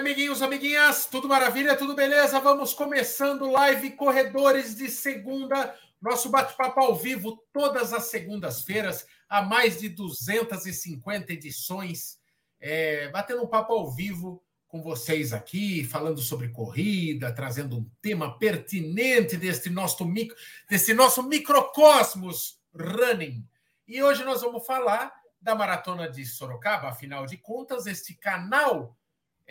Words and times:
amiguinhos, 0.00 0.40
amiguinhas? 0.40 1.04
Tudo 1.04 1.28
maravilha, 1.28 1.76
tudo 1.76 1.94
beleza? 1.94 2.40
Vamos 2.40 2.72
começando 2.72 3.50
live 3.50 3.90
Corredores 3.90 4.74
de 4.74 4.88
Segunda, 4.88 5.76
nosso 6.00 6.30
bate-papo 6.30 6.80
ao 6.80 6.96
vivo 6.96 7.44
todas 7.52 7.92
as 7.92 8.04
segundas-feiras, 8.04 9.06
há 9.28 9.42
mais 9.42 9.78
de 9.78 9.90
250 9.90 11.34
edições, 11.34 12.18
é, 12.58 13.10
batendo 13.10 13.42
um 13.42 13.46
papo 13.46 13.74
ao 13.74 13.90
vivo 13.90 14.42
com 14.66 14.80
vocês 14.80 15.34
aqui, 15.34 15.84
falando 15.84 16.20
sobre 16.22 16.48
corrida, 16.48 17.30
trazendo 17.30 17.76
um 17.76 17.90
tema 18.00 18.38
pertinente 18.38 19.36
deste 19.36 19.68
nosso, 19.68 20.06
micro, 20.06 20.34
desse 20.66 20.94
nosso 20.94 21.22
microcosmos 21.22 22.58
running. 22.74 23.46
E 23.86 24.02
hoje 24.02 24.24
nós 24.24 24.40
vamos 24.40 24.64
falar 24.66 25.12
da 25.38 25.54
Maratona 25.54 26.08
de 26.08 26.24
Sorocaba, 26.24 26.88
afinal 26.88 27.26
de 27.26 27.36
contas, 27.36 27.86
este 27.86 28.14
canal 28.14 28.96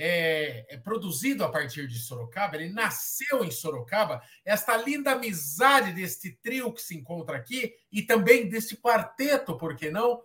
é, 0.02 0.66
é, 0.70 0.78
produzido 0.78 1.44
a 1.44 1.50
partir 1.50 1.86
de 1.86 2.00
Sorocaba, 2.00 2.56
ele 2.56 2.72
nasceu 2.72 3.44
em 3.44 3.52
Sorocaba. 3.52 4.24
Esta 4.46 4.78
linda 4.78 5.12
amizade 5.12 5.92
deste 5.92 6.32
trio 6.42 6.72
que 6.72 6.82
se 6.82 6.96
encontra 6.96 7.36
aqui 7.36 7.76
e 7.92 8.02
também 8.02 8.48
deste 8.48 8.78
quarteto, 8.78 9.58
por 9.58 9.76
que 9.76 9.92
não? 9.92 10.24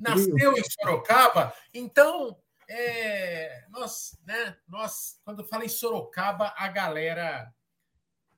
Nasceu 0.00 0.56
em 0.56 0.64
Sorocaba. 0.64 1.52
Então, 1.74 2.38
é, 2.66 3.66
nós, 3.68 4.18
né, 4.24 4.56
nós, 4.66 5.20
quando 5.22 5.44
fala 5.44 5.66
em 5.66 5.68
Sorocaba, 5.68 6.54
a 6.56 6.68
galera 6.68 7.52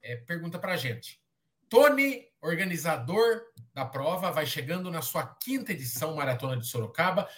é, 0.02 0.16
pergunta 0.16 0.58
para 0.58 0.72
a 0.72 0.76
gente. 0.76 1.22
Tony, 1.68 2.26
organizador 2.42 3.42
da 3.72 3.86
prova, 3.86 4.32
vai 4.32 4.44
chegando 4.44 4.90
na 4.90 5.02
sua 5.02 5.24
quinta 5.36 5.70
edição 5.70 6.16
Maratona 6.16 6.56
de 6.56 6.66
Sorocaba, 6.66 7.28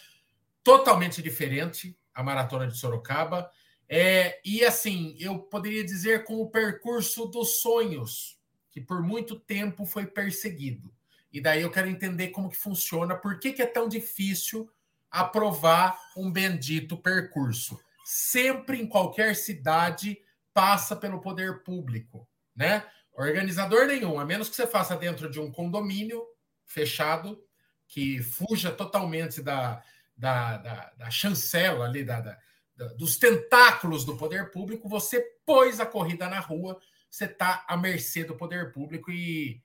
totalmente 0.64 1.20
diferente 1.20 1.98
a 2.16 2.22
Maratona 2.22 2.66
de 2.66 2.76
Sorocaba. 2.76 3.50
É, 3.86 4.40
e 4.42 4.64
assim, 4.64 5.14
eu 5.20 5.38
poderia 5.38 5.84
dizer 5.84 6.24
com 6.24 6.40
o 6.40 6.50
percurso 6.50 7.26
dos 7.26 7.60
sonhos, 7.60 8.40
que 8.72 8.80
por 8.80 9.02
muito 9.02 9.38
tempo 9.38 9.84
foi 9.84 10.06
perseguido. 10.06 10.92
E 11.30 11.40
daí 11.40 11.60
eu 11.60 11.70
quero 11.70 11.88
entender 11.88 12.28
como 12.28 12.48
que 12.48 12.56
funciona, 12.56 13.14
por 13.14 13.38
que, 13.38 13.52
que 13.52 13.62
é 13.62 13.66
tão 13.66 13.86
difícil 13.86 14.68
aprovar 15.10 16.00
um 16.16 16.32
bendito 16.32 16.96
percurso. 16.96 17.78
Sempre 18.04 18.80
em 18.80 18.86
qualquer 18.86 19.36
cidade 19.36 20.18
passa 20.54 20.96
pelo 20.96 21.20
poder 21.20 21.62
público, 21.62 22.26
né? 22.54 22.84
Organizador 23.12 23.86
nenhum, 23.86 24.18
a 24.18 24.24
menos 24.24 24.48
que 24.48 24.56
você 24.56 24.66
faça 24.66 24.96
dentro 24.96 25.30
de 25.30 25.38
um 25.38 25.50
condomínio 25.50 26.22
fechado, 26.64 27.42
que 27.86 28.22
fuja 28.22 28.70
totalmente 28.70 29.42
da, 29.42 29.82
da, 30.16 30.56
da, 30.56 30.92
da 30.96 31.10
chancela 31.10 31.84
ali, 31.84 32.04
da, 32.04 32.20
da, 32.20 32.38
dos 32.96 33.18
tentáculos 33.18 34.04
do 34.04 34.16
poder 34.16 34.50
público, 34.50 34.88
você 34.88 35.20
pôs 35.44 35.80
a 35.80 35.86
corrida 35.86 36.28
na 36.28 36.40
rua, 36.40 36.80
você 37.10 37.24
está 37.24 37.64
à 37.68 37.76
mercê 37.76 38.24
do 38.24 38.36
poder 38.36 38.72
público. 38.72 39.10
E, 39.10 39.62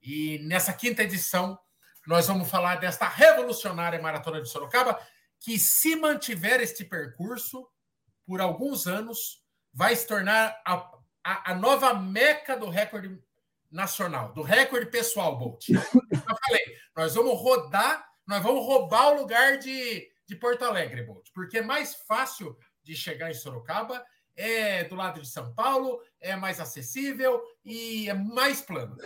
e 0.00 0.38
nessa 0.40 0.72
quinta 0.72 1.02
edição, 1.02 1.58
nós 2.06 2.26
vamos 2.26 2.50
falar 2.50 2.76
desta 2.76 3.08
revolucionária 3.08 4.00
Maratona 4.00 4.40
de 4.40 4.48
Sorocaba, 4.48 4.98
que, 5.40 5.58
se 5.58 5.96
mantiver 5.96 6.60
este 6.60 6.84
percurso 6.84 7.68
por 8.26 8.40
alguns 8.40 8.86
anos, 8.86 9.42
vai 9.72 9.94
se 9.96 10.06
tornar 10.06 10.60
a, 10.64 10.74
a, 11.24 11.52
a 11.52 11.54
nova 11.54 11.94
meca 11.94 12.56
do 12.56 12.68
recorde 12.68 13.20
nacional, 13.70 14.32
do 14.32 14.42
recorde 14.42 14.86
pessoal, 14.86 15.36
Bolt. 15.36 15.68
Eu 15.72 16.36
falei, 16.46 16.76
nós 16.94 17.14
vamos 17.14 17.40
rodar 17.40 18.11
nós 18.26 18.42
vamos 18.42 18.64
roubar 18.64 19.12
o 19.12 19.20
lugar 19.20 19.58
de, 19.58 20.08
de 20.26 20.36
Porto 20.36 20.64
Alegre, 20.64 21.02
Bolt, 21.02 21.28
porque 21.34 21.58
é 21.58 21.62
mais 21.62 21.94
fácil 21.94 22.56
de 22.82 22.94
chegar 22.94 23.30
em 23.30 23.34
Sorocaba, 23.34 24.04
é 24.36 24.84
do 24.84 24.94
lado 24.94 25.20
de 25.20 25.28
São 25.28 25.54
Paulo, 25.54 26.00
é 26.20 26.34
mais 26.36 26.60
acessível 26.60 27.42
e 27.64 28.08
é 28.08 28.14
mais 28.14 28.60
plano. 28.60 28.96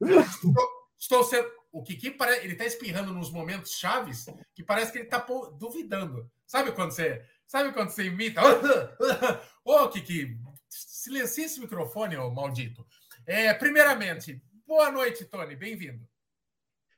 Estou, 0.00 0.54
estou 0.98 1.24
sendo. 1.24 1.50
O 1.70 1.82
Kiki 1.82 2.16
ele 2.42 2.52
está 2.52 2.66
espirrando 2.66 3.14
nos 3.14 3.30
momentos 3.30 3.72
chaves 3.72 4.26
que 4.54 4.62
parece 4.62 4.92
que 4.92 4.98
ele 4.98 5.06
está 5.06 5.18
duvidando. 5.58 6.30
Sabe 6.46 6.72
quando 6.72 6.90
você, 6.90 7.24
sabe 7.46 7.72
quando 7.72 7.90
você 7.90 8.04
imita? 8.04 8.42
Ô, 9.64 9.76
oh, 9.76 9.88
Kiki, 9.88 10.38
silencie 10.68 11.44
esse 11.44 11.60
microfone, 11.60 12.16
ô 12.16 12.30
maldito. 12.30 12.86
É, 13.26 13.54
primeiramente, 13.54 14.42
boa 14.66 14.90
noite, 14.90 15.24
Tony, 15.24 15.56
bem-vindo. 15.56 16.06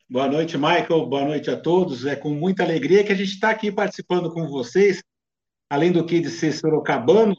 Boa 0.09 0.29
noite, 0.29 0.59
Michael. 0.59 1.07
Boa 1.07 1.25
noite 1.25 1.51
a 1.51 1.59
todos. 1.59 2.05
É 2.05 2.15
com 2.15 2.29
muita 2.29 2.63
alegria 2.63 3.03
que 3.03 3.11
a 3.11 3.15
gente 3.15 3.31
está 3.31 3.49
aqui 3.49 3.73
participando 3.73 4.31
com 4.31 4.47
vocês. 4.47 5.03
Além 5.71 5.91
do 5.91 6.05
que 6.05 6.21
de 6.21 6.29
ser 6.29 6.53
sorocabano, 6.53 7.35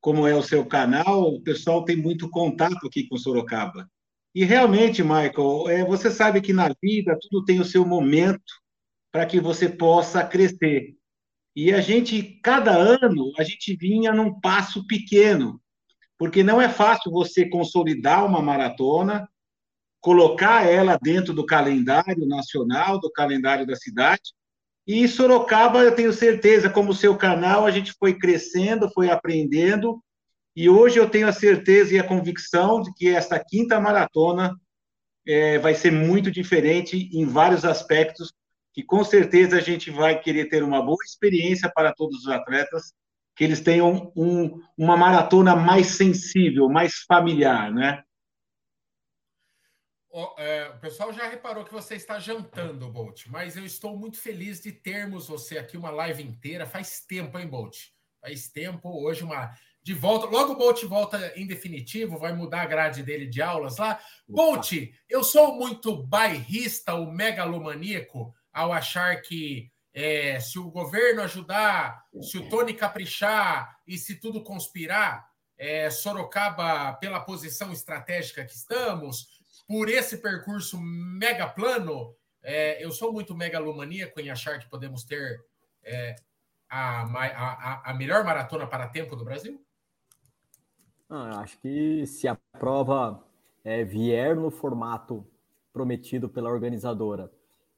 como 0.00 0.26
é 0.26 0.34
o 0.34 0.42
seu 0.42 0.66
canal, 0.66 1.22
o 1.22 1.40
pessoal 1.40 1.84
tem 1.84 1.96
muito 1.96 2.28
contato 2.28 2.84
aqui 2.84 3.06
com 3.06 3.16
Sorocaba. 3.16 3.88
E 4.34 4.44
realmente, 4.44 5.04
Michael, 5.04 5.68
é, 5.68 5.84
você 5.84 6.10
sabe 6.10 6.40
que 6.40 6.52
na 6.52 6.74
vida 6.82 7.16
tudo 7.20 7.44
tem 7.44 7.60
o 7.60 7.64
seu 7.64 7.86
momento 7.86 8.42
para 9.12 9.24
que 9.24 9.38
você 9.38 9.68
possa 9.68 10.24
crescer. 10.24 10.96
E 11.54 11.72
a 11.72 11.80
gente, 11.80 12.40
cada 12.42 12.72
ano, 12.72 13.32
a 13.38 13.44
gente 13.44 13.76
vinha 13.76 14.12
num 14.12 14.40
passo 14.40 14.84
pequeno, 14.84 15.60
porque 16.18 16.42
não 16.42 16.60
é 16.60 16.68
fácil 16.68 17.12
você 17.12 17.48
consolidar 17.48 18.26
uma 18.26 18.42
maratona, 18.42 19.28
colocar 20.00 20.66
ela 20.66 20.98
dentro 21.00 21.34
do 21.34 21.44
calendário 21.44 22.26
nacional, 22.26 22.98
do 22.98 23.10
calendário 23.10 23.66
da 23.66 23.76
cidade. 23.76 24.32
E 24.86 25.06
Sorocaba, 25.06 25.80
eu 25.80 25.94
tenho 25.94 26.12
certeza, 26.12 26.70
como 26.70 26.94
seu 26.94 27.16
canal, 27.16 27.66
a 27.66 27.70
gente 27.70 27.92
foi 27.92 28.14
crescendo, 28.14 28.90
foi 28.92 29.10
aprendendo, 29.10 30.02
e 30.56 30.68
hoje 30.68 30.98
eu 30.98 31.08
tenho 31.08 31.28
a 31.28 31.32
certeza 31.32 31.94
e 31.94 31.98
a 31.98 32.04
convicção 32.06 32.82
de 32.82 32.92
que 32.94 33.08
esta 33.08 33.38
quinta 33.38 33.78
maratona 33.78 34.56
é, 35.26 35.58
vai 35.58 35.74
ser 35.74 35.92
muito 35.92 36.30
diferente 36.30 37.08
em 37.12 37.24
vários 37.24 37.64
aspectos, 37.64 38.32
que 38.72 38.82
com 38.82 39.04
certeza 39.04 39.56
a 39.56 39.60
gente 39.60 39.90
vai 39.90 40.18
querer 40.18 40.48
ter 40.48 40.62
uma 40.62 40.82
boa 40.82 41.02
experiência 41.04 41.70
para 41.72 41.92
todos 41.92 42.24
os 42.24 42.28
atletas, 42.28 42.92
que 43.36 43.44
eles 43.44 43.60
tenham 43.60 44.12
um, 44.16 44.60
uma 44.76 44.96
maratona 44.96 45.54
mais 45.54 45.88
sensível, 45.88 46.68
mais 46.68 47.04
familiar, 47.06 47.72
né? 47.72 48.02
O, 50.12 50.34
é, 50.38 50.68
o, 50.70 50.78
pessoal 50.80 51.12
já 51.12 51.28
reparou 51.28 51.64
que 51.64 51.72
você 51.72 51.94
está 51.94 52.18
jantando, 52.18 52.90
Bolt, 52.90 53.26
mas 53.28 53.56
eu 53.56 53.64
estou 53.64 53.96
muito 53.96 54.18
feliz 54.18 54.60
de 54.60 54.72
termos 54.72 55.28
você 55.28 55.56
aqui 55.56 55.76
uma 55.76 55.90
live 55.90 56.22
inteira. 56.22 56.66
Faz 56.66 57.00
tempo, 57.00 57.38
hein, 57.38 57.46
Bolt? 57.46 57.76
Faz 58.20 58.48
tempo. 58.48 58.88
Hoje, 59.04 59.22
uma 59.22 59.54
de 59.82 59.94
volta. 59.94 60.26
Logo 60.26 60.52
o 60.52 60.56
Bolt 60.56 60.82
volta 60.84 61.32
em 61.36 61.46
definitivo, 61.46 62.18
vai 62.18 62.32
mudar 62.32 62.62
a 62.62 62.66
grade 62.66 63.02
dele 63.04 63.26
de 63.26 63.40
aulas 63.40 63.78
lá. 63.78 64.00
Bolt, 64.28 64.72
eu 65.08 65.22
sou 65.22 65.54
muito 65.54 66.02
bairrista, 66.02 66.94
o 66.94 67.10
megalomaníaco, 67.10 68.34
ao 68.52 68.72
achar 68.72 69.22
que 69.22 69.70
é, 69.94 70.38
se 70.40 70.58
o 70.58 70.70
governo 70.70 71.22
ajudar, 71.22 72.04
se 72.22 72.38
o 72.38 72.48
Tony 72.48 72.74
caprichar 72.74 73.78
e 73.86 73.96
se 73.96 74.16
tudo 74.16 74.42
conspirar, 74.42 75.30
é, 75.56 75.90
Sorocaba, 75.90 76.94
pela 76.94 77.20
posição 77.20 77.72
estratégica 77.72 78.44
que 78.44 78.54
estamos, 78.54 79.39
por 79.70 79.88
esse 79.88 80.18
percurso 80.18 80.80
mega 80.80 81.46
plano, 81.46 82.12
é, 82.42 82.84
eu 82.84 82.90
sou 82.90 83.12
muito 83.12 83.36
megalomaníaco 83.36 84.18
em 84.18 84.28
achar 84.28 84.58
que 84.58 84.68
podemos 84.68 85.04
ter 85.04 85.44
é, 85.84 86.16
a, 86.68 87.02
a, 87.04 87.90
a, 87.92 87.94
melhor 87.94 88.24
maratona 88.24 88.66
para 88.66 88.88
tempo 88.88 89.14
do 89.14 89.24
Brasil? 89.24 89.64
Ah, 91.08 91.38
acho 91.38 91.56
que 91.60 92.04
se 92.04 92.26
a 92.26 92.36
prova 92.58 93.24
é, 93.62 93.84
vier 93.84 94.34
no 94.34 94.50
formato 94.50 95.24
prometido 95.72 96.28
pela 96.28 96.50
organizadora 96.50 97.30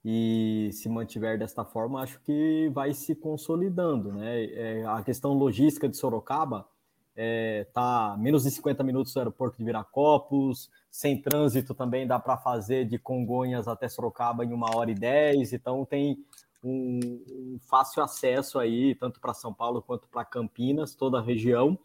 e 0.02 0.70
se 0.72 0.88
mantiver 0.88 1.38
desta 1.38 1.62
forma, 1.62 2.00
acho 2.00 2.18
que 2.22 2.70
vai 2.72 2.94
se 2.94 3.14
consolidando. 3.14 4.14
Né? 4.14 4.44
É, 4.46 4.86
a 4.86 5.02
questão 5.02 5.34
logística 5.34 5.86
de 5.86 5.96
Sorocaba 5.98 6.66
é, 7.14 7.66
tá 7.74 8.16
menos 8.18 8.44
de 8.44 8.50
50 8.50 8.82
minutos 8.82 9.12
do 9.12 9.18
aeroporto 9.18 9.58
de 9.58 9.64
Viracopos, 9.64 10.70
sem 10.92 11.20
trânsito 11.20 11.74
também 11.74 12.06
dá 12.06 12.18
para 12.18 12.36
fazer 12.36 12.84
de 12.84 12.98
Congonhas 12.98 13.66
até 13.66 13.88
Sorocaba 13.88 14.44
em 14.44 14.52
uma 14.52 14.76
hora 14.76 14.90
e 14.90 14.94
dez, 14.94 15.54
então 15.54 15.86
tem 15.86 16.22
um, 16.62 17.00
um 17.30 17.58
fácil 17.62 18.02
acesso 18.02 18.58
aí, 18.58 18.94
tanto 18.94 19.18
para 19.18 19.32
São 19.32 19.54
Paulo 19.54 19.80
quanto 19.80 20.06
para 20.06 20.22
Campinas, 20.22 20.94
toda 20.94 21.18
a 21.18 21.22
região. 21.22 21.78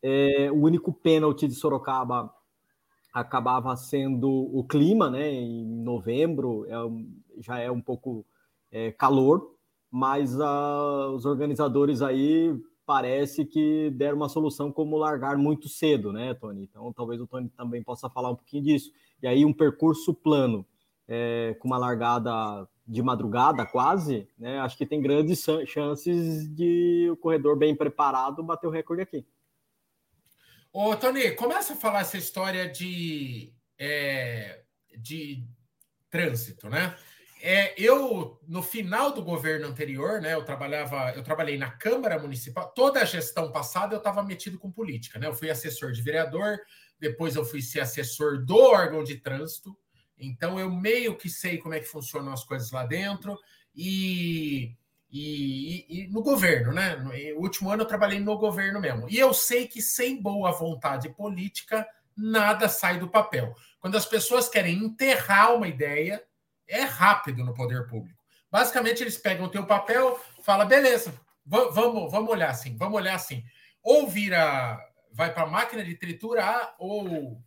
É, 0.00 0.48
o 0.52 0.60
único 0.60 0.92
pênalti 0.92 1.48
de 1.48 1.56
Sorocaba 1.56 2.32
acabava 3.12 3.74
sendo 3.76 4.30
o 4.30 4.62
clima, 4.62 5.10
né? 5.10 5.28
Em 5.28 5.64
novembro 5.82 6.64
é, 6.66 7.42
já 7.42 7.58
é 7.58 7.68
um 7.68 7.80
pouco 7.80 8.24
é, 8.70 8.92
calor, 8.92 9.56
mas 9.90 10.40
a, 10.40 11.08
os 11.08 11.26
organizadores 11.26 12.00
aí 12.00 12.54
parece 12.86 13.44
que 13.44 13.90
deram 13.90 14.16
uma 14.16 14.28
solução 14.28 14.70
como 14.70 14.96
largar 14.96 15.36
muito 15.36 15.68
cedo, 15.68 16.12
né, 16.12 16.32
Tony? 16.34 16.62
Então, 16.62 16.92
talvez 16.92 17.20
o 17.20 17.26
Tony 17.26 17.48
também 17.48 17.82
possa 17.82 18.08
falar 18.08 18.30
um 18.30 18.36
pouquinho 18.36 18.62
disso. 18.62 18.92
E 19.20 19.26
aí, 19.26 19.44
um 19.44 19.52
percurso 19.52 20.14
plano, 20.14 20.64
é, 21.08 21.56
com 21.58 21.66
uma 21.66 21.78
largada 21.78 22.68
de 22.86 23.02
madrugada 23.02 23.66
quase, 23.66 24.28
né? 24.38 24.60
Acho 24.60 24.78
que 24.78 24.86
tem 24.86 25.02
grandes 25.02 25.44
chances 25.66 26.48
de 26.54 27.08
o 27.10 27.16
corredor 27.16 27.56
bem 27.56 27.74
preparado 27.74 28.44
bater 28.44 28.68
o 28.68 28.70
recorde 28.70 29.02
aqui. 29.02 29.26
Ô, 30.72 30.94
Tony, 30.94 31.32
começa 31.32 31.72
a 31.72 31.76
falar 31.76 32.00
essa 32.00 32.16
história 32.16 32.68
de, 32.68 33.52
é, 33.78 34.62
de 34.96 35.42
trânsito, 36.10 36.68
né? 36.68 36.94
É, 37.42 37.74
eu, 37.76 38.40
no 38.48 38.62
final 38.62 39.12
do 39.12 39.22
governo 39.22 39.66
anterior, 39.66 40.20
né, 40.20 40.34
eu 40.34 40.44
trabalhava, 40.44 41.12
eu 41.14 41.22
trabalhei 41.22 41.58
na 41.58 41.70
Câmara 41.70 42.18
Municipal, 42.18 42.72
toda 42.74 43.00
a 43.00 43.04
gestão 43.04 43.52
passada 43.52 43.94
eu 43.94 43.98
estava 43.98 44.22
metido 44.22 44.58
com 44.58 44.72
política, 44.72 45.18
né? 45.18 45.26
Eu 45.26 45.34
fui 45.34 45.50
assessor 45.50 45.92
de 45.92 46.02
vereador, 46.02 46.58
depois 46.98 47.36
eu 47.36 47.44
fui 47.44 47.60
ser 47.60 47.80
assessor 47.80 48.44
do 48.44 48.56
órgão 48.56 49.04
de 49.04 49.16
trânsito, 49.16 49.76
então 50.18 50.58
eu 50.58 50.70
meio 50.70 51.16
que 51.16 51.28
sei 51.28 51.58
como 51.58 51.74
é 51.74 51.80
que 51.80 51.86
funcionam 51.86 52.32
as 52.32 52.42
coisas 52.42 52.70
lá 52.70 52.86
dentro, 52.86 53.38
e, 53.74 54.74
e, 55.10 55.86
e, 55.88 56.08
no 56.08 56.22
governo, 56.22 56.72
né? 56.72 56.96
No 56.96 57.12
último 57.40 57.70
ano 57.70 57.82
eu 57.82 57.86
trabalhei 57.86 58.18
no 58.18 58.38
governo 58.38 58.80
mesmo. 58.80 59.08
E 59.10 59.18
eu 59.18 59.34
sei 59.34 59.68
que 59.68 59.82
sem 59.82 60.20
boa 60.20 60.50
vontade 60.52 61.10
política, 61.10 61.86
nada 62.16 62.68
sai 62.68 62.98
do 62.98 63.08
papel. 63.08 63.54
Quando 63.78 63.96
as 63.96 64.06
pessoas 64.06 64.48
querem 64.48 64.78
enterrar 64.78 65.54
uma 65.54 65.68
ideia, 65.68 66.24
é 66.68 66.82
rápido 66.82 67.44
no 67.44 67.54
poder 67.54 67.86
público. 67.86 68.18
Basicamente, 68.50 69.02
eles 69.02 69.18
pegam 69.18 69.46
o 69.46 69.50
teu 69.50 69.66
papel, 69.66 70.20
fala, 70.42 70.64
beleza, 70.64 71.12
vamos, 71.44 72.10
vamos 72.10 72.30
olhar 72.30 72.50
assim, 72.50 72.76
vamos 72.76 72.96
olhar 72.96 73.14
assim. 73.14 73.44
Ou 73.82 74.08
vira, 74.08 74.78
vai 75.12 75.32
para 75.32 75.44
a 75.44 75.50
máquina 75.50 75.84
de 75.84 75.94
triturar, 75.94 76.74
ou 76.78 77.40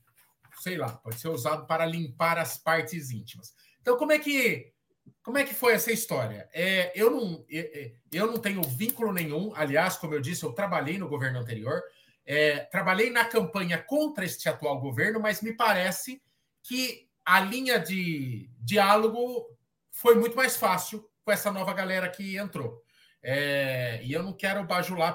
sei 0.62 0.77
lá, 0.77 0.89
pode 0.89 1.19
ser 1.19 1.30
usado 1.30 1.66
para 1.66 1.86
limpar 1.86 2.38
as 2.38 2.57
partes 2.57 3.12
íntimas. 3.12 3.54
Então, 3.81 3.98
como 3.98 4.12
é 4.12 4.19
que 4.19 4.74
como 5.24 5.38
é 5.38 5.44
que 5.44 5.54
foi 5.54 5.74
essa 5.74 5.92
história? 5.92 6.50
É, 6.54 6.92
eu, 6.95 7.12
não, 7.12 7.45
eu 8.12 8.27
não 8.27 8.39
tenho 8.39 8.62
vínculo 8.63 9.12
nenhum, 9.12 9.51
aliás, 9.56 9.98
como 9.98 10.13
eu 10.13 10.21
disse, 10.21 10.44
eu 10.44 10.54
trabalhei 10.54 10.98
no 10.98 11.07
governo 11.10 11.39
anterior, 11.39 11.81
é, 12.25 12.60
trabalhei 12.60 13.10
na 13.10 13.25
campanha 13.25 13.77
contra 13.77 14.25
este 14.25 14.48
atual 14.48 14.80
governo, 14.80 15.19
mas 15.19 15.42
me 15.42 15.54
parece 15.54 16.21
que 16.63 17.08
a 17.30 17.40
linha 17.42 17.78
de 17.78 18.50
diálogo 18.60 19.56
foi 19.92 20.16
muito 20.16 20.36
mais 20.36 20.58
fácil 20.58 21.08
com 21.24 21.31
essa 21.31 21.52
nova 21.52 21.72
galera 21.74 22.10
que 22.10 22.36
entrou. 22.36 22.81
É, 23.22 24.02
e 24.04 24.12
eu 24.12 24.24
não 24.24 24.34
quero 24.34 24.66
bajular 24.66 25.14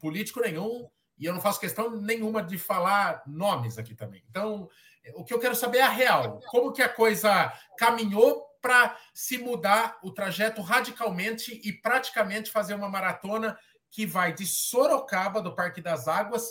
político 0.00 0.40
nenhum, 0.40 0.90
e 1.16 1.24
eu 1.24 1.32
não 1.32 1.40
faço 1.40 1.60
questão 1.60 1.88
nenhuma 2.00 2.42
de 2.42 2.58
falar 2.58 3.22
nomes 3.28 3.78
aqui 3.78 3.94
também. 3.94 4.24
Então, 4.28 4.68
o 5.14 5.22
que 5.22 5.32
eu 5.32 5.38
quero 5.38 5.54
saber 5.54 5.78
é 5.78 5.82
a 5.82 5.88
real. 5.88 6.40
Como 6.48 6.72
que 6.72 6.82
a 6.82 6.88
coisa 6.88 7.52
caminhou 7.78 8.44
para 8.60 8.98
se 9.14 9.38
mudar 9.38 10.00
o 10.02 10.10
trajeto 10.10 10.60
radicalmente 10.62 11.60
e 11.62 11.72
praticamente 11.72 12.50
fazer 12.50 12.74
uma 12.74 12.88
maratona 12.88 13.56
que 13.88 14.04
vai 14.04 14.32
de 14.32 14.44
Sorocaba, 14.44 15.40
do 15.40 15.54
Parque 15.54 15.80
das 15.80 16.08
Águas, 16.08 16.44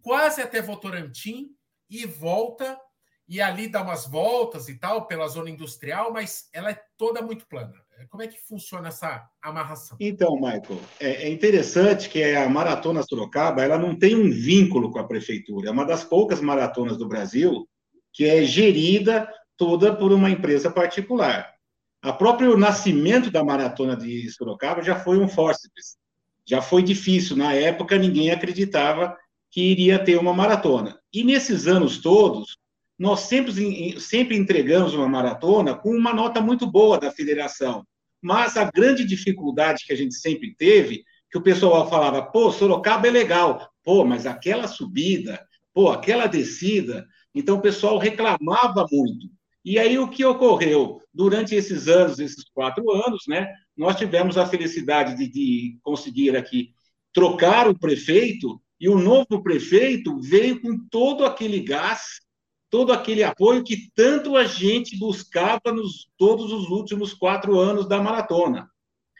quase 0.00 0.40
até 0.40 0.62
Votorantim 0.62 1.50
e 1.90 2.06
volta 2.06 2.80
e 3.28 3.40
ali 3.40 3.68
dá 3.68 3.82
umas 3.82 4.06
voltas 4.06 4.68
e 4.68 4.76
tal 4.76 5.06
pela 5.06 5.28
zona 5.28 5.50
industrial, 5.50 6.12
mas 6.12 6.48
ela 6.52 6.70
é 6.70 6.80
toda 6.96 7.20
muito 7.20 7.46
plana. 7.46 7.74
Como 8.08 8.22
é 8.22 8.28
que 8.28 8.40
funciona 8.40 8.88
essa 8.88 9.28
amarração? 9.42 9.96
Então, 10.00 10.36
Michael, 10.36 10.80
é, 11.00 11.24
é 11.24 11.28
interessante 11.28 12.08
que 12.08 12.22
a 12.22 12.48
Maratona 12.48 13.02
Sorocaba 13.02 13.62
ela 13.62 13.76
não 13.76 13.94
tem 13.94 14.14
um 14.14 14.30
vínculo 14.30 14.90
com 14.90 14.98
a 14.98 15.06
prefeitura. 15.06 15.68
É 15.68 15.72
uma 15.72 15.84
das 15.84 16.04
poucas 16.04 16.40
maratonas 16.40 16.96
do 16.96 17.08
Brasil 17.08 17.68
que 18.12 18.24
é 18.24 18.42
gerida 18.44 19.28
toda 19.56 19.94
por 19.94 20.12
uma 20.12 20.30
empresa 20.30 20.70
particular. 20.70 21.52
A 22.00 22.12
próprio 22.12 22.56
nascimento 22.56 23.30
da 23.30 23.44
Maratona 23.44 23.96
de 23.96 24.30
Sorocaba 24.30 24.82
já 24.82 24.98
foi 24.98 25.18
um 25.18 25.28
fórceps. 25.28 25.98
Já 26.46 26.62
foi 26.62 26.82
difícil. 26.82 27.36
Na 27.36 27.52
época, 27.52 27.98
ninguém 27.98 28.30
acreditava 28.30 29.16
que 29.50 29.60
iria 29.60 29.98
ter 29.98 30.16
uma 30.16 30.32
maratona. 30.32 30.98
E 31.12 31.24
nesses 31.24 31.66
anos 31.66 31.98
todos, 31.98 32.56
nós 32.98 33.20
sempre, 33.20 34.00
sempre 34.00 34.36
entregamos 34.36 34.92
uma 34.92 35.08
maratona 35.08 35.74
com 35.74 35.90
uma 35.90 36.12
nota 36.12 36.40
muito 36.40 36.66
boa 36.66 36.98
da 36.98 37.12
federação. 37.12 37.86
Mas 38.20 38.56
a 38.56 38.68
grande 38.70 39.04
dificuldade 39.04 39.84
que 39.86 39.92
a 39.92 39.96
gente 39.96 40.14
sempre 40.14 40.54
teve, 40.56 41.04
que 41.30 41.38
o 41.38 41.42
pessoal 41.42 41.88
falava, 41.88 42.22
pô, 42.22 42.50
Sorocaba 42.50 43.06
é 43.06 43.10
legal, 43.10 43.70
pô, 43.84 44.04
mas 44.04 44.26
aquela 44.26 44.66
subida, 44.66 45.40
pô, 45.72 45.90
aquela 45.90 46.26
descida. 46.26 47.06
Então 47.32 47.58
o 47.58 47.62
pessoal 47.62 47.98
reclamava 47.98 48.84
muito. 48.90 49.28
E 49.64 49.78
aí 49.78 49.98
o 49.98 50.08
que 50.08 50.24
ocorreu? 50.24 51.00
Durante 51.14 51.54
esses 51.54 51.86
anos, 51.86 52.18
esses 52.18 52.44
quatro 52.52 52.90
anos, 52.90 53.24
né, 53.28 53.52
nós 53.76 53.96
tivemos 53.96 54.36
a 54.36 54.46
felicidade 54.46 55.16
de, 55.16 55.28
de 55.28 55.78
conseguir 55.82 56.36
aqui 56.36 56.72
trocar 57.12 57.68
o 57.68 57.78
prefeito, 57.78 58.60
e 58.80 58.88
o 58.88 58.98
novo 58.98 59.42
prefeito 59.42 60.20
veio 60.20 60.60
com 60.60 60.78
todo 60.88 61.24
aquele 61.24 61.60
gás 61.60 62.20
todo 62.70 62.92
aquele 62.92 63.22
apoio 63.22 63.64
que 63.64 63.90
tanto 63.94 64.36
a 64.36 64.44
gente 64.44 64.98
buscava 64.98 65.72
nos 65.72 66.08
todos 66.16 66.52
os 66.52 66.68
últimos 66.68 67.14
quatro 67.14 67.58
anos 67.58 67.88
da 67.88 68.00
maratona. 68.00 68.68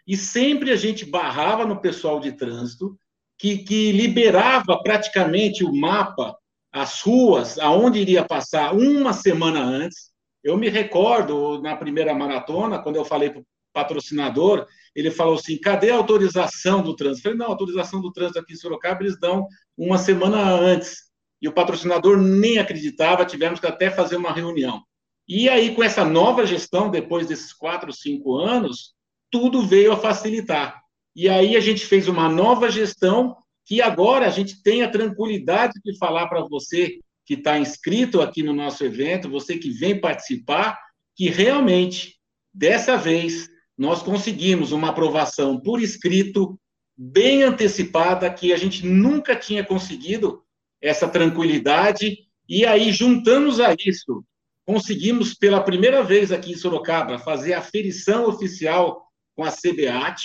E 0.06 0.16
sempre 0.16 0.70
a 0.70 0.76
gente 0.76 1.04
barrava 1.04 1.64
no 1.64 1.80
pessoal 1.80 2.20
de 2.20 2.32
trânsito, 2.32 2.98
que, 3.38 3.58
que 3.58 3.92
liberava 3.92 4.82
praticamente 4.82 5.64
o 5.64 5.72
mapa, 5.72 6.36
as 6.72 7.00
ruas, 7.00 7.58
aonde 7.58 7.98
iria 7.98 8.24
passar 8.24 8.74
uma 8.74 9.12
semana 9.12 9.62
antes. 9.62 10.10
Eu 10.42 10.56
me 10.56 10.68
recordo, 10.68 11.60
na 11.62 11.76
primeira 11.76 12.14
maratona, 12.14 12.78
quando 12.78 12.96
eu 12.96 13.04
falei 13.04 13.30
para 13.30 13.40
o 13.40 13.46
patrocinador, 13.72 14.66
ele 14.94 15.10
falou 15.10 15.34
assim: 15.34 15.58
cadê 15.58 15.90
a 15.90 15.96
autorização 15.96 16.82
do 16.82 16.96
trânsito? 16.96 17.28
Eu 17.28 17.32
falei: 17.32 17.38
não, 17.38 17.46
a 17.46 17.50
autorização 17.50 18.00
do 18.00 18.12
trânsito 18.12 18.38
aqui 18.38 18.52
em 18.54 18.56
Sorocaba 18.56 19.02
eles 19.02 19.18
dão 19.18 19.46
uma 19.76 19.98
semana 19.98 20.50
antes 20.50 21.07
e 21.40 21.48
o 21.48 21.52
patrocinador 21.52 22.18
nem 22.18 22.58
acreditava, 22.58 23.24
tivemos 23.24 23.60
que 23.60 23.66
até 23.66 23.90
fazer 23.90 24.16
uma 24.16 24.32
reunião. 24.32 24.82
E 25.28 25.48
aí, 25.48 25.74
com 25.74 25.82
essa 25.82 26.04
nova 26.04 26.46
gestão, 26.46 26.90
depois 26.90 27.26
desses 27.26 27.52
quatro, 27.52 27.92
cinco 27.92 28.36
anos, 28.36 28.94
tudo 29.30 29.66
veio 29.66 29.92
a 29.92 29.96
facilitar. 29.96 30.80
E 31.14 31.28
aí 31.28 31.56
a 31.56 31.60
gente 31.60 31.84
fez 31.84 32.08
uma 32.08 32.28
nova 32.28 32.70
gestão 32.70 33.36
que 33.66 33.82
agora 33.82 34.26
a 34.26 34.30
gente 34.30 34.62
tem 34.62 34.82
a 34.82 34.90
tranquilidade 34.90 35.74
de 35.84 35.96
falar 35.98 36.26
para 36.28 36.40
você 36.40 36.98
que 37.26 37.34
está 37.34 37.58
inscrito 37.58 38.22
aqui 38.22 38.42
no 38.42 38.54
nosso 38.54 38.82
evento, 38.82 39.28
você 39.28 39.58
que 39.58 39.68
vem 39.68 40.00
participar, 40.00 40.80
que 41.14 41.28
realmente, 41.28 42.14
dessa 42.54 42.96
vez, 42.96 43.50
nós 43.76 44.02
conseguimos 44.02 44.72
uma 44.72 44.88
aprovação 44.88 45.60
por 45.60 45.82
escrito, 45.82 46.58
bem 46.96 47.42
antecipada, 47.42 48.32
que 48.32 48.52
a 48.52 48.56
gente 48.56 48.86
nunca 48.86 49.36
tinha 49.36 49.62
conseguido 49.62 50.42
essa 50.80 51.08
tranquilidade, 51.08 52.18
e 52.48 52.64
aí 52.64 52.92
juntamos 52.92 53.60
a 53.60 53.74
isso, 53.74 54.24
conseguimos 54.66 55.34
pela 55.34 55.62
primeira 55.62 56.02
vez 56.02 56.30
aqui 56.30 56.52
em 56.52 56.56
Sorocaba 56.56 57.18
fazer 57.18 57.54
a 57.54 57.62
ferição 57.62 58.26
oficial 58.26 59.02
com 59.34 59.44
a 59.44 59.50
CBAT, 59.50 60.22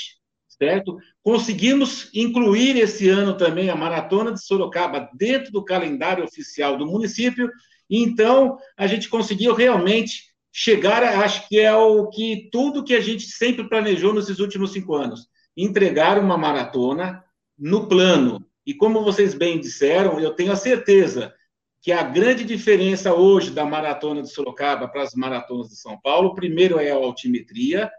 certo? 0.48 0.98
Conseguimos 1.22 2.10
incluir 2.14 2.78
esse 2.78 3.10
ano 3.10 3.36
também 3.36 3.70
a 3.70 3.76
Maratona 3.76 4.32
de 4.32 4.44
Sorocaba 4.44 5.10
dentro 5.14 5.52
do 5.52 5.64
calendário 5.64 6.24
oficial 6.24 6.78
do 6.78 6.86
município, 6.86 7.50
então 7.90 8.58
a 8.78 8.88
gente 8.88 9.10
conseguiu 9.10 9.54
realmente 9.54 10.34
chegar, 10.52 11.04
acho 11.04 11.48
que 11.48 11.60
é 11.60 11.74
o 11.74 12.08
que 12.10 12.48
tudo 12.52 12.84
que 12.84 12.94
a 12.94 13.02
gente 13.02 13.24
sempre 13.24 13.68
planejou 13.68 14.14
nesses 14.14 14.40
últimos 14.40 14.72
cinco 14.72 14.94
anos, 14.94 15.28
entregar 15.58 16.20
uma 16.20 16.38
maratona 16.38 17.24
no 17.58 17.88
plano, 17.88 18.46
e 18.66 18.74
como 18.74 19.04
vocês 19.04 19.34
bem 19.34 19.60
disseram, 19.60 20.20
eu 20.20 20.32
tenho 20.32 20.52
a 20.52 20.56
certeza 20.56 21.34
que 21.82 21.92
a 21.92 22.02
grande 22.02 22.46
diferença 22.46 23.14
hoje 23.14 23.52
da 23.52 23.66
maratona 23.66 24.22
de 24.22 24.30
Sorocaba 24.30 24.88
para 24.88 25.04
as 25.04 25.14
maratonas 25.14 25.68
de 25.68 25.76
São 25.76 26.00
Paulo, 26.00 26.34
primeiro 26.34 26.80
é 26.80 26.92
a 26.92 26.96
altimetria, 26.96 27.92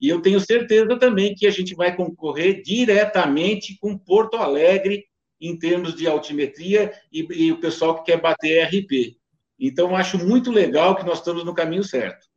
e 0.00 0.08
eu 0.08 0.22
tenho 0.22 0.40
certeza 0.40 0.96
também 0.96 1.34
que 1.34 1.46
a 1.46 1.50
gente 1.50 1.74
vai 1.74 1.94
concorrer 1.94 2.62
diretamente 2.62 3.76
com 3.80 3.98
Porto 3.98 4.36
Alegre 4.36 5.04
em 5.40 5.58
termos 5.58 5.96
de 5.96 6.06
altimetria 6.06 6.92
e, 7.12 7.26
e 7.32 7.52
o 7.52 7.58
pessoal 7.60 7.96
que 7.96 8.12
quer 8.12 8.20
bater 8.20 8.64
RP. 8.64 9.16
Então, 9.58 9.96
acho 9.96 10.24
muito 10.24 10.50
legal 10.50 10.94
que 10.94 11.04
nós 11.04 11.18
estamos 11.18 11.44
no 11.44 11.54
caminho 11.54 11.82
certo. 11.82 12.28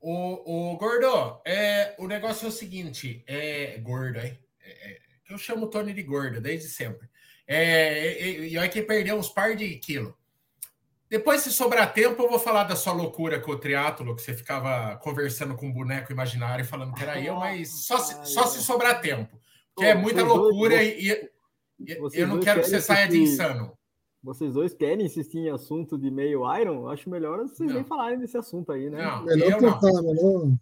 O, 0.00 0.72
o 0.72 0.76
Gordo, 0.76 1.40
é, 1.46 1.94
o 1.98 2.06
negócio 2.06 2.44
é 2.44 2.48
o 2.48 2.52
seguinte, 2.52 3.22
é 3.26 3.78
gordo, 3.78 4.18
é, 4.18 4.38
é 4.60 5.07
eu 5.28 5.38
chamo 5.38 5.66
o 5.66 5.70
Tony 5.70 5.92
de 5.92 6.02
gordo 6.02 6.40
desde 6.40 6.68
sempre. 6.68 7.08
É, 7.46 8.46
e, 8.46 8.58
olha 8.58 8.68
que 8.68 8.82
perdeu 8.82 9.16
uns 9.16 9.28
par 9.28 9.56
de 9.56 9.76
quilos. 9.76 10.14
Depois, 11.08 11.40
se 11.40 11.50
sobrar 11.50 11.94
tempo, 11.94 12.22
eu 12.22 12.28
vou 12.28 12.38
falar 12.38 12.64
da 12.64 12.76
sua 12.76 12.92
loucura 12.92 13.40
com 13.40 13.52
o 13.52 13.58
triatlo, 13.58 14.14
que 14.14 14.20
você 14.20 14.34
ficava 14.34 14.96
conversando 14.98 15.54
com 15.54 15.66
um 15.66 15.72
boneco 15.72 16.12
imaginário 16.12 16.64
falando 16.66 16.92
que 16.92 17.02
era 17.02 17.18
eu, 17.18 17.36
mas 17.36 17.86
só 17.86 17.98
se, 17.98 18.30
só 18.30 18.46
se 18.46 18.62
sobrar 18.62 19.00
tempo. 19.00 19.38
Que 19.76 19.86
é 19.86 19.94
muita 19.94 20.22
loucura 20.22 20.82
e, 20.82 21.08
e 21.08 21.30
eu 22.12 22.26
não 22.26 22.40
quero 22.40 22.60
que 22.60 22.68
você 22.68 22.80
saia 22.80 23.08
de 23.08 23.16
insano. 23.18 23.72
vocês 24.22 24.52
dois 24.52 24.74
querem 24.74 25.06
insistir 25.06 25.38
em 25.38 25.50
assunto 25.50 25.96
de 25.96 26.10
meio 26.10 26.42
Iron, 26.58 26.88
acho 26.88 27.08
melhor 27.08 27.38
vocês 27.38 27.72
nem 27.72 27.84
falarem 27.84 28.18
desse 28.18 28.36
assunto 28.36 28.72
aí, 28.72 28.90
né? 28.90 29.02
Não, 29.02 29.30
eu, 29.30 29.60
não. 29.60 29.80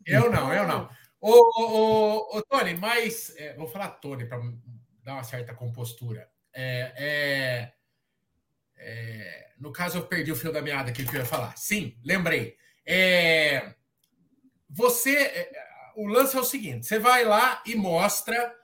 eu 0.07 0.31
não, 0.31 0.55
eu 0.55 0.69
não. 0.69 0.89
Ô, 1.29 1.51
ô, 1.61 2.39
ô, 2.39 2.43
Tony, 2.43 2.75
mas 2.75 3.35
é, 3.37 3.53
vou 3.55 3.67
falar 3.67 3.89
Tony 3.89 4.27
para 4.27 4.41
dar 5.03 5.15
uma 5.15 5.25
certa 5.25 5.53
compostura. 5.53 6.31
É, 6.53 6.93
é, 6.97 7.73
é, 8.77 9.51
no 9.59 9.73
caso, 9.73 9.99
eu 9.99 10.07
perdi 10.07 10.31
o 10.31 10.37
fio 10.37 10.53
da 10.53 10.63
meada 10.63 10.93
que 10.93 11.03
eu 11.03 11.13
ia 11.13 11.25
falar. 11.25 11.57
Sim, 11.57 11.99
lembrei. 12.05 12.57
É, 12.87 13.75
você, 14.71 15.17
é, 15.17 15.53
o 15.97 16.07
lance 16.07 16.37
é 16.37 16.41
o 16.41 16.45
seguinte: 16.45 16.87
você 16.87 17.01
vai 17.01 17.25
lá 17.25 17.61
e 17.67 17.75
mostra 17.75 18.55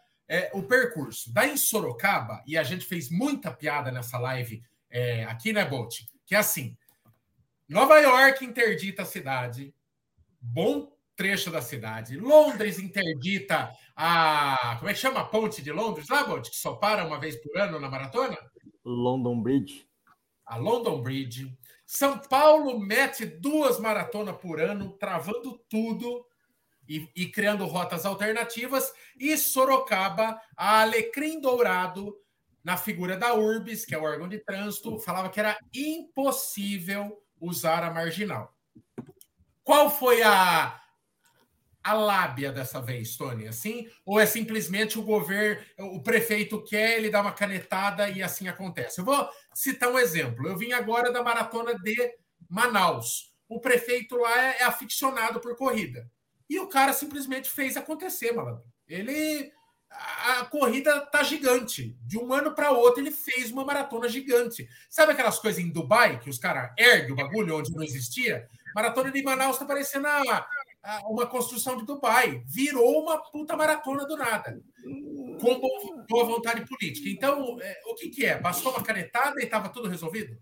o 0.52 0.62
percurso. 0.62 1.34
Daí 1.34 1.50
em 1.50 1.56
Sorocaba, 1.56 2.44
e 2.46 2.56
a 2.56 2.62
gente 2.62 2.86
fez 2.86 3.10
muita 3.10 3.50
piada 3.50 3.90
nessa 3.90 4.18
live 4.18 4.62
aqui, 5.26 5.52
né, 5.52 5.64
Bolt? 5.64 6.02
Que 6.24 6.36
é 6.36 6.38
assim: 6.38 6.78
Nova 7.68 7.98
York 7.98 8.44
interdita 8.44 9.02
a 9.02 9.04
cidade, 9.04 9.74
bom 10.40 10.92
trecho 11.22 11.52
da 11.52 11.62
cidade. 11.62 12.16
Londres 12.16 12.80
interdita 12.80 13.72
a. 13.94 14.74
Como 14.80 14.90
é 14.90 14.92
que 14.92 14.98
chama 14.98 15.20
a 15.20 15.24
ponte 15.24 15.62
de 15.62 15.70
Londres 15.70 16.08
lá, 16.08 16.24
Bolt? 16.24 16.50
Que 16.50 16.56
só 16.56 16.74
para 16.74 17.06
uma 17.06 17.20
vez 17.20 17.36
por 17.36 17.56
ano 17.56 17.78
na 17.78 17.88
maratona? 17.88 18.36
London 18.84 19.40
Bridge. 19.40 19.86
A 20.44 20.56
London 20.56 21.00
Bridge. 21.00 21.56
São 21.86 22.18
Paulo 22.18 22.80
mete 22.80 23.24
duas 23.24 23.78
maratonas 23.78 24.36
por 24.38 24.60
ano, 24.60 24.96
travando 24.98 25.62
tudo 25.68 26.26
e, 26.88 27.08
e 27.14 27.28
criando 27.28 27.66
rotas 27.66 28.04
alternativas. 28.04 28.92
E 29.16 29.38
Sorocaba, 29.38 30.40
a 30.56 30.80
Alecrim 30.80 31.40
Dourado, 31.40 32.16
na 32.64 32.76
figura 32.76 33.16
da 33.16 33.32
URBS, 33.32 33.84
que 33.84 33.94
é 33.94 33.98
o 33.98 34.02
órgão 34.02 34.28
de 34.28 34.38
trânsito, 34.40 34.98
falava 34.98 35.28
que 35.28 35.38
era 35.38 35.56
impossível 35.72 37.22
usar 37.40 37.84
a 37.84 37.92
marginal. 37.92 38.52
Qual 39.62 39.88
foi 39.88 40.22
a, 40.22 40.81
a 41.82 41.92
lábia 41.92 42.52
dessa 42.52 42.80
vez, 42.80 43.16
Tony? 43.16 43.48
Assim? 43.48 43.88
Ou 44.04 44.20
é 44.20 44.26
simplesmente 44.26 44.98
o 44.98 45.02
governo, 45.02 45.62
o 45.78 46.02
prefeito 46.02 46.62
quer, 46.62 46.96
ele 46.96 47.10
dá 47.10 47.20
uma 47.20 47.32
canetada 47.32 48.08
e 48.08 48.22
assim 48.22 48.48
acontece? 48.48 49.00
Eu 49.00 49.04
vou 49.04 49.28
citar 49.54 49.90
um 49.90 49.98
exemplo. 49.98 50.46
Eu 50.46 50.56
vim 50.56 50.72
agora 50.72 51.12
da 51.12 51.22
maratona 51.22 51.74
de 51.78 51.96
Manaus. 52.48 53.32
O 53.48 53.60
prefeito 53.60 54.16
lá 54.16 54.42
é, 54.42 54.58
é 54.60 54.64
aficionado 54.64 55.40
por 55.40 55.56
corrida. 55.56 56.08
E 56.48 56.58
o 56.58 56.68
cara 56.68 56.92
simplesmente 56.92 57.50
fez 57.50 57.76
acontecer, 57.76 58.32
malandro. 58.32 58.64
Ele 58.86 59.52
a 59.94 60.44
corrida 60.46 61.00
tá 61.06 61.22
gigante. 61.22 61.96
De 62.02 62.18
um 62.18 62.32
ano 62.32 62.54
para 62.54 62.70
outro, 62.70 63.00
ele 63.00 63.10
fez 63.10 63.50
uma 63.50 63.64
maratona 63.64 64.08
gigante. 64.08 64.66
Sabe 64.88 65.12
aquelas 65.12 65.38
coisas 65.38 65.62
em 65.62 65.70
Dubai, 65.70 66.18
que 66.18 66.30
os 66.30 66.38
caras 66.38 66.72
erguem 66.78 67.12
o 67.12 67.16
bagulho 67.16 67.58
onde 67.58 67.72
não 67.72 67.82
existia? 67.82 68.48
Maratona 68.74 69.10
de 69.10 69.22
Manaus 69.22 69.58
tá 69.58 69.64
parecendo 69.64 70.06
a, 70.06 70.46
uma 71.08 71.26
construção 71.26 71.76
de 71.76 71.86
Dubai. 71.86 72.42
Virou 72.46 73.02
uma 73.02 73.18
puta 73.18 73.56
maratona 73.56 74.06
do 74.06 74.16
nada. 74.16 74.60
Com 75.40 75.60
boa 76.08 76.24
vontade 76.24 76.66
política. 76.66 77.08
Então, 77.08 77.58
é, 77.60 77.80
o 77.86 77.94
que, 77.94 78.08
que 78.08 78.26
é? 78.26 78.38
Bastou 78.38 78.72
uma 78.72 78.82
canetada 78.82 79.40
e 79.40 79.44
estava 79.44 79.68
tudo 79.68 79.88
resolvido? 79.88 80.36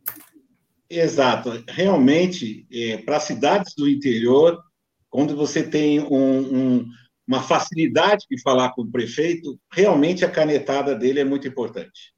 Exato. 0.88 1.62
Realmente, 1.68 2.66
é, 2.73 2.99
para 2.99 3.20
cidades 3.20 3.75
do 3.75 3.88
interior, 3.88 4.61
quando 5.09 5.37
você 5.37 5.62
tem 5.62 6.00
um, 6.00 6.78
um 6.78 6.87
uma 7.30 7.40
facilidade 7.40 8.26
de 8.28 8.42
falar 8.42 8.70
com 8.70 8.82
o 8.82 8.90
prefeito, 8.90 9.56
realmente 9.73 10.25
a 10.25 10.30
canetada 10.30 10.97
dele 10.97 11.20
é 11.20 11.25
muito 11.25 11.47
importante. 11.47 12.12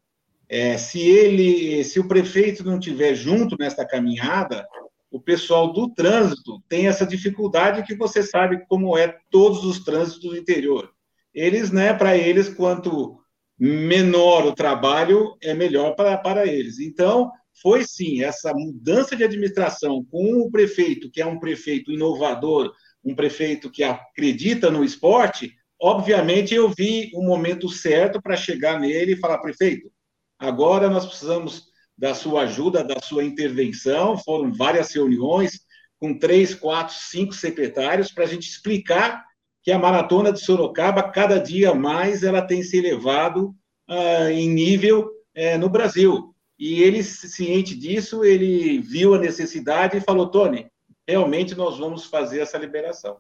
É, 0.49 0.79
se 0.79 1.03
ele, 1.03 1.85
se 1.85 2.01
o 2.01 2.09
prefeito 2.09 2.65
não 2.65 2.81
tiver 2.81 3.15
junto 3.15 3.55
nessa 3.59 3.85
caminhada, 3.85 4.67
o 5.13 5.21
pessoal 5.21 5.73
do 5.73 5.93
trânsito 5.93 6.63
tem 6.69 6.87
essa 6.87 7.07
dificuldade 7.07 7.83
que 7.83 7.95
você 7.95 8.23
sabe 8.23 8.65
como 8.67 8.97
é 8.97 9.15
todos 9.31 9.63
os 9.63 9.85
trânsitos 9.85 10.31
do 10.31 10.37
interior. 10.37 10.91
Eles, 11.35 11.71
né, 11.71 11.93
para 11.93 12.17
eles, 12.17 12.49
quanto 12.49 13.21
menor 13.59 14.47
o 14.47 14.55
trabalho, 14.55 15.37
é 15.43 15.53
melhor 15.53 15.95
para, 15.95 16.17
para 16.17 16.47
eles. 16.47 16.81
Então, 16.81 17.31
foi 17.61 17.85
sim 17.85 18.25
essa 18.25 18.55
mudança 18.55 19.15
de 19.15 19.23
administração 19.23 20.03
com 20.11 20.41
o 20.41 20.51
prefeito, 20.51 21.11
que 21.11 21.21
é 21.21 21.27
um 21.27 21.39
prefeito 21.39 21.93
inovador, 21.93 22.73
um 23.05 23.15
prefeito 23.15 23.71
que 23.71 23.83
acredita 23.83 24.71
no 24.71 24.83
esporte, 24.83 25.53
obviamente 25.79 26.55
eu 26.55 26.71
vi 26.71 27.11
o 27.15 27.23
momento 27.23 27.69
certo 27.69 28.23
para 28.23 28.37
chegar 28.37 28.81
nele 28.81 29.13
e 29.13 29.19
falar, 29.19 29.39
prefeito, 29.39 29.93
agora 30.39 30.89
nós 30.89 31.05
precisamos 31.05 31.72
da 32.03 32.15
sua 32.15 32.43
ajuda, 32.43 32.83
da 32.83 32.99
sua 33.01 33.23
intervenção. 33.23 34.19
Foram 34.19 34.53
várias 34.53 34.93
reuniões 34.93 35.61
com 36.01 36.19
três, 36.19 36.53
quatro, 36.53 36.93
cinco 36.97 37.33
secretários 37.33 38.11
para 38.11 38.25
a 38.25 38.27
gente 38.27 38.49
explicar 38.49 39.25
que 39.63 39.71
a 39.71 39.79
maratona 39.79 40.33
de 40.33 40.41
Sorocaba, 40.41 41.13
cada 41.13 41.39
dia 41.39 41.73
mais, 41.73 42.25
ela 42.25 42.43
tem 42.43 42.61
se 42.61 42.77
elevado 42.77 43.55
uh, 43.89 44.29
em 44.33 44.49
nível 44.49 45.07
uh, 45.07 45.59
no 45.61 45.69
Brasil. 45.69 46.35
E 46.59 46.83
ele, 46.83 47.05
ciente 47.05 47.77
disso, 47.77 48.25
ele 48.25 48.81
viu 48.81 49.15
a 49.15 49.19
necessidade 49.21 49.97
e 49.97 50.01
falou, 50.01 50.29
Tony, 50.29 50.67
realmente 51.07 51.55
nós 51.55 51.79
vamos 51.79 52.07
fazer 52.07 52.41
essa 52.41 52.59
liberação. 52.59 53.19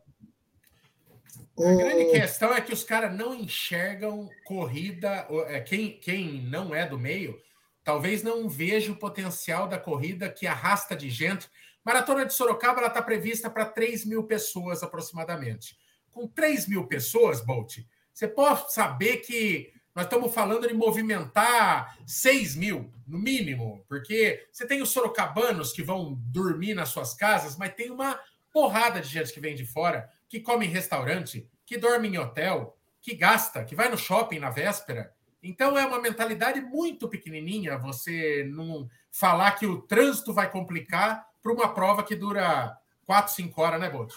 A 1.56 1.74
grande 1.74 2.06
questão 2.06 2.52
é 2.52 2.60
que 2.60 2.72
os 2.72 2.82
caras 2.82 3.16
não 3.16 3.32
enxergam 3.32 4.28
corrida. 4.44 5.28
É, 5.46 5.60
quem, 5.60 6.00
quem 6.00 6.42
não 6.42 6.74
é 6.74 6.84
do 6.84 6.98
meio, 6.98 7.38
talvez 7.84 8.22
não 8.22 8.48
veja 8.48 8.92
o 8.92 8.96
potencial 8.96 9.66
da 9.66 9.78
corrida 9.78 10.30
que 10.30 10.46
arrasta 10.46 10.96
de 10.96 11.10
gente. 11.10 11.48
Maratona 11.84 12.24
de 12.24 12.34
Sorocaba 12.34 12.86
está 12.86 13.02
prevista 13.02 13.50
para 13.50 13.64
3 13.64 14.04
mil 14.04 14.24
pessoas 14.24 14.82
aproximadamente. 14.82 15.76
Com 16.10 16.28
3 16.28 16.68
mil 16.68 16.86
pessoas, 16.86 17.40
Bolt, 17.40 17.78
você 18.12 18.28
pode 18.28 18.72
saber 18.72 19.18
que 19.18 19.72
nós 19.94 20.04
estamos 20.04 20.32
falando 20.32 20.66
de 20.66 20.74
movimentar 20.74 21.98
6 22.06 22.56
mil, 22.56 22.90
no 23.06 23.18
mínimo, 23.18 23.84
porque 23.88 24.46
você 24.50 24.66
tem 24.66 24.80
os 24.80 24.90
sorocabanos 24.90 25.72
que 25.72 25.82
vão 25.82 26.14
dormir 26.14 26.74
nas 26.74 26.88
suas 26.88 27.12
casas, 27.14 27.56
mas 27.56 27.74
tem 27.74 27.90
uma 27.90 28.18
porrada 28.50 29.00
de 29.00 29.08
gente 29.08 29.32
que 29.32 29.40
vem 29.40 29.54
de 29.54 29.66
fora, 29.66 30.08
que 30.28 30.40
come 30.40 30.66
em 30.66 30.70
restaurante, 30.70 31.46
que 31.66 31.76
dorme 31.76 32.08
em 32.08 32.18
hotel, 32.18 32.76
que 33.02 33.14
gasta, 33.14 33.64
que 33.64 33.74
vai 33.74 33.90
no 33.90 33.98
shopping 33.98 34.38
na 34.38 34.50
véspera. 34.50 35.12
Então 35.42 35.76
é 35.76 35.84
uma 35.86 36.00
mentalidade 36.00 36.60
muito 36.60 37.08
pequenininha 37.08 37.78
você 37.78 38.48
não 38.52 38.88
falar 39.10 39.52
que 39.52 39.66
o 39.66 39.82
trânsito 39.82 40.32
vai 40.32 40.50
complicar 40.50 41.26
para 41.42 41.52
uma 41.52 41.68
prova 41.68 42.02
que 42.02 42.14
dura 42.14 42.76
4, 43.04 43.32
5 43.34 43.60
horas, 43.60 43.80
né, 43.80 43.90
Bolt? 43.90 44.14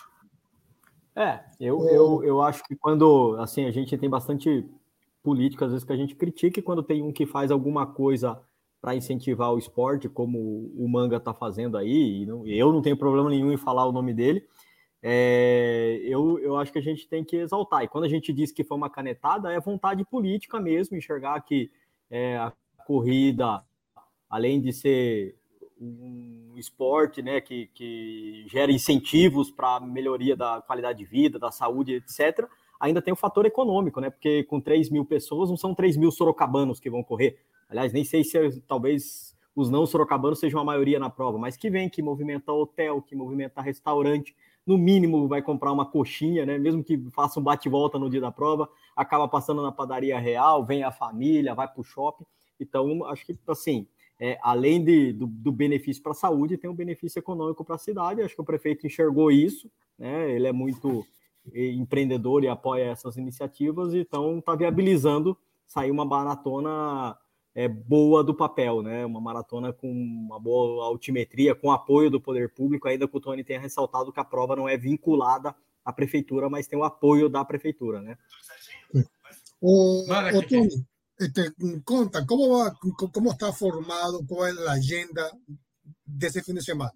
É, 1.16 1.40
eu, 1.60 1.88
eu, 1.90 2.24
eu 2.24 2.42
acho 2.42 2.64
que 2.64 2.76
quando 2.76 3.38
assim 3.40 3.66
a 3.66 3.72
gente 3.72 3.98
tem 3.98 4.10
bastante 4.10 4.70
político, 5.24 5.66
às 5.66 5.72
vezes, 5.72 5.84
que 5.84 5.92
a 5.92 5.98
gente 5.98 6.14
critica, 6.14 6.60
e 6.60 6.64
quando 6.64 6.84
tem 6.84 7.02
um 7.02 7.12
que 7.12 7.26
faz 7.26 7.50
alguma 7.50 7.88
coisa 7.88 8.40
para 8.80 8.96
incentivar 8.96 9.52
o 9.52 9.58
esporte, 9.58 10.08
como 10.08 10.72
o 10.78 10.88
Manga 10.88 11.18
está 11.18 11.34
fazendo 11.34 11.76
aí, 11.76 12.22
e 12.22 12.26
não, 12.28 12.46
eu 12.46 12.72
não 12.72 12.84
tenho 12.84 12.96
problema 12.96 13.32
nenhum 13.32 13.52
em 13.52 13.58
falar 13.58 13.88
o 13.88 13.92
nome 13.92 14.14
dele, 14.14 14.46
é, 15.02 16.00
eu, 16.04 16.40
eu 16.40 16.58
acho 16.58 16.72
que 16.72 16.80
a 16.80 16.82
gente 16.82 17.08
tem 17.08 17.24
que 17.24 17.38
exaltar. 17.38 17.84
E 17.84 17.88
quando 17.88 18.06
a 18.06 18.10
gente 18.10 18.34
diz 18.34 18.52
que 18.52 18.64
foi 18.64 18.78
uma 18.78 18.90
canetada, 18.90 19.52
é 19.52 19.60
vontade 19.60 20.04
política 20.06 20.60
mesmo, 20.60 20.98
enxergar 20.98 21.40
que 21.42 21.70
é, 22.10 22.38
a 22.38 22.52
corrida, 22.86 23.64
além 24.30 24.60
de 24.60 24.74
ser 24.74 25.36
um 25.80 26.54
esporte 26.56 27.22
né, 27.22 27.42
que, 27.42 27.68
que 27.74 28.46
gera 28.48 28.72
incentivos 28.72 29.52
para 29.52 29.76
a 29.76 29.80
melhoria 29.80 30.36
da 30.36 30.62
qualidade 30.62 31.00
de 31.00 31.06
vida, 31.06 31.38
da 31.38 31.52
saúde, 31.52 31.96
etc., 31.96 32.48
ainda 32.80 33.02
tem 33.02 33.14
o 33.14 33.18
fator 33.18 33.46
econômico, 33.46 34.00
né? 34.00 34.10
Porque 34.10 34.44
com 34.44 34.60
3 34.60 34.90
mil 34.90 35.06
pessoas, 35.06 35.50
não 35.50 35.58
são 35.58 35.74
3 35.74 35.98
mil 35.98 36.12
sorocabanos 36.12 36.80
que 36.80 36.90
vão 36.90 37.04
correr. 37.04 37.38
Aliás, 37.70 37.92
nem 37.94 38.04
sei 38.04 38.24
se 38.24 38.62
talvez 38.62 39.36
os 39.56 39.70
não 39.70 39.86
sorocabanos 39.86 40.40
sejam 40.40 40.60
a 40.60 40.64
maioria 40.64 41.00
na 41.00 41.10
prova, 41.10 41.38
mas 41.38 41.56
que 41.56 41.70
vem, 41.70 41.90
que 41.90 42.02
movimenta 42.02 42.52
hotel, 42.52 43.02
que 43.02 43.16
movimenta 43.16 43.62
restaurante, 43.62 44.36
no 44.66 44.78
mínimo 44.78 45.28
vai 45.28 45.42
comprar 45.42 45.72
uma 45.72 45.86
coxinha, 45.86 46.46
né? 46.46 46.58
Mesmo 46.58 46.84
que 46.84 46.98
faça 47.12 47.40
um 47.40 47.44
bate-volta 47.44 48.00
no 48.00 48.10
dia 48.10 48.22
da 48.22 48.32
prova, 48.32 48.70
acaba 48.96 49.28
passando 49.28 49.62
na 49.62 49.72
padaria 49.72 50.18
real, 50.20 50.66
vem 50.66 50.84
a 50.84 50.92
família, 50.92 51.54
vai 51.54 51.68
para 51.68 51.82
o 51.82 51.84
shopping. 51.84 52.26
Então, 52.60 53.06
acho 53.06 53.26
que 53.26 53.38
assim, 53.48 53.88
é, 54.20 54.40
além 54.42 54.84
de, 54.84 55.14
do, 55.14 55.28
do 55.28 55.52
benefício 55.52 56.02
para 56.02 56.14
a 56.14 56.16
saúde, 56.16 56.58
tem 56.58 56.70
um 56.70 56.76
benefício 56.76 57.20
econômico 57.20 57.64
para 57.64 57.76
a 57.76 57.80
cidade. 57.80 58.22
Acho 58.22 58.36
que 58.36 58.42
o 58.42 58.46
prefeito 58.46 58.88
enxergou 58.88 59.32
isso, 59.32 59.70
né? 60.00 60.32
Ele 60.32 60.48
é 60.48 60.52
muito 60.52 61.06
empreendedor 61.54 62.44
e 62.44 62.48
apoia 62.48 62.86
essas 62.86 63.18
iniciativas, 63.18 63.94
então 63.94 64.40
está 64.40 64.56
viabilizando 64.56 65.38
sair 65.68 65.92
uma 65.92 66.06
maratona 66.06 67.16
é, 67.56 67.70
boa 67.70 68.22
do 68.22 68.36
papel, 68.36 68.82
né? 68.82 69.06
Uma 69.06 69.22
maratona 69.22 69.72
com 69.72 69.90
uma 69.90 70.38
boa 70.38 70.86
altimetria, 70.86 71.56
com 71.56 71.72
apoio 71.72 72.12
do 72.12 72.20
poder 72.20 72.54
público, 72.54 72.88
ainda 72.88 73.08
que 73.08 73.18
o 73.18 73.22
Tony 73.22 73.46
tenha 73.46 73.60
ressaltado 73.60 74.12
que 74.12 74.20
a 74.20 74.26
prova 74.26 74.58
não 74.58 74.68
é 74.68 74.78
vinculada 74.78 75.56
à 75.84 75.94
prefeitura, 75.94 76.50
mas 76.50 76.68
tem 76.68 76.78
o 76.78 76.84
apoio 76.84 77.30
da 77.30 77.46
prefeitura, 77.46 78.02
né? 78.02 78.18
O, 79.62 80.04
o 80.04 80.48
Tony, 80.48 80.86
este, 81.18 81.54
conta, 81.86 82.26
¿cómo, 82.26 82.58
va, 82.58 82.74
¿cómo 83.14 83.32
está 83.32 83.54
formado? 83.54 84.20
¿Cuál 84.28 84.50
es 84.50 84.56
la 84.58 84.74
agenda 84.74 85.32
de 86.06 86.28
ese 86.28 86.44
fin 86.44 86.56
de 86.56 86.62
semana? 86.62 86.94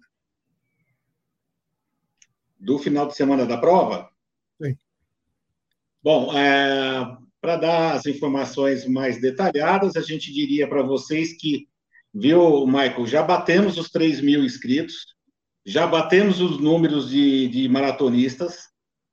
Do 2.58 2.78
final 2.78 3.08
de 3.08 3.14
semana 3.14 3.46
da 3.46 3.56
prova? 3.56 4.10
Sim. 4.60 4.76
Bom, 6.02 6.36
é, 6.36 7.16
para 7.40 7.56
dar 7.56 7.94
as 7.94 8.06
informações 8.06 8.86
mais 8.86 9.20
detalhadas, 9.20 9.96
a 9.96 10.02
gente 10.02 10.32
diria 10.32 10.68
para 10.68 10.82
vocês 10.82 11.32
que, 11.32 11.66
viu, 12.12 12.66
Michael, 12.66 13.06
já 13.06 13.22
batemos 13.22 13.78
os 13.78 13.90
3 13.90 14.20
mil 14.20 14.44
inscritos, 14.44 15.06
já 15.64 15.86
batemos 15.86 16.40
os 16.40 16.58
números 16.58 17.10
de, 17.10 17.48
de 17.48 17.68
maratonistas, 17.68 18.70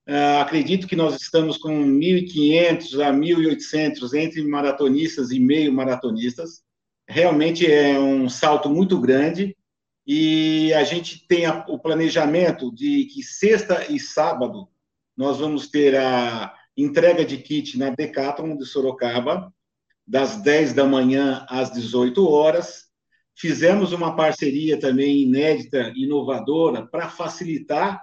Uh, 0.07 0.39
acredito 0.39 0.87
que 0.87 0.95
nós 0.95 1.21
estamos 1.21 1.57
com 1.57 1.83
1.500 1.85 3.05
a 3.05 3.11
1.800 3.11 4.13
entre 4.13 4.41
maratonistas 4.41 5.31
e 5.31 5.39
meio 5.39 5.73
maratonistas. 5.73 6.63
Realmente 7.05 7.69
é 7.69 7.99
um 7.99 8.29
salto 8.29 8.69
muito 8.69 9.01
grande 9.01 9.53
e 10.05 10.73
a 10.73 10.85
gente 10.85 11.27
tem 11.27 11.45
a, 11.45 11.65
o 11.67 11.77
planejamento 11.77 12.73
de 12.73 13.03
que 13.13 13.21
sexta 13.21 13.85
e 13.91 13.99
sábado 13.99 14.69
nós 15.15 15.39
vamos 15.39 15.67
ter 15.67 15.93
a 15.97 16.55
entrega 16.77 17.25
de 17.25 17.37
kit 17.37 17.77
na 17.77 17.89
Decathlon 17.89 18.55
de 18.55 18.65
Sorocaba, 18.65 19.51
das 20.05 20.37
10 20.41 20.73
da 20.73 20.85
manhã 20.85 21.45
às 21.49 21.71
18 21.71 22.29
horas. 22.29 22.85
Fizemos 23.35 23.91
uma 23.91 24.15
parceria 24.15 24.79
também 24.79 25.23
inédita, 25.23 25.91
inovadora, 25.95 26.85
para 26.85 27.09
facilitar 27.09 27.99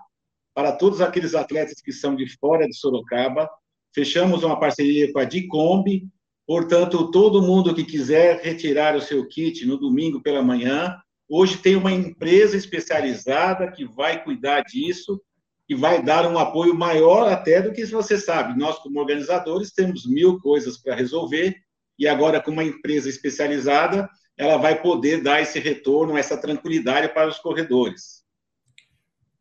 para 0.53 0.73
todos 0.73 1.01
aqueles 1.01 1.35
atletas 1.35 1.81
que 1.81 1.93
são 1.93 2.15
de 2.15 2.29
fora 2.39 2.67
de 2.67 2.77
Sorocaba. 2.77 3.49
Fechamos 3.95 4.43
uma 4.43 4.59
parceria 4.59 5.13
com 5.13 5.19
a 5.19 5.25
Dicombi, 5.25 6.09
portanto, 6.47 7.11
todo 7.11 7.43
mundo 7.43 7.75
que 7.75 7.85
quiser 7.85 8.41
retirar 8.43 8.97
o 8.97 9.01
seu 9.01 9.27
kit 9.27 9.65
no 9.65 9.79
domingo 9.79 10.21
pela 10.21 10.43
manhã, 10.43 10.97
hoje 11.29 11.57
tem 11.57 11.75
uma 11.75 11.93
empresa 11.93 12.57
especializada 12.57 13.71
que 13.71 13.85
vai 13.85 14.23
cuidar 14.23 14.63
disso 14.63 15.21
e 15.69 15.75
vai 15.75 16.03
dar 16.03 16.27
um 16.27 16.39
apoio 16.39 16.75
maior 16.75 17.31
até 17.31 17.63
do 17.63 17.73
que 17.73 17.85
você 17.87 18.19
sabe. 18.19 18.59
Nós, 18.59 18.79
como 18.79 19.01
organizadores, 19.01 19.73
temos 19.73 20.07
mil 20.07 20.39
coisas 20.41 20.77
para 20.77 20.95
resolver 20.95 21.57
e 21.99 22.09
agora, 22.09 22.41
com 22.41 22.51
uma 22.51 22.65
empresa 22.65 23.09
especializada, 23.09 24.09
ela 24.37 24.57
vai 24.57 24.81
poder 24.81 25.23
dar 25.23 25.41
esse 25.41 25.59
retorno, 25.61 26.19
essa 26.19 26.37
tranquilidade 26.37 27.09
para 27.15 27.29
os 27.29 27.39
corredores. 27.39 28.25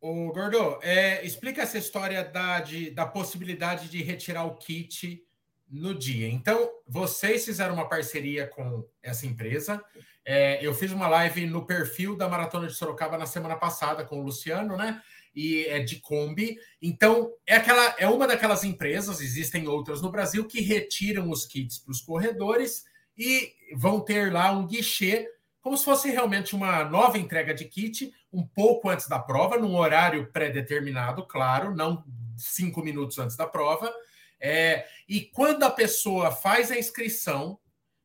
O 0.00 0.32
Gordo, 0.32 0.78
é, 0.82 1.24
explica 1.24 1.62
essa 1.62 1.78
história 1.78 2.22
da, 2.22 2.60
de, 2.60 2.90
da 2.90 3.06
possibilidade 3.06 3.88
de 3.88 4.02
retirar 4.02 4.44
o 4.44 4.56
kit 4.56 5.22
no 5.68 5.94
dia. 5.94 6.28
Então, 6.28 6.70
vocês 6.86 7.44
fizeram 7.44 7.74
uma 7.74 7.88
parceria 7.88 8.46
com 8.46 8.86
essa 9.02 9.26
empresa. 9.26 9.82
É, 10.24 10.64
eu 10.64 10.74
fiz 10.74 10.92
uma 10.92 11.08
live 11.08 11.46
no 11.46 11.66
perfil 11.66 12.16
da 12.16 12.28
Maratona 12.28 12.66
de 12.66 12.74
Sorocaba 12.74 13.18
na 13.18 13.26
semana 13.26 13.56
passada 13.56 14.04
com 14.04 14.20
o 14.20 14.22
Luciano, 14.22 14.76
né? 14.76 15.00
E 15.34 15.64
é 15.64 15.80
de 15.80 16.00
Kombi. 16.00 16.56
Então, 16.80 17.32
é, 17.46 17.56
aquela, 17.56 17.94
é 17.98 18.08
uma 18.08 18.26
daquelas 18.26 18.64
empresas, 18.64 19.20
existem 19.20 19.66
outras 19.66 20.00
no 20.00 20.10
Brasil, 20.10 20.46
que 20.46 20.60
retiram 20.60 21.30
os 21.30 21.46
kits 21.46 21.78
para 21.78 21.92
os 21.92 22.00
corredores 22.00 22.84
e 23.16 23.52
vão 23.74 24.00
ter 24.00 24.32
lá 24.32 24.52
um 24.52 24.66
guichê 24.66 25.28
como 25.64 25.78
se 25.78 25.84
fosse 25.86 26.10
realmente 26.10 26.54
uma 26.54 26.84
nova 26.84 27.16
entrega 27.16 27.54
de 27.54 27.64
kit, 27.64 28.12
um 28.30 28.46
pouco 28.46 28.90
antes 28.90 29.08
da 29.08 29.18
prova, 29.18 29.56
num 29.56 29.74
horário 29.74 30.30
pré-determinado, 30.30 31.26
claro, 31.26 31.74
não 31.74 32.04
cinco 32.36 32.82
minutos 32.82 33.18
antes 33.18 33.34
da 33.34 33.46
prova. 33.46 33.90
É, 34.38 34.86
e 35.08 35.22
quando 35.22 35.62
a 35.62 35.70
pessoa 35.70 36.30
faz 36.30 36.70
a 36.70 36.78
inscrição, 36.78 37.58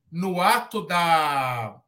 no 0.10 0.40
ato 0.40 0.88
da 0.88 1.82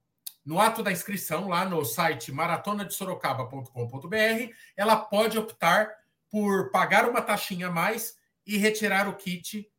no 0.45 0.60
ato 0.60 0.81
da 0.81 0.91
inscrição, 0.91 1.48
lá 1.48 1.65
no 1.65 1.86
site 1.86 2.31
maratonadesorocaba.com.br, 2.31 4.53
ela 4.75 4.98
pode 4.98 5.38
optar 5.38 5.89
por 6.29 6.72
pagar 6.72 7.07
uma 7.09 7.22
taxinha 7.22 7.68
a 7.68 7.72
mais 7.72 8.15
e 8.46 8.57
retirar 8.57 9.07
o 9.07 9.15
kit 9.15 9.70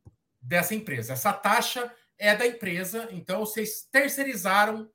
dessa 0.41 0.73
empresa. 0.73 1.13
Essa 1.13 1.33
taxa 1.33 1.91
é 2.17 2.35
da 2.35 2.47
empresa, 2.47 3.07
então 3.11 3.39
vocês 3.39 3.87
terceirizaram 3.91 4.89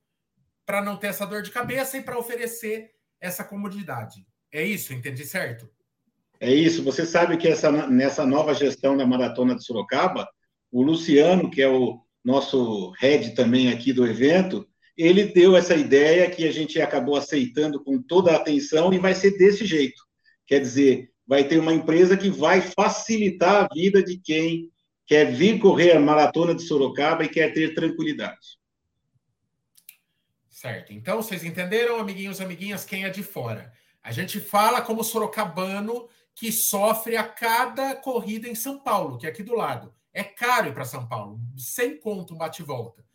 para 0.64 0.82
não 0.82 0.96
ter 0.96 1.08
essa 1.08 1.26
dor 1.26 1.42
de 1.42 1.50
cabeça 1.50 1.98
e 1.98 2.02
para 2.02 2.18
oferecer 2.18 2.90
essa 3.20 3.44
comodidade. 3.44 4.26
É 4.52 4.62
isso, 4.62 4.94
entendi 4.94 5.26
certo? 5.26 5.68
É 6.40 6.52
isso. 6.52 6.84
Você 6.84 7.04
sabe 7.04 7.36
que 7.36 7.48
essa, 7.48 7.70
nessa 7.88 8.24
nova 8.24 8.54
gestão 8.54 8.96
da 8.96 9.06
Maratona 9.06 9.56
de 9.56 9.64
Sorocaba, 9.64 10.28
o 10.70 10.82
Luciano, 10.82 11.50
que 11.50 11.60
é 11.60 11.68
o 11.68 12.00
nosso 12.24 12.90
head 12.98 13.34
também 13.34 13.72
aqui 13.72 13.92
do 13.92 14.06
evento, 14.06 14.66
ele 14.98 15.26
deu 15.26 15.56
essa 15.56 15.76
ideia 15.76 16.28
que 16.28 16.44
a 16.44 16.50
gente 16.50 16.80
acabou 16.80 17.14
aceitando 17.14 17.82
com 17.84 18.02
toda 18.02 18.32
a 18.32 18.36
atenção 18.36 18.92
e 18.92 18.98
vai 18.98 19.14
ser 19.14 19.38
desse 19.38 19.64
jeito. 19.64 20.02
Quer 20.44 20.60
dizer, 20.60 21.12
vai 21.24 21.44
ter 21.44 21.58
uma 21.58 21.72
empresa 21.72 22.16
que 22.16 22.28
vai 22.28 22.60
facilitar 22.60 23.64
a 23.64 23.68
vida 23.72 24.02
de 24.02 24.18
quem 24.18 24.68
quer 25.06 25.32
vir 25.32 25.60
correr 25.60 25.92
a 25.92 26.00
maratona 26.00 26.52
de 26.52 26.62
Sorocaba 26.62 27.24
e 27.24 27.28
quer 27.28 27.52
ter 27.54 27.74
tranquilidade. 27.74 28.58
Certo. 30.50 30.92
Então, 30.92 31.22
vocês 31.22 31.44
entenderam, 31.44 32.00
amiguinhos, 32.00 32.40
amiguinhas, 32.40 32.84
quem 32.84 33.04
é 33.04 33.08
de 33.08 33.22
fora? 33.22 33.72
A 34.02 34.10
gente 34.10 34.40
fala 34.40 34.82
como 34.82 35.04
sorocabano 35.04 36.08
que 36.34 36.50
sofre 36.50 37.16
a 37.16 37.22
cada 37.22 37.94
corrida 37.94 38.48
em 38.48 38.56
São 38.56 38.80
Paulo, 38.80 39.18
que 39.18 39.26
é 39.26 39.28
aqui 39.28 39.44
do 39.44 39.54
lado. 39.54 39.94
É 40.12 40.24
caro 40.24 40.68
ir 40.68 40.74
para 40.74 40.84
São 40.84 41.06
Paulo, 41.06 41.38
sem 41.56 41.96
conto 42.00 42.34
bate-volta. 42.34 43.07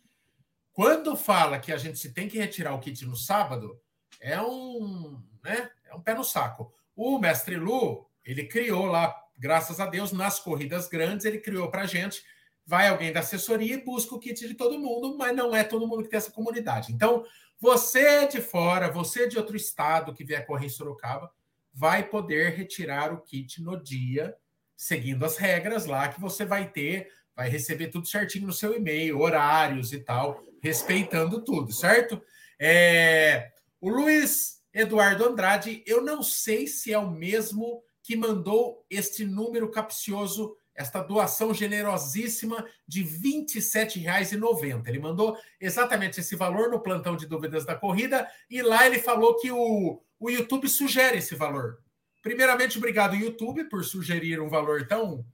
Quando 0.74 1.16
fala 1.16 1.58
que 1.58 1.72
a 1.72 1.78
gente 1.78 1.98
se 1.98 2.12
tem 2.12 2.28
que 2.28 2.36
retirar 2.36 2.74
o 2.74 2.80
kit 2.80 3.06
no 3.06 3.16
sábado, 3.16 3.80
é 4.20 4.38
um, 4.42 5.22
né, 5.42 5.70
é 5.86 5.94
um 5.94 6.02
pé 6.02 6.14
no 6.14 6.24
saco. 6.24 6.70
O 6.94 7.18
mestre 7.18 7.56
Lu, 7.56 8.06
ele 8.22 8.44
criou 8.44 8.84
lá, 8.84 9.14
graças 9.38 9.80
a 9.80 9.86
Deus, 9.86 10.12
nas 10.12 10.38
corridas 10.38 10.86
grandes, 10.88 11.24
ele 11.24 11.38
criou 11.38 11.70
para 11.70 11.82
a 11.82 11.86
gente 11.86 12.22
vai 12.66 12.88
alguém 12.88 13.12
da 13.12 13.20
assessoria 13.20 13.74
e 13.74 13.84
busca 13.84 14.14
o 14.14 14.18
kit 14.18 14.46
de 14.46 14.54
todo 14.54 14.78
mundo, 14.78 15.16
mas 15.18 15.36
não 15.36 15.54
é 15.54 15.62
todo 15.62 15.86
mundo 15.86 16.02
que 16.02 16.08
tem 16.08 16.16
essa 16.16 16.30
comunidade. 16.30 16.92
Então, 16.92 17.24
você 17.60 18.26
de 18.26 18.40
fora, 18.40 18.90
você 18.90 19.28
de 19.28 19.36
outro 19.36 19.56
estado 19.56 20.14
que 20.14 20.24
vier 20.24 20.46
correr 20.46 20.66
em 20.66 20.70
Sorocaba, 20.70 21.30
vai 21.72 22.02
poder 22.02 22.54
retirar 22.54 23.12
o 23.12 23.20
kit 23.20 23.62
no 23.62 23.82
dia, 23.82 24.34
seguindo 24.76 25.24
as 25.24 25.36
regras 25.36 25.86
lá 25.86 26.08
que 26.08 26.20
você 26.20 26.44
vai 26.44 26.70
ter, 26.70 27.10
vai 27.34 27.48
receber 27.48 27.88
tudo 27.88 28.06
certinho 28.06 28.46
no 28.46 28.52
seu 28.52 28.76
e-mail, 28.76 29.20
horários 29.20 29.92
e 29.92 29.98
tal, 29.98 30.42
respeitando 30.64 31.44
tudo, 31.44 31.74
certo? 31.74 32.22
É... 32.58 33.50
O 33.78 33.90
Luiz 33.90 34.62
Eduardo 34.72 35.28
Andrade, 35.28 35.84
eu 35.86 36.02
não 36.02 36.22
sei 36.22 36.66
se 36.66 36.90
é 36.90 36.98
o 36.98 37.10
mesmo 37.10 37.82
que 38.02 38.16
mandou 38.16 38.82
este 38.88 39.26
número 39.26 39.70
capcioso 39.70 40.56
esta 40.74 41.02
doação 41.02 41.54
generosíssima 41.54 42.66
de 42.88 43.02
R$ 43.02 43.44
27,90. 43.44 44.88
Ele 44.88 44.98
mandou 44.98 45.36
exatamente 45.60 46.18
esse 46.18 46.34
valor 46.34 46.70
no 46.70 46.80
plantão 46.80 47.14
de 47.14 47.26
dúvidas 47.26 47.64
da 47.66 47.76
corrida 47.76 48.26
e 48.50 48.62
lá 48.62 48.86
ele 48.86 48.98
falou 48.98 49.36
que 49.36 49.52
o, 49.52 50.02
o 50.18 50.30
YouTube 50.30 50.66
sugere 50.68 51.18
esse 51.18 51.36
valor. 51.36 51.78
Primeiramente, 52.22 52.78
obrigado, 52.78 53.14
YouTube, 53.14 53.64
por 53.64 53.84
sugerir 53.84 54.40
um 54.40 54.48
valor 54.48 54.88
tão 54.88 55.24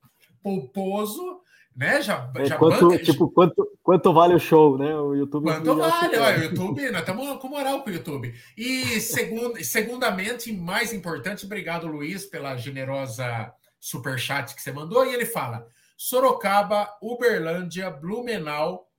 pomposo. 0.43 1.40
Né? 1.75 2.03
Já, 2.03 2.31
é, 2.37 2.45
já 2.45 2.57
quanto, 2.57 2.89
banca, 2.89 3.03
tipo, 3.03 3.31
quanto, 3.31 3.79
quanto 3.83 4.13
vale 4.13 4.35
o 4.35 4.41
show, 4.41 4.77
né? 4.77 4.95
O 4.95 5.15
YouTube. 5.15 5.45
Quanto 5.45 5.77
vale? 5.77 6.19
Olha, 6.19 6.39
o 6.39 6.43
YouTube, 6.45 6.91
nós 6.91 7.01
estamos 7.01 7.41
com 7.41 7.49
moral 7.49 7.83
com 7.83 7.91
o 7.91 7.93
YouTube. 7.93 8.35
E 8.57 9.01
segundo, 9.01 9.63
segundamente, 9.65 10.53
mais 10.53 10.93
importante, 10.93 11.47
obrigado, 11.47 11.87
Luiz, 11.87 12.27
pela 12.27 12.57
generosa 12.57 13.53
superchat 13.79 14.55
que 14.55 14.61
você 14.61 14.73
mandou, 14.73 15.07
e 15.07 15.15
ele 15.15 15.25
fala: 15.25 15.67
Sorocaba, 15.97 16.97
Uberlândia, 17.01 17.91
Blumenau. 17.91 18.91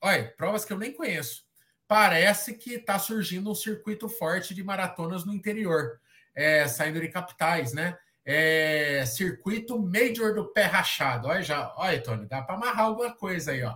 Olha, 0.00 0.32
provas 0.36 0.64
que 0.64 0.72
eu 0.72 0.78
nem 0.78 0.92
conheço. 0.92 1.44
Parece 1.86 2.54
que 2.54 2.74
está 2.74 2.98
surgindo 2.98 3.50
um 3.50 3.54
circuito 3.54 4.08
forte 4.08 4.54
de 4.54 4.62
maratonas 4.62 5.24
no 5.24 5.34
interior, 5.34 6.00
é, 6.34 6.66
saindo 6.66 7.00
de 7.00 7.08
capitais, 7.08 7.72
né? 7.72 7.98
É, 8.26 9.04
circuito 9.06 9.78
Major 9.78 10.34
do 10.34 10.46
pé 10.46 10.62
rachado. 10.62 11.28
Olha, 11.28 11.42
já, 11.42 11.74
olha, 11.76 12.02
Tony, 12.02 12.26
dá 12.26 12.40
para 12.40 12.54
amarrar 12.54 12.86
alguma 12.86 13.14
coisa 13.14 13.52
aí, 13.52 13.62
ó. 13.62 13.74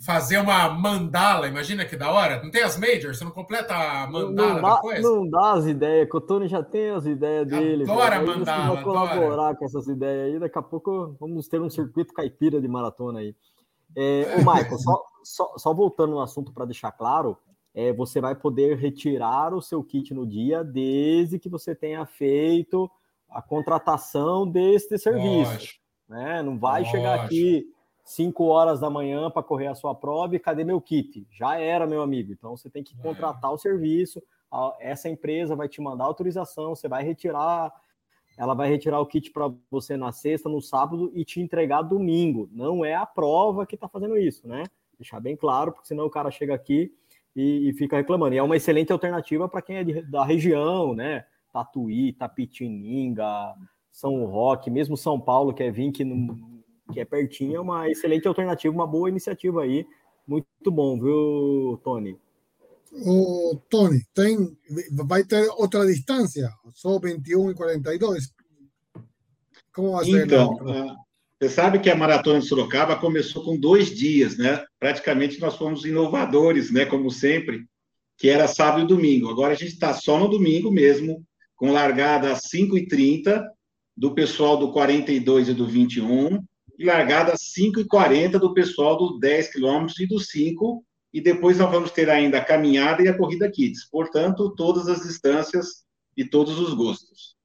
Fazer 0.00 0.38
uma 0.38 0.70
mandala, 0.70 1.46
imagina 1.46 1.84
que 1.84 1.96
da 1.96 2.10
hora. 2.10 2.42
Não 2.42 2.50
tem 2.50 2.62
as 2.62 2.78
Majors? 2.78 3.18
Você 3.18 3.24
não 3.24 3.30
completa 3.30 3.74
a 3.74 4.06
mandala 4.06 4.54
não 4.54 4.62
dá, 4.62 4.76
coisa? 4.78 5.02
Não 5.02 5.28
dá 5.28 5.52
as 5.52 5.66
ideias, 5.66 6.08
que 6.08 6.16
o 6.16 6.20
Tony 6.20 6.48
já 6.48 6.62
tem 6.62 6.90
as 6.90 7.04
ideias 7.04 7.46
dele. 7.46 7.84
Adora 7.84 8.16
a 8.16 8.22
mandala. 8.22 8.74
Vai 8.74 8.84
colaborar 8.84 9.54
com 9.56 9.66
essas 9.66 9.86
ideias 9.86 10.32
aí. 10.32 10.40
Daqui 10.40 10.58
a 10.58 10.62
pouco 10.62 11.14
vamos 11.20 11.46
ter 11.46 11.60
um 11.60 11.68
circuito 11.68 12.14
caipira 12.14 12.60
de 12.60 12.68
maratona 12.68 13.18
aí. 13.18 13.36
É, 13.94 14.36
o 14.36 14.38
Michael, 14.38 14.78
só, 14.78 15.04
só, 15.22 15.54
só 15.58 15.74
voltando 15.74 16.12
no 16.12 16.20
assunto 16.20 16.52
para 16.52 16.64
deixar 16.64 16.92
claro, 16.92 17.36
é, 17.74 17.92
você 17.92 18.20
vai 18.20 18.34
poder 18.34 18.78
retirar 18.78 19.52
o 19.52 19.60
seu 19.60 19.82
kit 19.82 20.14
no 20.14 20.26
dia 20.26 20.64
desde 20.64 21.38
que 21.38 21.48
você 21.48 21.74
tenha 21.74 22.06
feito 22.06 22.90
a 23.30 23.40
contratação 23.40 24.46
deste 24.46 24.98
serviço. 24.98 25.78
Né? 26.08 26.42
Não 26.42 26.58
vai 26.58 26.80
Lógico. 26.80 26.96
chegar 26.96 27.20
aqui 27.20 27.72
5 28.04 28.44
horas 28.44 28.80
da 28.80 28.90
manhã 28.90 29.30
para 29.30 29.42
correr 29.42 29.68
a 29.68 29.74
sua 29.74 29.94
prova 29.94 30.34
e 30.34 30.40
cadê 30.40 30.64
meu 30.64 30.80
kit? 30.80 31.26
Já 31.30 31.58
era, 31.58 31.86
meu 31.86 32.02
amigo. 32.02 32.32
Então 32.32 32.56
você 32.56 32.68
tem 32.68 32.82
que 32.82 32.94
é. 32.98 33.02
contratar 33.02 33.52
o 33.52 33.58
serviço, 33.58 34.20
essa 34.80 35.08
empresa 35.08 35.54
vai 35.54 35.68
te 35.68 35.80
mandar 35.80 36.04
autorização, 36.04 36.74
você 36.74 36.88
vai 36.88 37.04
retirar, 37.04 37.72
ela 38.36 38.54
vai 38.54 38.68
retirar 38.68 39.00
o 39.00 39.06
kit 39.06 39.30
para 39.30 39.52
você 39.70 39.96
na 39.96 40.10
sexta, 40.10 40.48
no 40.48 40.60
sábado 40.60 41.12
e 41.14 41.24
te 41.24 41.40
entregar 41.40 41.82
domingo. 41.82 42.48
Não 42.52 42.84
é 42.84 42.94
a 42.94 43.06
prova 43.06 43.64
que 43.64 43.76
está 43.76 43.88
fazendo 43.88 44.18
isso, 44.18 44.48
né? 44.48 44.64
Deixar 44.98 45.20
bem 45.20 45.36
claro, 45.36 45.72
porque 45.72 45.86
senão 45.86 46.06
o 46.06 46.10
cara 46.10 46.30
chega 46.30 46.54
aqui 46.54 46.92
e, 47.34 47.68
e 47.68 47.72
fica 47.74 47.96
reclamando. 47.96 48.34
E 48.34 48.38
é 48.38 48.42
uma 48.42 48.56
excelente 48.56 48.92
alternativa 48.92 49.48
para 49.48 49.62
quem 49.62 49.76
é 49.76 49.84
de, 49.84 50.02
da 50.02 50.24
região, 50.24 50.94
né? 50.94 51.24
Tatuí, 51.52 52.12
Tapitininga, 52.12 53.54
São 53.90 54.24
Roque, 54.26 54.70
mesmo 54.70 54.96
São 54.96 55.20
Paulo, 55.20 55.52
que 55.52 55.62
é 55.62 55.70
vir 55.70 55.92
que 55.92 56.04
não 56.04 56.60
que 56.92 57.00
é 57.00 57.04
pertinho, 57.04 57.56
é 57.56 57.60
uma 57.60 57.88
excelente 57.88 58.26
alternativa, 58.26 58.74
uma 58.74 58.86
boa 58.86 59.08
iniciativa 59.08 59.62
aí. 59.62 59.86
Muito 60.26 60.70
bom, 60.70 60.98
viu, 60.98 61.80
Tony? 61.84 62.18
O 62.92 63.56
Tony, 63.70 64.02
tem, 64.12 64.56
vai 65.06 65.22
ter 65.22 65.48
outra 65.56 65.86
distância, 65.86 66.50
só 66.74 66.98
21 66.98 67.52
e 67.52 67.54
42. 67.54 68.34
Como 69.72 69.92
vai 69.92 70.04
ser? 70.04 70.26
Então, 70.26 70.54
uh, 70.54 70.96
você 71.40 71.48
sabe 71.48 71.78
que 71.78 71.88
a 71.88 71.96
Maratona 71.96 72.40
de 72.40 72.46
Sorocaba 72.46 72.96
começou 72.96 73.44
com 73.44 73.58
dois 73.58 73.94
dias, 73.94 74.36
né? 74.36 74.64
Praticamente 74.78 75.40
nós 75.40 75.56
fomos 75.56 75.84
inovadores, 75.84 76.72
né? 76.72 76.84
Como 76.84 77.10
sempre, 77.10 77.64
que 78.18 78.28
era 78.28 78.48
sábado 78.48 78.82
e 78.82 78.86
domingo. 78.86 79.30
Agora 79.30 79.52
a 79.52 79.56
gente 79.56 79.72
está 79.72 79.94
só 79.94 80.18
no 80.18 80.28
domingo 80.28 80.70
mesmo, 80.70 81.24
com 81.60 81.72
largada 81.72 82.32
às 82.32 82.40
5h30 82.50 83.44
do 83.94 84.14
pessoal 84.14 84.56
do 84.56 84.72
42 84.72 85.50
e 85.50 85.52
do 85.52 85.66
21, 85.66 86.42
e 86.78 86.86
largada 86.86 87.34
às 87.34 87.40
5h40 87.54 88.38
do 88.38 88.54
pessoal 88.54 88.96
do 88.96 89.18
10 89.18 89.52
quilômetros 89.52 90.00
e 90.00 90.06
do 90.06 90.18
5, 90.18 90.82
e 91.12 91.20
depois 91.20 91.58
nós 91.58 91.70
vamos 91.70 91.90
ter 91.90 92.08
ainda 92.08 92.38
a 92.38 92.44
caminhada 92.44 93.02
e 93.02 93.08
a 93.08 93.16
corrida 93.16 93.50
kids. 93.50 93.84
Portanto, 93.90 94.54
todas 94.56 94.88
as 94.88 95.02
distâncias 95.02 95.84
e 96.16 96.24
todos 96.24 96.58
os 96.58 96.72
gostos. 96.72 97.36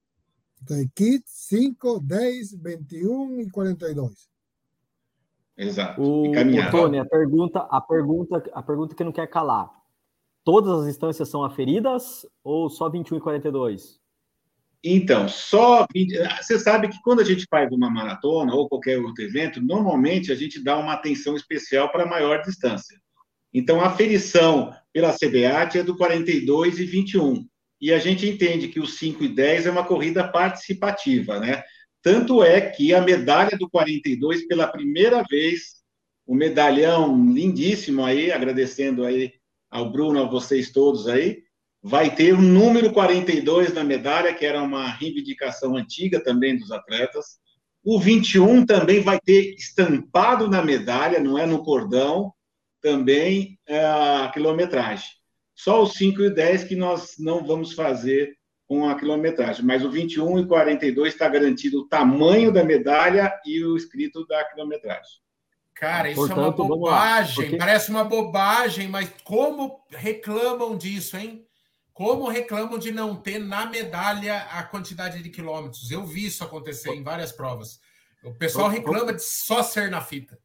Então, 0.64 0.78
kids 0.96 1.34
5, 1.50 2.00
10, 2.00 2.54
21 2.54 3.42
e 3.42 3.50
42. 3.50 4.30
Exato. 5.58 6.02
O, 6.02 6.30
o 6.30 6.72
Tony, 6.72 7.00
a 7.00 7.06
pergunta, 7.06 7.60
a 7.70 7.82
pergunta, 7.82 8.44
a 8.54 8.64
pergunta 8.64 8.96
que 8.96 9.04
não 9.04 9.12
quer 9.12 9.28
calar. 9.28 9.70
Todas 10.46 10.84
as 10.84 10.88
instâncias 10.88 11.28
são 11.28 11.44
aferidas 11.44 12.26
ou 12.42 12.70
só 12.70 12.90
21 12.90 13.18
e 13.18 13.20
42? 13.20 14.05
Então, 14.88 15.28
só. 15.28 15.88
Você 16.40 16.60
sabe 16.60 16.88
que 16.90 17.02
quando 17.02 17.20
a 17.20 17.24
gente 17.24 17.48
faz 17.50 17.72
uma 17.72 17.90
maratona 17.90 18.54
ou 18.54 18.70
qualquer 18.70 19.00
outro 19.00 19.24
evento, 19.24 19.60
normalmente 19.60 20.32
a 20.32 20.36
gente 20.36 20.64
dá 20.64 20.78
uma 20.78 20.94
atenção 20.94 21.36
especial 21.36 21.92
para 21.92 22.06
maior 22.06 22.44
distância. 22.44 22.96
Então, 23.52 23.82
a 23.82 23.88
aferição 23.88 24.72
pela 24.94 25.12
CBAT 25.12 25.80
é 25.80 25.84
do 25.84 25.98
42 25.98 26.78
e 26.78 26.86
21. 26.86 27.48
E 27.82 27.92
a 27.92 27.98
gente 27.98 28.30
entende 28.30 28.68
que 28.68 28.80
o 28.80 28.86
5 28.86 29.24
e 29.24 29.28
10 29.28 29.66
é 29.66 29.72
uma 29.72 29.84
corrida 29.84 30.28
participativa, 30.28 31.40
né? 31.40 31.64
Tanto 32.04 32.44
é 32.44 32.62
que 32.62 32.94
a 32.94 33.02
medalha 33.02 33.58
do 33.58 33.68
42, 33.68 34.46
pela 34.46 34.68
primeira 34.68 35.24
vez, 35.24 35.78
o 36.28 36.36
medalhão 36.36 37.34
lindíssimo 37.34 38.06
aí, 38.06 38.32
agradecendo 38.32 39.04
aí 39.04 39.34
ao 39.72 39.92
Bruno, 39.92 40.22
a 40.22 40.30
vocês 40.30 40.72
todos 40.72 41.08
aí, 41.08 41.42
vai 41.88 42.10
ter 42.16 42.34
o 42.34 42.42
número 42.42 42.92
42 42.92 43.72
na 43.72 43.84
medalha, 43.84 44.34
que 44.34 44.44
era 44.44 44.60
uma 44.60 44.88
reivindicação 44.88 45.76
antiga 45.76 46.20
também 46.20 46.58
dos 46.58 46.72
atletas. 46.72 47.38
O 47.84 48.00
21 48.00 48.66
também 48.66 49.02
vai 49.02 49.20
ter 49.20 49.54
estampado 49.54 50.50
na 50.50 50.64
medalha, 50.64 51.20
não 51.20 51.38
é 51.38 51.46
no 51.46 51.64
cordão, 51.64 52.34
também 52.82 53.60
é 53.68 53.86
a 53.86 54.32
quilometragem. 54.34 55.10
Só 55.54 55.84
os 55.84 55.94
5 55.94 56.24
e 56.24 56.30
10 56.32 56.64
que 56.64 56.76
nós 56.76 57.18
não 57.20 57.46
vamos 57.46 57.74
fazer 57.74 58.36
com 58.68 58.90
a 58.90 58.96
quilometragem, 58.98 59.64
mas 59.64 59.86
o 59.86 59.92
21 59.92 60.40
e 60.40 60.48
42 60.48 61.14
está 61.14 61.30
garantido 61.30 61.82
o 61.82 61.88
tamanho 61.88 62.52
da 62.52 62.64
medalha 62.64 63.32
e 63.46 63.64
o 63.64 63.78
escrito 63.78 64.26
da 64.26 64.44
quilometragem. 64.46 65.20
Cara, 65.76 66.10
isso 66.10 66.16
Portanto, 66.16 66.40
é 66.40 66.42
uma 66.42 66.52
bobagem, 66.52 67.36
porque... 67.36 67.58
parece 67.58 67.92
uma 67.92 68.04
bobagem, 68.04 68.88
mas 68.88 69.08
como 69.24 69.86
reclamam 69.92 70.76
disso, 70.76 71.16
hein? 71.16 71.46
Como 71.96 72.28
reclamam 72.28 72.78
de 72.78 72.92
não 72.92 73.16
ter 73.16 73.40
na 73.40 73.66
medalha 73.68 74.40
a 74.52 74.62
quantidade 74.64 75.24
de 75.24 75.30
quilômetros? 75.30 75.90
Eu 75.90 76.06
vi 76.06 76.26
isso 76.26 76.44
acontecer 76.44 76.94
em 76.94 77.02
várias 77.02 77.32
provas. 77.32 77.80
O 78.22 78.34
pessoal 78.34 78.68
reclama 78.68 79.14
de 79.14 79.24
só 79.24 79.64
ser 79.64 79.90
na 79.90 80.02
fita. 80.02 80.38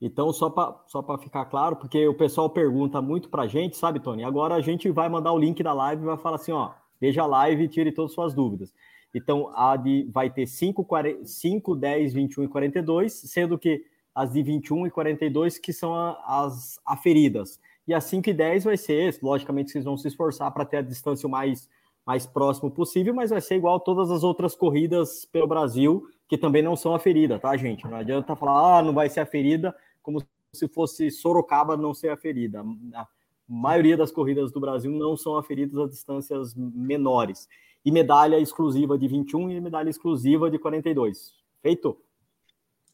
Então, 0.00 0.32
só 0.32 0.48
para 0.48 0.80
só 0.86 1.18
ficar 1.18 1.46
claro, 1.46 1.74
porque 1.74 2.06
o 2.06 2.14
pessoal 2.14 2.48
pergunta 2.48 3.02
muito 3.02 3.28
para 3.28 3.42
a 3.42 3.46
gente, 3.48 3.76
sabe, 3.76 3.98
Tony? 3.98 4.22
Agora 4.22 4.54
a 4.54 4.60
gente 4.60 4.88
vai 4.88 5.08
mandar 5.08 5.32
o 5.32 5.38
link 5.38 5.60
da 5.64 5.72
live 5.72 6.00
e 6.00 6.06
vai 6.06 6.16
falar 6.16 6.36
assim: 6.36 6.52
ó, 6.52 6.70
veja 7.00 7.22
a 7.22 7.26
live 7.26 7.64
e 7.64 7.68
tire 7.68 7.90
todas 7.90 8.12
as 8.12 8.14
suas 8.14 8.32
dúvidas. 8.32 8.72
Então, 9.12 9.50
a 9.56 9.76
de 9.76 10.08
vai 10.12 10.30
ter 10.30 10.46
5, 10.46 10.84
40, 10.84 11.24
5, 11.24 11.74
10, 11.74 12.14
21 12.14 12.44
e 12.44 12.48
42, 12.48 13.12
sendo 13.12 13.58
que 13.58 13.84
as 14.14 14.32
de 14.32 14.44
21 14.44 14.86
e 14.86 14.90
42 14.92 15.58
que 15.58 15.72
são 15.72 15.92
as 16.24 16.78
aferidas. 16.86 17.58
E 17.88 17.94
a 17.94 18.02
5 18.02 18.28
e 18.28 18.34
10 18.34 18.64
vai 18.64 18.76
ser, 18.76 19.18
logicamente, 19.22 19.72
vocês 19.72 19.86
vão 19.86 19.96
se 19.96 20.06
esforçar 20.06 20.52
para 20.52 20.66
ter 20.66 20.76
a 20.76 20.82
distância 20.82 21.26
o 21.26 21.30
mais, 21.30 21.66
mais 22.06 22.26
próximo 22.26 22.70
possível, 22.70 23.14
mas 23.14 23.30
vai 23.30 23.40
ser 23.40 23.56
igual 23.56 23.80
todas 23.80 24.10
as 24.10 24.22
outras 24.22 24.54
corridas 24.54 25.24
pelo 25.24 25.46
Brasil, 25.46 26.06
que 26.28 26.36
também 26.36 26.62
não 26.62 26.76
são 26.76 26.94
aferida, 26.94 27.38
tá, 27.38 27.56
gente? 27.56 27.86
Não 27.86 27.96
adianta 27.96 28.36
falar, 28.36 28.78
ah, 28.78 28.82
não 28.82 28.92
vai 28.92 29.08
ser 29.08 29.20
aferida, 29.20 29.74
como 30.02 30.22
se 30.52 30.68
fosse 30.68 31.10
Sorocaba 31.10 31.78
não 31.78 31.94
ser 31.94 32.10
aferida. 32.10 32.62
A 32.94 33.08
maioria 33.48 33.96
das 33.96 34.12
corridas 34.12 34.52
do 34.52 34.60
Brasil 34.60 34.92
não 34.92 35.16
são 35.16 35.38
aferidas 35.38 35.78
a 35.78 35.88
distâncias 35.88 36.54
menores. 36.54 37.48
E 37.82 37.90
medalha 37.90 38.38
exclusiva 38.38 38.98
de 38.98 39.08
21 39.08 39.50
e 39.50 39.60
medalha 39.62 39.88
exclusiva 39.88 40.50
de 40.50 40.58
42. 40.58 41.32
Feito? 41.62 41.96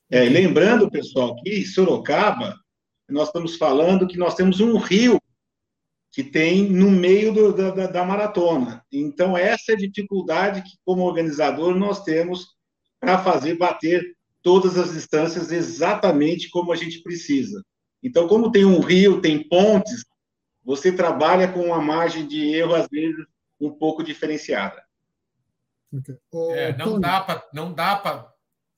É, 0.09 0.23
lembrando, 0.29 0.89
pessoal, 0.89 1.35
que 1.43 1.65
Sorocaba 1.65 2.55
nós 3.09 3.29
estamos 3.29 3.57
falando 3.57 4.07
que 4.07 4.17
nós 4.17 4.35
temos 4.35 4.61
um 4.61 4.77
rio 4.77 5.21
que 6.11 6.23
tem 6.23 6.71
no 6.71 6.91
meio 6.91 7.33
do, 7.33 7.53
da, 7.53 7.87
da, 7.89 8.05
maratona. 8.05 8.85
Então, 8.91 9.37
essa 9.37 9.73
é 9.73 9.75
a 9.75 9.79
dificuldade 9.79 10.63
que, 10.63 10.77
como 10.85 11.03
organizador, 11.03 11.75
nós 11.75 12.05
temos 12.05 12.55
para 13.01 13.19
fazer 13.19 13.59
bater 13.59 14.17
todas 14.41 14.79
as 14.79 14.93
distâncias 14.93 15.51
exatamente 15.51 16.49
como 16.51 16.73
a 16.73 16.77
gente 16.77 17.03
precisa. 17.03 17.65
Então, 18.01 18.29
como 18.29 18.53
tem 18.53 18.65
um 18.65 18.79
rio, 18.81 19.21
tem 19.21 19.43
pontes, 19.49 20.05
você 20.63 20.93
trabalha 20.93 21.49
com 21.49 21.67
uma 21.67 21.81
margem 21.81 22.27
de 22.27 22.55
erro, 22.55 22.75
às 22.75 22.87
vezes, 22.89 23.27
um 23.61 23.71
pouco 23.71 24.05
diferenciada. 24.05 24.85
Okay. 25.93 26.17
Oh, 26.33 26.51
é, 26.53 26.77
não, 26.77 27.01
dá 27.01 27.21
pra, 27.21 27.49
não 27.53 27.73
dá 27.73 27.97
para 27.97 28.34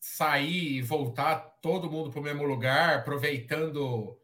sair 0.07 0.77
e 0.77 0.83
voltar 0.83 1.37
todo 1.61 1.91
mundo 1.91 2.11
para 2.11 2.21
o 2.21 2.23
mesmo 2.23 2.45
lugar, 2.45 2.99
aproveitando 2.99 4.17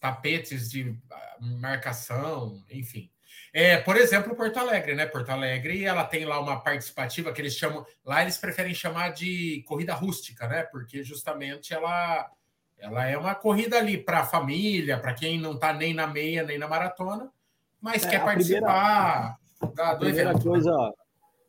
tapetes 0.00 0.68
de 0.68 0.96
ah, 1.10 1.36
marcação, 1.40 2.64
enfim. 2.68 3.08
É, 3.52 3.78
por 3.78 3.96
exemplo, 3.96 4.34
Porto 4.34 4.58
Alegre, 4.58 4.94
né? 4.94 5.06
Porto 5.06 5.30
Alegre, 5.30 5.84
ela 5.84 6.04
tem 6.04 6.24
lá 6.24 6.40
uma 6.40 6.60
participativa 6.60 7.32
que 7.32 7.40
eles 7.40 7.54
chamam, 7.54 7.86
lá 8.04 8.20
eles 8.20 8.36
preferem 8.36 8.74
chamar 8.74 9.10
de 9.10 9.62
corrida 9.66 9.94
rústica, 9.94 10.46
né? 10.48 10.64
Porque 10.64 11.04
justamente 11.04 11.72
ela 11.72 12.30
ela 12.76 13.06
é 13.06 13.16
uma 13.16 13.34
corrida 13.34 13.78
ali 13.78 13.96
para 13.96 14.20
a 14.20 14.26
família, 14.26 14.98
para 14.98 15.14
quem 15.14 15.40
não 15.40 15.54
está 15.54 15.72
nem 15.72 15.94
na 15.94 16.06
meia 16.06 16.42
nem 16.42 16.58
na 16.58 16.68
maratona, 16.68 17.30
mas 17.80 18.04
é, 18.04 18.10
quer 18.10 18.24
participar 18.24 19.38
primeira, 19.58 19.76
da, 19.76 19.94
do 19.94 20.04
a 20.04 20.06
primeira 20.06 20.30
evento. 20.30 20.50
Né? 20.50 20.92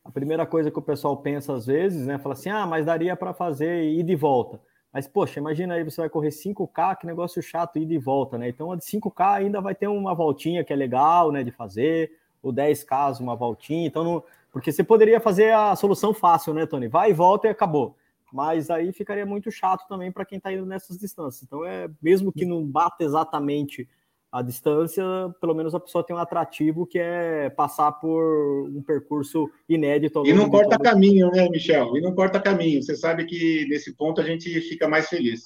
A 0.03 0.11
primeira 0.11 0.45
coisa 0.45 0.71
que 0.71 0.79
o 0.79 0.81
pessoal 0.81 1.17
pensa 1.17 1.53
às 1.53 1.65
vezes, 1.65 2.07
né? 2.07 2.17
Fala 2.17 2.33
assim: 2.33 2.49
ah, 2.49 2.65
mas 2.65 2.85
daria 2.85 3.15
para 3.15 3.33
fazer 3.33 3.83
e 3.83 4.15
volta. 4.15 4.59
Mas, 4.91 5.07
poxa, 5.07 5.39
imagina 5.39 5.75
aí, 5.75 5.83
você 5.83 6.01
vai 6.01 6.09
correr 6.09 6.29
5K, 6.29 6.97
que 6.97 7.05
negócio 7.05 7.41
chato, 7.43 7.77
ida 7.77 7.93
e 7.93 7.99
volta, 7.99 8.37
né? 8.37 8.49
Então, 8.49 8.71
a 8.71 8.75
de 8.75 8.83
5K 8.83 9.37
ainda 9.37 9.61
vai 9.61 9.75
ter 9.75 9.87
uma 9.87 10.15
voltinha 10.15 10.63
que 10.63 10.73
é 10.73 10.75
legal, 10.75 11.31
né, 11.31 11.43
de 11.43 11.51
fazer, 11.51 12.11
o 12.41 12.51
10K, 12.51 13.19
uma 13.19 13.35
voltinha. 13.35 13.85
Então, 13.85 14.03
não... 14.03 14.23
porque 14.51 14.71
você 14.71 14.83
poderia 14.83 15.19
fazer 15.19 15.53
a 15.53 15.75
solução 15.75 16.11
fácil, 16.13 16.55
né, 16.55 16.65
Tony? 16.65 16.87
Vai 16.87 17.11
e 17.11 17.13
volta 17.13 17.47
e 17.47 17.51
acabou. 17.51 17.95
Mas 18.33 18.69
aí 18.69 18.91
ficaria 18.91 19.25
muito 19.25 19.51
chato 19.51 19.87
também 19.87 20.11
para 20.11 20.25
quem 20.25 20.37
está 20.37 20.51
indo 20.51 20.65
nessas 20.65 20.97
distâncias. 20.97 21.43
Então, 21.43 21.63
é 21.63 21.87
mesmo 22.01 22.31
que 22.31 22.45
não 22.45 22.65
bata 22.65 23.03
exatamente 23.03 23.87
a 24.31 24.41
distância, 24.43 25.03
pelo 25.41 25.55
menos 25.55 25.73
a 25.73 25.79
pessoa 25.79 26.05
tem 26.05 26.15
um 26.15 26.19
atrativo 26.19 26.85
que 26.85 26.99
é 26.99 27.49
passar 27.49 27.91
por 27.93 28.69
um 28.69 28.81
percurso 28.81 29.49
inédito. 29.67 30.23
E 30.25 30.33
não 30.33 30.49
corta 30.49 30.77
todo... 30.77 30.83
caminho, 30.83 31.31
né, 31.31 31.49
Michel? 31.49 31.97
E 31.97 32.01
não 32.01 32.13
corta 32.13 32.39
caminho. 32.39 32.81
Você 32.83 32.95
sabe 32.95 33.25
que 33.25 33.65
nesse 33.67 33.95
ponto 33.95 34.21
a 34.21 34.23
gente 34.23 34.49
fica 34.61 34.87
mais 34.87 35.09
feliz. 35.09 35.41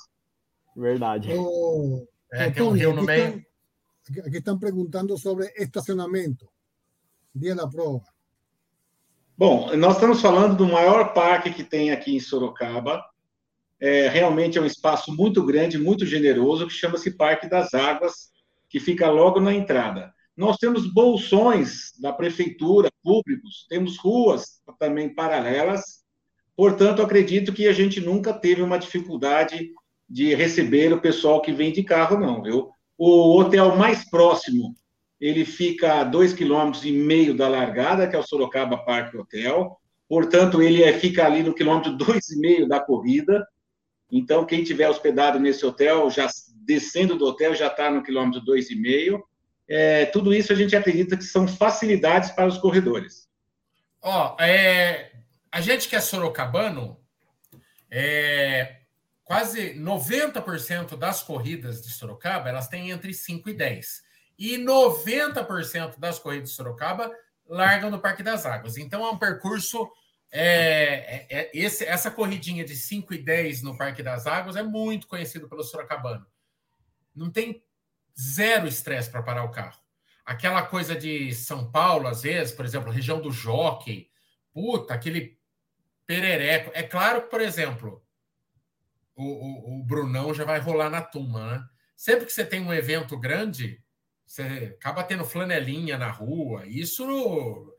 Verdade. 0.76 1.30
Oh, 1.34 2.06
é, 2.34 2.50
tem 2.50 2.64
um 2.64 2.72
rio 2.72 2.94
no 2.94 3.04
meio. 3.04 3.46
Estão, 4.04 4.26
aqui 4.26 4.38
estão 4.38 4.60
perguntando 4.60 5.18
sobre 5.18 5.46
estacionamento, 5.56 6.50
dia 7.34 7.56
da 7.56 7.68
prova. 7.68 8.04
Bom, 9.38 9.76
nós 9.78 9.96
estamos 9.96 10.22
falando 10.22 10.58
do 10.58 10.68
maior 10.68 11.14
parque 11.14 11.54
que 11.54 11.64
tem 11.64 11.92
aqui 11.92 12.16
em 12.16 12.20
Sorocaba. 12.20 13.02
é, 13.84 14.08
realmente 14.08 14.58
é 14.58 14.62
um 14.62 14.66
espaço 14.66 15.14
muito 15.14 15.46
grande, 15.46 15.78
muito 15.78 16.06
generoso, 16.06 16.68
que 16.68 16.74
chama-se 16.74 17.18
Parque 17.18 17.50
das 17.50 17.74
Águas, 17.74 18.32
que 18.74 18.80
fica 18.80 19.08
logo 19.08 19.40
na 19.40 19.54
entrada. 19.54 20.12
Nós 20.36 20.58
temos 20.58 20.92
bolsões 20.92 21.92
da 22.02 22.12
prefeitura, 22.12 22.90
públicos, 23.04 23.68
temos 23.70 24.00
ruas 24.00 24.64
também 24.80 25.14
paralelas, 25.14 26.04
portanto, 26.58 27.04
acredito 27.04 27.54
que 27.54 27.68
a 27.68 27.72
gente 27.72 28.02
nunca 28.02 28.34
teve 28.34 28.64
uma 28.64 28.80
dificuldade 28.80 29.70
de 30.10 30.34
receber 30.34 30.92
o 30.92 31.00
pessoal 31.00 31.40
que 31.40 31.54
vem 31.54 31.72
de 31.72 31.84
carro, 31.84 32.20
não, 32.20 32.42
viu? 32.42 32.72
O 32.98 33.38
hotel 33.40 33.76
mais 33.76 34.10
próximo, 34.10 34.74
ele 35.22 35.46
fica 35.46 36.00
a 36.00 36.04
dois 36.04 36.34
quilômetros 36.34 36.84
e 36.84 36.92
meio 36.92 37.38
da 37.38 37.48
largada, 37.48 38.08
que 38.08 38.16
é 38.16 38.20
o 38.20 38.24
Sorocaba 38.24 38.84
Parque 38.84 39.16
Hotel, 39.16 39.78
portanto, 40.10 40.64
ele 40.64 40.82
é, 40.82 40.94
fica 40.94 41.28
ali 41.28 41.44
no 41.44 41.54
quilômetro 41.54 41.96
dois 41.96 42.28
e 42.32 42.40
meio 42.40 42.68
da 42.68 42.80
corrida, 42.80 43.46
então, 44.18 44.46
quem 44.46 44.64
tiver 44.64 44.88
hospedado 44.88 45.40
nesse 45.40 45.66
hotel, 45.66 46.10
já 46.10 46.30
descendo 46.66 47.18
do 47.18 47.26
hotel, 47.26 47.56
já 47.56 47.68
está 47.68 47.90
no 47.90 48.04
quilômetro 48.04 48.40
dois 48.42 48.70
e 48.70 48.76
meio, 48.76 49.24
é, 49.68 50.06
tudo 50.06 50.34
isso 50.34 50.54
a 50.54 50.56
gente 50.56 50.76
acredita 50.76 51.18
que 51.18 51.24
são 51.24 51.48
facilidades 51.48 52.32
para 52.32 52.48
os 52.48 52.58
corredores. 52.58 53.28
Ó, 54.02 54.36
é, 54.40 55.12
a 55.52 55.62
gente 55.62 55.88
que 55.88 55.96
é 55.96 56.00
sorocabano, 56.00 57.00
é, 57.90 58.82
quase 59.24 59.74
90% 59.76 60.98
das 60.98 61.24
corridas 61.24 61.82
de 61.82 61.90
Sorocaba, 61.90 62.50
elas 62.50 62.68
têm 62.68 62.92
entre 62.92 63.14
5 63.14 63.50
e 63.50 63.54
10. 63.54 64.04
E 64.38 64.58
90% 64.58 66.00
das 66.00 66.20
corridas 66.20 66.50
de 66.50 66.56
Sorocaba 66.56 67.12
largam 67.48 67.90
no 67.90 68.00
Parque 68.00 68.24
das 68.24 68.46
Águas. 68.46 68.78
Então 68.78 69.06
é 69.06 69.10
um 69.10 69.18
percurso. 69.18 69.90
É, 70.36 71.28
é, 71.28 71.28
é 71.30 71.52
esse, 71.54 71.86
essa 71.86 72.10
corridinha 72.10 72.66
de 72.66 72.76
5 72.76 73.14
e 73.14 73.20
10 73.20 73.62
no 73.62 73.78
Parque 73.78 74.02
das 74.02 74.26
Águas 74.26 74.56
é 74.56 74.64
muito 74.64 75.08
conhecido 75.08 75.48
pelo 75.48 75.64
Sorocabano. 75.64 76.26
Não 77.16 77.30
tem 77.30 77.64
zero 78.20 78.68
estresse 78.68 79.12
para 79.12 79.22
parar 79.22 79.44
o 79.44 79.52
carro. 79.52 79.80
Aquela 80.26 80.64
coisa 80.64 80.96
de 80.96 81.34
São 81.36 81.70
Paulo, 81.70 82.08
às 82.08 82.24
vezes, 82.24 82.52
por 82.52 82.66
exemplo, 82.66 82.92
região 82.92 83.22
do 83.22 83.32
Jockey, 83.32 84.10
puta, 84.52 84.96
aquele 84.96 85.38
perereco. 86.08 86.72
É 86.74 86.82
claro 86.82 87.22
que, 87.22 87.30
por 87.30 87.42
exemplo, 87.42 88.04
o, 89.16 89.24
o, 89.24 89.80
o 89.80 89.84
Brunão 89.84 90.34
já 90.34 90.46
vai 90.46 90.60
rolar 90.60 90.90
na 90.90 91.02
turma, 91.02 91.52
né? 91.52 91.66
Sempre 91.96 92.26
que 92.26 92.34
você 92.34 92.44
tem 92.44 92.60
um 92.60 92.74
evento 92.74 93.16
grande, 93.18 93.84
você 94.26 94.76
acaba 94.80 95.04
tendo 95.04 95.26
flanelinha 95.26 95.96
na 95.96 96.10
rua. 96.10 96.66
Isso 96.66 97.73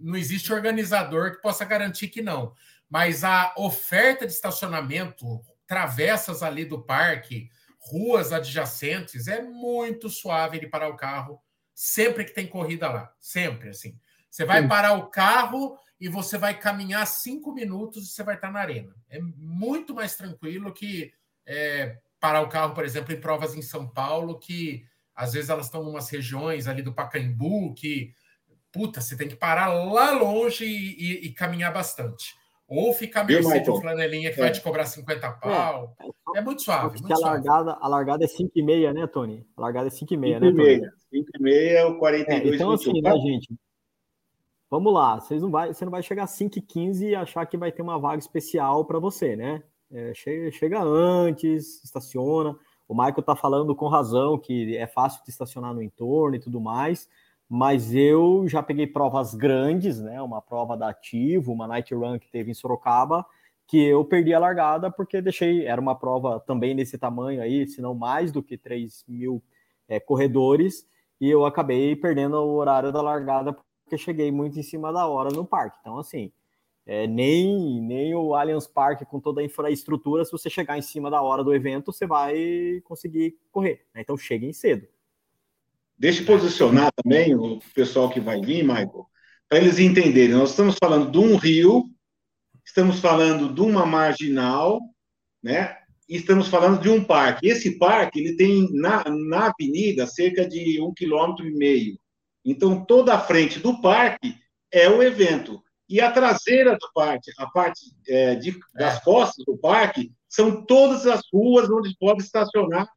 não 0.00 0.16
existe 0.16 0.52
organizador 0.52 1.32
que 1.32 1.42
possa 1.42 1.64
garantir 1.64 2.08
que 2.08 2.22
não. 2.22 2.54
Mas 2.88 3.24
a 3.24 3.54
oferta 3.56 4.26
de 4.26 4.32
estacionamento, 4.32 5.40
travessas 5.66 6.42
ali 6.42 6.64
do 6.64 6.82
parque, 6.82 7.50
ruas 7.78 8.32
adjacentes, 8.32 9.28
é 9.28 9.42
muito 9.42 10.08
suave 10.08 10.58
ele 10.58 10.68
parar 10.68 10.88
o 10.88 10.96
carro 10.96 11.40
sempre 11.74 12.24
que 12.24 12.34
tem 12.34 12.46
corrida 12.46 12.88
lá. 12.88 13.12
Sempre, 13.18 13.70
assim. 13.70 13.98
Você 14.30 14.44
vai 14.44 14.62
Sim. 14.62 14.68
parar 14.68 14.94
o 14.94 15.08
carro 15.08 15.78
e 16.00 16.08
você 16.08 16.38
vai 16.38 16.58
caminhar 16.58 17.06
cinco 17.06 17.52
minutos 17.52 18.04
e 18.04 18.10
você 18.10 18.22
vai 18.22 18.34
estar 18.34 18.50
na 18.50 18.60
arena. 18.60 18.94
É 19.08 19.20
muito 19.20 19.94
mais 19.94 20.16
tranquilo 20.16 20.72
que 20.72 21.12
é, 21.46 21.98
parar 22.18 22.40
o 22.40 22.48
carro, 22.48 22.74
por 22.74 22.84
exemplo, 22.84 23.12
em 23.12 23.20
provas 23.20 23.54
em 23.54 23.62
São 23.62 23.88
Paulo, 23.88 24.38
que 24.38 24.86
às 25.14 25.32
vezes 25.32 25.50
elas 25.50 25.66
estão 25.66 25.84
em 25.84 25.88
umas 25.88 26.08
regiões 26.08 26.66
ali 26.66 26.82
do 26.82 26.94
Pacaembu, 26.94 27.74
que, 27.74 28.14
puta, 28.72 29.00
você 29.00 29.16
tem 29.16 29.28
que 29.28 29.36
parar 29.36 29.72
lá 29.72 30.10
longe 30.12 30.64
e, 30.64 30.96
e, 30.98 31.26
e 31.26 31.32
caminhar 31.32 31.72
bastante. 31.72 32.34
Ou 32.66 32.92
ficar 32.94 33.24
meio 33.24 33.42
de 33.42 33.80
flanelinha 33.80 34.32
que 34.32 34.40
é. 34.40 34.44
vai 34.44 34.50
te 34.50 34.62
cobrar 34.62 34.86
50 34.86 35.30
pau. 35.32 35.94
É, 36.34 36.38
é 36.38 36.40
muito 36.40 36.62
suave. 36.62 36.98
Muito 36.98 37.12
a, 37.12 37.18
largada, 37.18 37.76
a 37.78 37.86
largada 37.86 38.24
é 38.24 38.26
5,5, 38.26 38.92
né, 38.94 39.06
Tony? 39.06 39.46
A 39.54 39.60
largada 39.60 39.88
é 39.88 39.90
5,5, 39.90 40.40
né, 40.40 40.50
Tony? 40.50 40.80
5,5 41.12 41.52
é 41.52 41.84
o 41.84 41.98
42 41.98 42.52
é, 42.52 42.56
Então, 42.56 42.70
assim, 42.70 43.02
né, 43.02 43.12
gente? 43.18 43.54
Vamos 44.70 44.94
lá, 44.94 45.20
vocês 45.20 45.42
não 45.42 45.50
vai, 45.50 45.74
você 45.74 45.84
não 45.84 45.92
vai 45.92 46.02
chegar 46.02 46.24
às 46.24 46.30
5h15 46.30 47.10
e 47.10 47.14
achar 47.14 47.44
que 47.44 47.58
vai 47.58 47.70
ter 47.70 47.82
uma 47.82 47.98
vaga 47.98 48.18
especial 48.18 48.86
para 48.86 48.98
você, 48.98 49.36
né? 49.36 49.62
É, 49.92 50.14
chega, 50.14 50.50
chega 50.50 50.82
antes, 50.82 51.84
estaciona. 51.84 52.56
O 52.88 52.94
Michael 52.94 53.20
está 53.20 53.36
falando 53.36 53.76
com 53.76 53.86
razão 53.86 54.38
que 54.38 54.74
é 54.78 54.86
fácil 54.86 55.22
de 55.24 55.30
estacionar 55.30 55.74
no 55.74 55.82
entorno 55.82 56.36
e 56.36 56.40
tudo 56.40 56.58
mais 56.58 57.06
mas 57.54 57.94
eu 57.94 58.48
já 58.48 58.62
peguei 58.62 58.86
provas 58.86 59.34
grandes, 59.34 60.00
né? 60.00 60.22
Uma 60.22 60.40
prova 60.40 60.74
da 60.74 60.88
Ativo, 60.88 61.52
uma 61.52 61.66
night 61.66 61.94
run 61.94 62.18
que 62.18 62.30
teve 62.30 62.50
em 62.50 62.54
Sorocaba, 62.54 63.26
que 63.66 63.76
eu 63.76 64.02
perdi 64.06 64.32
a 64.32 64.38
largada 64.38 64.90
porque 64.90 65.20
deixei, 65.20 65.66
era 65.66 65.78
uma 65.78 65.94
prova 65.94 66.40
também 66.40 66.72
nesse 66.74 66.96
tamanho 66.96 67.42
aí, 67.42 67.68
se 67.68 67.82
não 67.82 67.94
mais 67.94 68.32
do 68.32 68.42
que 68.42 68.56
3 68.56 69.04
mil 69.06 69.42
é, 69.86 70.00
corredores, 70.00 70.88
e 71.20 71.28
eu 71.28 71.44
acabei 71.44 71.94
perdendo 71.94 72.36
o 72.36 72.54
horário 72.54 72.90
da 72.90 73.02
largada 73.02 73.52
porque 73.52 73.98
cheguei 73.98 74.32
muito 74.32 74.58
em 74.58 74.62
cima 74.62 74.90
da 74.90 75.06
hora 75.06 75.28
no 75.28 75.44
parque. 75.44 75.76
Então, 75.82 75.98
assim, 75.98 76.32
é, 76.86 77.06
nem, 77.06 77.82
nem 77.82 78.14
o 78.14 78.34
Allianz 78.34 78.66
Parque 78.66 79.04
com 79.04 79.20
toda 79.20 79.42
a 79.42 79.44
infraestrutura, 79.44 80.24
se 80.24 80.32
você 80.32 80.48
chegar 80.48 80.78
em 80.78 80.82
cima 80.82 81.10
da 81.10 81.20
hora 81.20 81.44
do 81.44 81.54
evento, 81.54 81.92
você 81.92 82.06
vai 82.06 82.80
conseguir 82.84 83.36
correr. 83.50 83.86
Né? 83.94 84.00
Então, 84.00 84.16
cheguem 84.16 84.54
cedo. 84.54 84.86
Deixa 85.98 86.22
eu 86.22 86.26
posicionar 86.26 86.90
também 86.92 87.34
o 87.34 87.60
pessoal 87.74 88.10
que 88.10 88.20
vai 88.20 88.40
vir, 88.40 88.62
Michael, 88.62 89.06
para 89.48 89.58
eles 89.58 89.78
entenderem. 89.78 90.34
Nós 90.34 90.50
estamos 90.50 90.76
falando 90.78 91.10
de 91.10 91.18
um 91.18 91.36
rio, 91.36 91.88
estamos 92.64 93.00
falando 93.00 93.52
de 93.52 93.60
uma 93.60 93.86
marginal, 93.86 94.80
né? 95.42 95.76
E 96.08 96.16
estamos 96.16 96.48
falando 96.48 96.80
de 96.80 96.88
um 96.88 97.02
parque. 97.02 97.46
Esse 97.46 97.78
parque 97.78 98.20
ele 98.20 98.36
tem 98.36 98.68
na, 98.72 99.04
na 99.08 99.46
avenida 99.46 100.06
cerca 100.06 100.46
de 100.46 100.80
um 100.80 100.92
quilômetro 100.92 101.46
e 101.46 101.54
meio. 101.54 101.98
Então 102.44 102.84
toda 102.84 103.14
a 103.14 103.20
frente 103.20 103.60
do 103.60 103.80
parque 103.80 104.34
é 104.72 104.88
o 104.88 105.02
evento 105.02 105.62
e 105.92 106.00
a 106.00 106.10
traseira 106.10 106.72
do 106.72 106.90
parque, 106.94 107.30
a 107.36 107.46
parte 107.46 107.80
é, 108.08 108.34
de, 108.34 108.58
das 108.74 108.96
é. 108.96 109.00
costas 109.00 109.44
do 109.44 109.58
parque, 109.58 110.10
são 110.26 110.64
todas 110.64 111.06
as 111.06 111.20
ruas 111.30 111.68
onde 111.70 111.94
pode 112.00 112.22
estacionar 112.22 112.88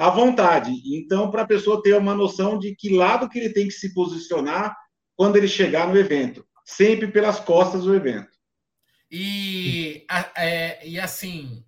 à 0.00 0.08
vontade. 0.08 0.72
Então, 0.96 1.30
para 1.30 1.42
a 1.42 1.46
pessoa 1.46 1.82
ter 1.82 1.94
uma 1.94 2.14
noção 2.14 2.58
de 2.58 2.74
que 2.74 2.96
lado 2.96 3.28
que 3.28 3.38
ele 3.38 3.50
tem 3.52 3.66
que 3.66 3.74
se 3.74 3.92
posicionar 3.92 4.74
quando 5.14 5.36
ele 5.36 5.46
chegar 5.46 5.86
no 5.86 5.98
evento, 5.98 6.42
sempre 6.64 7.08
pelas 7.08 7.38
costas 7.38 7.84
do 7.84 7.94
evento. 7.94 8.30
E, 9.10 10.06
é, 10.34 10.88
e 10.88 10.98
assim, 10.98 11.62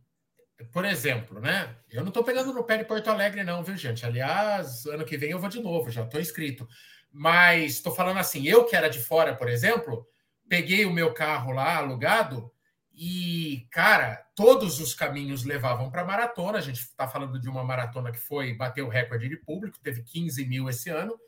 por 0.72 0.86
exemplo, 0.86 1.40
né? 1.40 1.76
Eu 1.90 2.00
não 2.00 2.08
estou 2.08 2.24
pegando 2.24 2.54
no 2.54 2.64
pé 2.64 2.78
de 2.78 2.84
Porto 2.84 3.08
Alegre, 3.08 3.44
não, 3.44 3.62
viu, 3.62 3.76
gente? 3.76 4.06
Aliás, 4.06 4.86
ano 4.86 5.04
que 5.04 5.18
vem 5.18 5.32
eu 5.32 5.38
vou 5.38 5.50
de 5.50 5.60
novo, 5.60 5.90
já 5.90 6.02
estou 6.02 6.18
inscrito. 6.18 6.66
Mas 7.10 7.74
estou 7.74 7.94
falando 7.94 8.16
assim, 8.18 8.48
eu 8.48 8.64
que 8.64 8.74
era 8.74 8.88
de 8.88 8.98
fora, 8.98 9.36
por 9.36 9.46
exemplo, 9.46 10.06
peguei 10.48 10.86
o 10.86 10.92
meu 10.92 11.12
carro 11.12 11.52
lá 11.52 11.76
alugado 11.76 12.50
e, 12.94 13.66
cara, 13.70 14.24
todos 14.34 14.80
os 14.80 14.94
caminhos 14.94 15.44
levavam 15.44 15.90
para 15.90 16.04
maratona. 16.04 16.58
A 16.58 16.62
gente 16.62 16.80
está 16.80 17.06
falando 17.06 17.38
de 17.38 17.48
uma 17.48 17.64
maratona 17.64 18.12
que 18.12 18.18
foi 18.18 18.54
bateu 18.54 18.86
o 18.86 18.90
recorde 18.90 19.28
de 19.28 19.36
público, 19.36 19.78
teve 19.82 20.02
15 20.02 20.44
mil 20.46 20.68
esse 20.68 20.90
ano. 20.90 21.18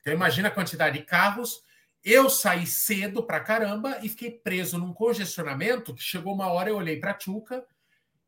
Então, 0.00 0.12
imagina 0.12 0.48
a 0.48 0.52
quantidade 0.52 0.98
de 0.98 1.04
carros. 1.04 1.62
Eu 2.04 2.30
saí 2.30 2.66
cedo 2.66 3.22
para 3.22 3.40
caramba 3.40 3.98
e 4.02 4.08
fiquei 4.08 4.30
preso 4.30 4.78
num 4.78 4.92
congestionamento 4.92 5.94
que 5.94 6.02
chegou 6.02 6.32
uma 6.34 6.46
hora, 6.46 6.70
eu 6.70 6.76
olhei 6.76 7.00
para 7.00 7.10
a 7.10 7.14
Tchuca, 7.14 7.66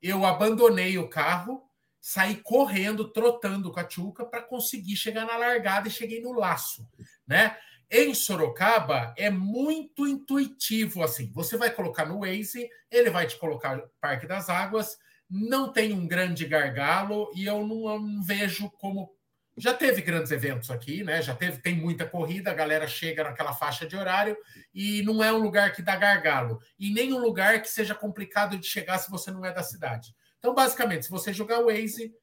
eu 0.02 0.26
abandonei 0.26 0.98
o 0.98 1.08
carro, 1.08 1.62
saí 2.00 2.36
correndo, 2.36 3.08
trotando 3.08 3.70
com 3.70 3.78
a 3.78 3.84
Tchuca 3.84 4.24
para 4.24 4.42
conseguir 4.42 4.96
chegar 4.96 5.24
na 5.24 5.36
largada 5.36 5.86
e 5.86 5.92
cheguei 5.92 6.20
no 6.20 6.32
laço, 6.32 6.88
né? 7.26 7.56
Em 7.90 8.14
Sorocaba 8.14 9.14
é 9.16 9.30
muito 9.30 10.06
intuitivo 10.06 11.02
assim. 11.02 11.30
Você 11.34 11.56
vai 11.56 11.70
colocar 11.70 12.04
no 12.04 12.20
Waze, 12.20 12.68
ele 12.90 13.10
vai 13.10 13.26
te 13.26 13.38
colocar 13.38 13.82
Parque 14.00 14.26
das 14.26 14.50
Águas, 14.50 14.98
não 15.28 15.72
tem 15.72 15.92
um 15.92 16.06
grande 16.06 16.46
gargalo 16.46 17.30
e 17.34 17.46
eu 17.46 17.66
não, 17.66 17.88
eu 17.88 18.00
não 18.00 18.22
vejo 18.22 18.70
como 18.72 19.10
já 19.58 19.74
teve 19.74 20.00
grandes 20.00 20.30
eventos 20.30 20.70
aqui, 20.70 21.02
né? 21.02 21.20
Já 21.20 21.34
teve, 21.34 21.58
tem 21.58 21.74
muita 21.74 22.06
corrida, 22.06 22.50
a 22.50 22.54
galera 22.54 22.86
chega 22.86 23.24
naquela 23.24 23.52
faixa 23.52 23.84
de 23.84 23.96
horário 23.96 24.36
e 24.72 25.02
não 25.02 25.22
é 25.22 25.32
um 25.32 25.38
lugar 25.38 25.72
que 25.72 25.82
dá 25.82 25.96
gargalo 25.96 26.60
e 26.78 26.92
nem 26.92 27.12
um 27.12 27.18
lugar 27.18 27.60
que 27.60 27.68
seja 27.68 27.94
complicado 27.94 28.56
de 28.56 28.66
chegar 28.66 28.98
se 28.98 29.10
você 29.10 29.32
não 29.32 29.44
é 29.44 29.52
da 29.52 29.62
cidade. 29.62 30.14
Então, 30.38 30.54
basicamente, 30.54 31.06
se 31.06 31.10
você 31.10 31.32
jogar 31.32 31.58
o 31.58 31.66
Waze, 31.66 32.14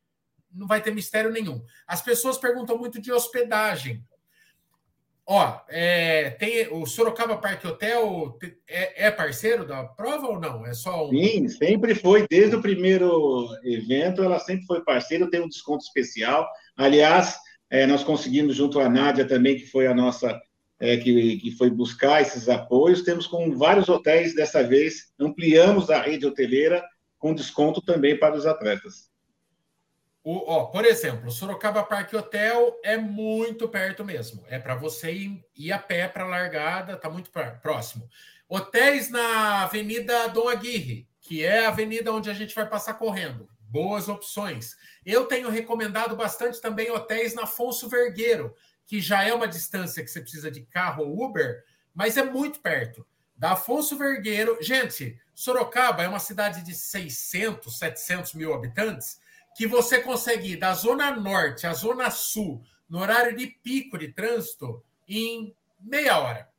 não 0.50 0.66
vai 0.66 0.82
ter 0.82 0.96
mistério 0.96 1.30
nenhum. 1.30 1.62
As 1.86 2.02
pessoas 2.02 2.38
perguntam 2.38 2.78
muito 2.78 3.02
de 3.02 3.12
hospedagem. 3.12 4.02
Ó, 5.28 5.60
é, 5.70 6.30
tem 6.32 6.68
o 6.72 6.86
Sorocaba 6.86 7.38
Parque 7.38 7.66
Hotel 7.66 8.38
é, 8.70 9.08
é, 9.08 9.12
parceiro 9.12 9.66
da 9.66 9.84
prova 9.84 10.28
ou 10.28 10.40
não? 10.40 10.64
É 10.66 10.74
só 10.74 11.08
um... 11.08 11.10
Sim, 11.10 11.48
sempre 11.48 11.96
foi, 11.96 12.28
desde 12.30 12.56
o 12.56 12.62
primeiro 12.62 13.48
evento, 13.64 14.24
ela 14.24 14.38
sempre 14.38 14.66
foi 14.68 14.84
parceira, 14.84 15.30
tem 15.30 15.42
um 15.42 15.50
desconto 15.50 15.84
especial. 15.84 16.48
Aliás, 16.78 17.38
é, 17.72 17.88
nós 17.88 18.04
conseguimos, 18.04 18.56
junto 18.56 18.80
à 18.80 18.88
Nádia 18.88 19.26
também, 19.28 19.56
que 19.56 19.66
foi 19.66 19.88
a 19.88 19.96
nossa, 19.96 20.40
é, 20.80 20.96
que, 20.98 21.38
que 21.38 21.52
foi 21.58 21.72
buscar 21.72 22.22
esses 22.22 22.48
apoios, 22.48 23.02
temos 23.02 23.26
com 23.26 23.58
vários 23.58 23.90
hotéis, 23.90 24.36
dessa 24.36 24.62
vez, 24.62 25.12
ampliamos 25.20 25.90
a 25.90 26.02
rede 26.02 26.28
hoteleira 26.28 26.84
com 27.18 27.34
desconto 27.34 27.82
também 27.82 28.16
para 28.20 28.36
os 28.36 28.46
atletas. 28.46 29.10
O, 30.26 30.52
ó, 30.52 30.66
por 30.66 30.84
exemplo, 30.84 31.30
Sorocaba 31.30 31.84
Parque 31.84 32.16
Hotel 32.16 32.80
é 32.84 32.98
muito 32.98 33.70
perto 33.70 34.04
mesmo. 34.04 34.44
É 34.50 34.58
para 34.58 34.74
você 34.74 35.14
ir, 35.14 35.46
ir, 35.56 35.72
a 35.72 35.78
pé 35.78 36.08
para 36.08 36.24
a 36.24 36.28
largada, 36.28 36.94
está 36.94 37.08
muito 37.08 37.30
próximo. 37.62 38.10
Hotéis 38.50 39.12
na 39.12 39.62
Avenida 39.62 40.28
Dom 40.30 40.50
Aguirre, 40.50 41.08
que 41.22 41.46
é 41.46 41.68
a 41.68 41.68
avenida 41.68 42.12
onde 42.12 42.28
a 42.28 42.34
gente 42.34 42.56
vai 42.56 42.68
passar 42.68 42.96
correndo. 42.96 43.48
Boas 43.70 44.10
opções. 44.10 44.76
Eu 45.06 45.26
tenho 45.28 45.48
recomendado 45.48 46.16
bastante 46.16 46.60
também 46.60 46.90
hotéis 46.90 47.36
na 47.36 47.44
Afonso 47.44 47.88
Vergueiro, 47.88 48.56
que 48.88 49.00
já 49.00 49.24
é 49.24 49.32
uma 49.32 49.48
distância 49.48 50.04
que 50.04 50.10
você 50.10 50.22
precisa 50.22 50.50
de 50.50 50.62
carro 50.62 51.04
ou 51.04 51.24
Uber, 51.24 51.64
mas 51.94 52.18
é 52.18 52.24
muito 52.24 52.62
perto. 52.62 53.06
Da 53.38 53.52
Afonso 53.52 53.96
Vergueiro. 53.96 54.58
Gente, 54.60 55.20
Sorocaba 55.36 56.02
é 56.02 56.08
uma 56.08 56.18
cidade 56.18 56.64
de 56.64 56.74
600, 56.74 57.78
700 57.78 58.34
mil 58.34 58.56
habitantes 58.56 59.24
que 59.56 59.66
você 59.66 60.02
consegue 60.02 60.52
ir 60.52 60.58
da 60.58 60.74
Zona 60.74 61.16
Norte 61.16 61.66
à 61.66 61.74
Zona 61.74 62.12
Sul, 62.12 62.62
no 62.90 63.00
horário 63.00 63.36
de 63.36 63.48
pico 63.48 63.98
de 63.98 64.10
trânsito, 64.10 64.84
em 65.08 65.56
meia 65.80 66.20
hora. 66.20 66.50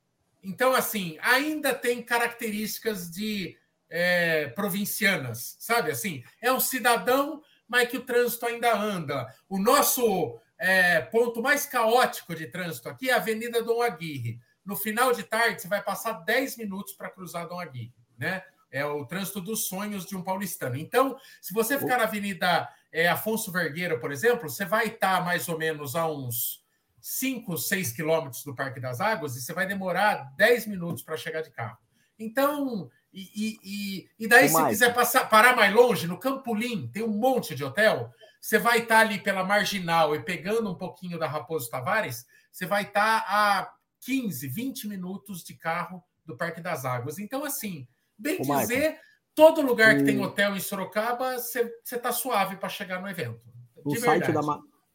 Então, 0.42 0.74
assim, 0.74 1.18
ainda 1.20 1.74
tem 1.74 2.02
características 2.02 3.10
de 3.10 3.56
é, 3.90 4.48
provincianas, 4.48 5.56
sabe? 5.58 5.90
Assim, 5.90 6.22
é 6.40 6.52
um 6.52 6.60
cidadão, 6.60 7.42
mas 7.68 7.88
que 7.88 7.96
o 7.96 8.04
trânsito 8.04 8.46
ainda 8.46 8.74
anda. 8.76 9.26
O 9.48 9.58
nosso 9.58 10.38
é, 10.58 11.00
ponto 11.00 11.42
mais 11.42 11.66
caótico 11.66 12.34
de 12.34 12.46
trânsito 12.46 12.88
aqui 12.88 13.10
é 13.10 13.12
a 13.12 13.16
Avenida 13.16 13.62
Dom 13.62 13.82
Aguirre. 13.82 14.40
No 14.64 14.74
final 14.74 15.12
de 15.12 15.22
tarde, 15.22 15.62
você 15.62 15.68
vai 15.68 15.82
passar 15.82 16.12
10 16.12 16.56
minutos 16.56 16.94
para 16.94 17.10
cruzar 17.10 17.48
Dom 17.48 17.60
Aguirre, 17.60 17.94
né? 18.18 18.42
É 18.70 18.84
o 18.84 19.06
trânsito 19.06 19.40
dos 19.40 19.68
sonhos 19.68 20.04
de 20.04 20.16
um 20.16 20.22
paulistano. 20.22 20.76
Então, 20.76 21.16
se 21.40 21.54
você 21.54 21.78
ficar 21.78 21.98
na 21.98 22.04
Avenida 22.04 22.68
é, 22.96 23.08
Afonso 23.08 23.52
Vergueira, 23.52 23.98
por 23.98 24.10
exemplo, 24.10 24.48
você 24.48 24.64
vai 24.64 24.86
estar 24.86 25.22
mais 25.22 25.50
ou 25.50 25.58
menos 25.58 25.94
a 25.94 26.10
uns 26.10 26.64
5, 26.98 27.58
6 27.58 27.92
quilômetros 27.92 28.42
do 28.42 28.54
Parque 28.54 28.80
das 28.80 29.02
Águas 29.02 29.36
e 29.36 29.42
você 29.42 29.52
vai 29.52 29.66
demorar 29.66 30.32
10 30.34 30.66
minutos 30.66 31.02
para 31.02 31.14
chegar 31.14 31.42
de 31.42 31.50
carro. 31.50 31.76
Então, 32.18 32.90
e, 33.12 33.58
e, 33.62 34.08
e 34.18 34.26
daí, 34.26 34.48
se 34.48 34.66
quiser 34.68 34.94
passar, 34.94 35.28
parar 35.28 35.54
mais 35.54 35.74
longe, 35.74 36.06
no 36.06 36.18
Campolim 36.18 36.88
tem 36.88 37.02
um 37.02 37.18
monte 37.18 37.54
de 37.54 37.62
hotel. 37.62 38.10
Você 38.40 38.58
vai 38.58 38.78
estar 38.78 39.00
ali 39.00 39.18
pela 39.18 39.44
marginal 39.44 40.16
e 40.16 40.22
pegando 40.22 40.70
um 40.70 40.74
pouquinho 40.74 41.18
da 41.18 41.28
Raposo 41.28 41.70
Tavares, 41.70 42.24
você 42.50 42.64
vai 42.64 42.84
estar 42.84 43.26
a 43.28 43.74
15, 44.06 44.48
20 44.48 44.88
minutos 44.88 45.44
de 45.44 45.54
carro 45.54 46.02
do 46.24 46.34
Parque 46.34 46.62
das 46.62 46.86
Águas. 46.86 47.18
Então, 47.18 47.44
assim, 47.44 47.86
bem 48.16 48.40
Ô, 48.40 48.56
dizer, 48.56 48.98
Todo 49.36 49.60
lugar 49.60 49.98
que 49.98 50.02
tem 50.02 50.18
hotel 50.18 50.56
em 50.56 50.60
Sorocaba, 50.60 51.38
você 51.38 51.70
está 51.92 52.10
suave 52.10 52.56
para 52.56 52.70
chegar 52.70 53.02
no 53.02 53.08
evento. 53.08 53.38
No 53.84 53.94
site, 53.94 54.32
da, 54.32 54.40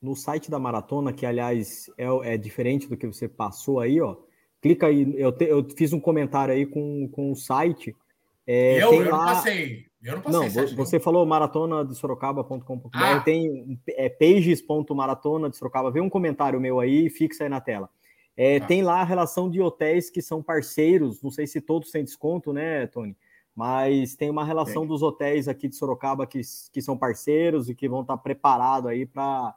no 0.01 0.15
site 0.15 0.49
da 0.49 0.57
maratona, 0.57 1.13
que 1.13 1.27
aliás 1.27 1.85
é, 1.95 2.33
é, 2.33 2.37
diferente 2.37 2.89
do 2.89 2.97
que 2.97 3.05
você 3.05 3.29
passou 3.29 3.79
aí, 3.79 4.01
ó. 4.01 4.17
Clica 4.59 4.87
aí, 4.87 5.13
eu, 5.15 5.31
te, 5.31 5.45
eu 5.45 5.63
fiz 5.77 5.93
um 5.93 5.99
comentário 5.99 6.55
aí 6.55 6.65
com, 6.65 7.07
com 7.09 7.31
o 7.31 7.35
site. 7.35 7.95
É, 8.47 8.81
eu, 8.81 8.91
eu 8.91 9.11
lá... 9.11 9.17
não 9.17 9.25
passei. 9.25 9.85
Eu 10.01 10.15
não 10.15 10.21
passei. 10.23 10.39
Não, 10.39 10.75
você 10.75 10.95
não. 10.95 11.03
falou 11.03 11.23
maratona 11.23 11.85
de 11.85 11.95
sorocaba.com.br, 11.95 12.89
ah. 12.93 13.19
tem 13.19 13.79
é, 13.89 14.09
pages.maratona 14.09 15.51
de 15.51 15.57
Sorocaba. 15.57 15.91
Vê 15.91 16.01
um 16.01 16.09
comentário 16.09 16.59
meu 16.59 16.79
aí, 16.79 17.11
fixa 17.11 17.43
aí 17.43 17.49
na 17.49 17.61
tela. 17.61 17.91
É, 18.35 18.57
ah. 18.57 18.65
Tem 18.65 18.81
lá 18.81 19.01
a 19.01 19.05
relação 19.05 19.47
de 19.51 19.61
hotéis 19.61 20.09
que 20.09 20.19
são 20.19 20.41
parceiros, 20.41 21.21
não 21.21 21.29
sei 21.29 21.45
se 21.45 21.61
todos 21.61 21.91
têm 21.91 22.03
desconto, 22.03 22.51
né, 22.51 22.87
Tony? 22.87 23.15
Mas 23.55 24.15
tem 24.15 24.29
uma 24.29 24.45
relação 24.45 24.83
é. 24.83 24.87
dos 24.87 25.01
hotéis 25.01 25.47
aqui 25.47 25.67
de 25.67 25.75
Sorocaba 25.75 26.25
que, 26.25 26.41
que 26.71 26.81
são 26.81 26.97
parceiros 26.97 27.69
e 27.69 27.75
que 27.75 27.89
vão 27.89 28.01
estar 28.01 28.17
preparados 28.17 28.89
aí 28.89 29.05
para 29.05 29.55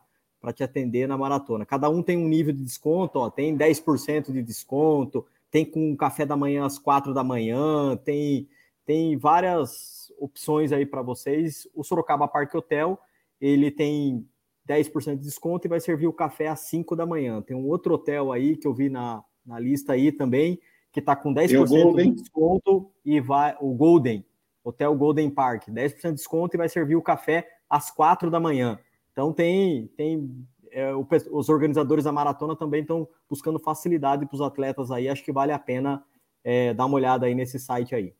te 0.55 0.65
atender 0.65 1.07
na 1.07 1.17
maratona. 1.17 1.65
Cada 1.65 1.89
um 1.89 2.03
tem 2.03 2.19
um 2.19 2.29
nível 2.29 2.53
de 2.53 2.63
desconto, 2.63 3.19
ó, 3.19 3.31
tem 3.31 3.57
10% 3.57 4.33
de 4.33 4.43
desconto, 4.43 5.25
tem 5.51 5.65
com 5.65 5.97
café 5.97 6.27
da 6.27 6.37
manhã 6.37 6.67
às 6.67 6.79
4 6.79 7.15
da 7.15 7.23
manhã, 7.23 7.97
tem, 7.97 8.49
tem 8.85 9.17
várias 9.17 10.13
opções 10.19 10.73
aí 10.73 10.85
para 10.85 11.01
vocês. 11.01 11.69
O 11.75 11.85
Sorocaba 11.85 12.27
Parque 12.27 12.57
Hotel, 12.57 12.99
ele 13.41 13.71
tem 13.71 14.27
10% 14.69 15.17
de 15.17 15.23
desconto 15.23 15.67
e 15.67 15.71
vai 15.71 15.79
servir 15.79 16.07
o 16.07 16.13
café 16.13 16.49
às 16.49 16.61
5 16.61 16.97
da 16.97 17.07
manhã. 17.07 17.41
Tem 17.43 17.57
um 17.57 17.67
outro 17.69 17.95
hotel 17.95 18.33
aí 18.33 18.57
que 18.57 18.67
eu 18.67 18.75
vi 18.75 18.89
na, 18.89 19.23
na 19.45 19.59
lista 19.59 19.93
aí 19.93 20.11
também, 20.11 20.59
que 20.95 21.01
está 21.01 21.17
com 21.17 21.35
10% 21.35 21.97
de 21.97 22.11
desconto 22.13 22.89
e 23.05 23.21
vai 23.21 23.57
o 23.61 23.75
Golden, 23.75 24.25
Hotel 24.63 24.95
Golden 24.95 25.29
Park, 25.29 25.67
10% 25.67 26.11
de 26.11 26.13
desconto 26.13 26.57
e 26.57 26.59
vai 26.59 26.69
servir 26.69 26.95
o 26.95 27.03
café 27.03 27.49
às 27.69 27.91
quatro 27.91 28.31
da 28.31 28.39
manhã. 28.39 28.79
Então 29.11 29.33
tem 29.33 29.89
tem 29.97 30.47
é, 30.71 30.95
o, 30.95 31.05
os 31.33 31.49
organizadores 31.49 32.05
da 32.05 32.13
maratona 32.13 32.55
também 32.55 32.83
estão 32.83 33.09
buscando 33.29 33.59
facilidade 33.59 34.25
para 34.25 34.37
os 34.37 34.41
atletas 34.41 34.93
aí. 34.93 35.09
Acho 35.09 35.25
que 35.25 35.33
vale 35.33 35.51
a 35.51 35.59
pena 35.59 36.05
é, 36.45 36.73
dar 36.73 36.87
uma 36.87 36.95
olhada 36.95 37.27
aí 37.27 37.35
nesse 37.35 37.59
site 37.59 37.93
aí. 37.93 38.15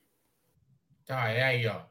Tá, 1.05 1.29
é 1.29 1.43
aí, 1.43 1.67
ó. 1.67 1.81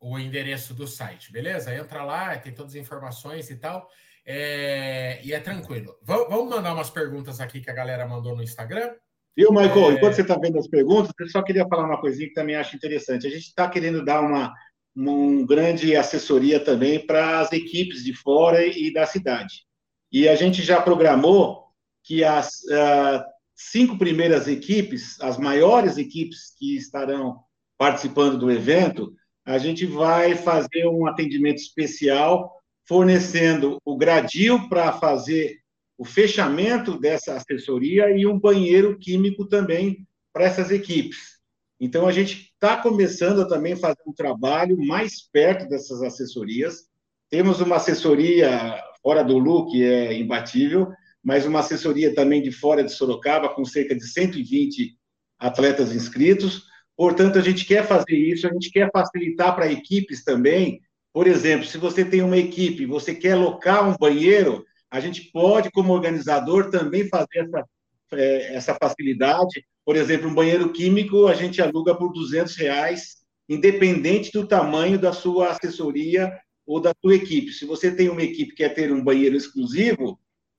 O 0.00 0.18
endereço 0.18 0.72
do 0.72 0.86
site, 0.86 1.30
beleza? 1.30 1.74
Entra 1.74 2.04
lá, 2.04 2.38
tem 2.38 2.54
todas 2.54 2.74
as 2.74 2.80
informações 2.80 3.50
e 3.50 3.56
tal. 3.56 3.86
É, 4.24 5.20
e 5.22 5.34
é 5.34 5.40
tranquilo. 5.40 5.98
vamos 6.02 6.48
mandar 6.48 6.72
umas 6.72 6.88
perguntas 6.88 7.38
aqui 7.38 7.60
que 7.60 7.70
a 7.70 7.74
galera 7.74 8.08
mandou 8.08 8.34
no 8.34 8.42
Instagram. 8.42 8.94
Viu, 9.36 9.50
Michael? 9.52 9.90
É... 9.90 9.94
Enquanto 9.94 10.14
você 10.14 10.22
está 10.22 10.38
vendo 10.38 10.58
as 10.58 10.66
perguntas, 10.66 11.12
eu 11.20 11.28
só 11.28 11.42
queria 11.42 11.68
falar 11.68 11.84
uma 11.84 12.00
coisinha 12.00 12.28
que 12.28 12.34
também 12.34 12.56
acho 12.56 12.74
interessante. 12.74 13.26
A 13.26 13.30
gente 13.30 13.48
está 13.48 13.68
querendo 13.68 14.04
dar 14.04 14.20
uma, 14.20 14.52
uma 14.94 15.46
grande 15.46 15.94
assessoria 15.94 16.58
também 16.58 17.04
para 17.04 17.40
as 17.40 17.52
equipes 17.52 18.02
de 18.02 18.14
fora 18.14 18.64
e 18.66 18.92
da 18.92 19.06
cidade. 19.06 19.66
E 20.10 20.28
a 20.28 20.34
gente 20.34 20.62
já 20.62 20.80
programou 20.80 21.66
que 22.02 22.24
as 22.24 22.62
uh, 22.64 23.22
cinco 23.54 23.98
primeiras 23.98 24.48
equipes, 24.48 25.20
as 25.20 25.36
maiores 25.36 25.98
equipes 25.98 26.54
que 26.58 26.76
estarão 26.76 27.40
participando 27.76 28.38
do 28.38 28.50
evento, 28.50 29.12
a 29.44 29.58
gente 29.58 29.84
vai 29.84 30.34
fazer 30.34 30.86
um 30.86 31.06
atendimento 31.06 31.58
especial, 31.58 32.52
fornecendo 32.88 33.78
o 33.84 33.96
gradil 33.96 34.68
para 34.68 34.92
fazer 34.92 35.58
o 35.98 36.04
fechamento 36.04 36.98
dessa 36.98 37.34
assessoria 37.34 38.10
e 38.10 38.26
um 38.26 38.38
banheiro 38.38 38.98
químico 38.98 39.46
também 39.46 40.06
para 40.32 40.44
essas 40.44 40.70
equipes. 40.70 41.36
Então, 41.80 42.06
a 42.06 42.12
gente 42.12 42.50
está 42.54 42.76
começando 42.76 43.42
a 43.42 43.48
também 43.48 43.76
fazer 43.76 44.00
um 44.06 44.12
trabalho 44.12 44.76
mais 44.78 45.20
perto 45.30 45.68
dessas 45.68 46.02
assessorias. 46.02 46.86
Temos 47.30 47.60
uma 47.60 47.76
assessoria 47.76 48.80
fora 49.02 49.22
do 49.22 49.38
Lu, 49.38 49.70
que 49.70 49.84
é 49.84 50.14
imbatível, 50.14 50.90
mas 51.22 51.44
uma 51.44 51.60
assessoria 51.60 52.14
também 52.14 52.42
de 52.42 52.50
fora 52.50 52.82
de 52.82 52.92
Sorocaba, 52.92 53.48
com 53.48 53.64
cerca 53.64 53.94
de 53.94 54.06
120 54.06 54.96
atletas 55.38 55.92
inscritos. 55.92 56.64
Portanto, 56.96 57.38
a 57.38 57.42
gente 57.42 57.66
quer 57.66 57.86
fazer 57.86 58.16
isso, 58.16 58.46
a 58.46 58.52
gente 58.52 58.70
quer 58.70 58.90
facilitar 58.90 59.54
para 59.54 59.70
equipes 59.70 60.24
também. 60.24 60.80
Por 61.12 61.26
exemplo, 61.26 61.66
se 61.66 61.76
você 61.78 62.04
tem 62.04 62.22
uma 62.22 62.38
equipe, 62.38 62.86
você 62.86 63.14
quer 63.14 63.32
alocar 63.32 63.88
um 63.88 63.96
banheiro, 63.98 64.64
a 64.96 65.00
gente 65.00 65.30
pode, 65.30 65.70
como 65.70 65.92
organizador, 65.92 66.70
também 66.70 67.08
fazer 67.08 67.40
essa, 67.40 67.64
é, 68.12 68.54
essa 68.54 68.74
facilidade. 68.74 69.64
Por 69.84 69.96
exemplo, 69.96 70.28
um 70.28 70.34
banheiro 70.34 70.72
químico 70.72 71.26
a 71.26 71.34
gente 71.34 71.60
aluga 71.60 71.94
por 71.94 72.12
200 72.12 72.56
reais, 72.56 73.16
independente 73.48 74.32
do 74.32 74.46
tamanho 74.46 74.98
da 74.98 75.12
sua 75.12 75.50
assessoria 75.50 76.32
ou 76.66 76.80
da 76.80 76.92
sua 77.00 77.14
equipe. 77.14 77.52
Se 77.52 77.64
você 77.64 77.94
tem 77.94 78.08
uma 78.08 78.22
equipe 78.22 78.50
que 78.50 78.56
quer 78.56 78.70
ter 78.70 78.92
um 78.92 79.04
banheiro 79.04 79.36
exclusivo, 79.36 80.18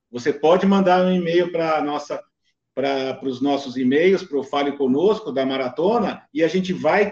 você 0.09 0.31
pode 0.31 0.65
mandar 0.65 1.05
um 1.05 1.11
e-mail 1.11 1.51
para 1.51 1.81
nossa 1.81 2.21
para 2.73 3.19
os 3.23 3.41
nossos 3.41 3.75
e-mails, 3.75 4.21
para 4.21 4.37
o 4.37 4.43
Fale 4.43 4.77
Conosco, 4.77 5.31
da 5.31 5.43
Maratona, 5.43 6.21
e 6.31 6.43
a 6.43 6.47
gente 6.47 6.71
vai 6.73 7.11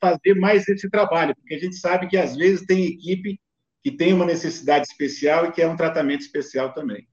fazer 0.00 0.34
mais 0.36 0.68
esse 0.68 0.88
trabalho, 0.88 1.34
porque 1.34 1.56
a 1.56 1.58
gente 1.58 1.74
sabe 1.74 2.06
que 2.06 2.16
às 2.16 2.36
vezes 2.36 2.64
tem 2.64 2.84
equipe 2.84 3.40
que 3.82 3.90
tem 3.90 4.12
uma 4.12 4.26
necessidade 4.26 4.86
especial 4.86 5.46
e 5.46 5.52
que 5.52 5.62
é 5.62 5.68
um 5.68 5.76
tratamento 5.76 6.20
especial 6.20 6.72
também. 6.72 7.08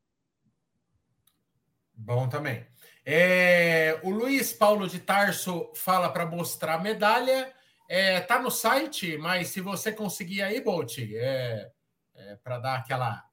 Bom 1.94 2.28
também. 2.28 2.66
É, 3.06 4.00
o 4.04 4.10
Luiz 4.10 4.52
Paulo 4.52 4.88
de 4.88 5.00
Tarso 5.00 5.72
fala 5.74 6.10
para 6.10 6.26
mostrar 6.26 6.76
a 6.76 6.80
medalha. 6.80 7.52
É, 7.90 8.20
tá 8.20 8.40
no 8.40 8.52
site, 8.52 9.18
mas 9.18 9.48
se 9.48 9.62
você 9.62 9.94
conseguir 9.94 10.42
aí, 10.42 10.60
Bolt, 10.60 10.98
é, 11.00 11.72
é 12.16 12.36
para 12.44 12.60
dar 12.60 12.76
aquela 12.76 13.24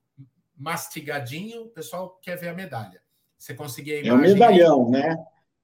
mastigadinho, 0.57 1.63
o 1.63 1.69
pessoal 1.69 2.19
quer 2.23 2.37
ver 2.37 2.49
a 2.49 2.55
medalha. 2.55 3.03
Você 3.37 3.53
conseguir 3.53 3.97
a 3.97 4.07
É 4.07 4.13
um 4.13 4.19
medalhão, 4.19 4.87
aí? 4.87 4.91
né? 4.93 5.17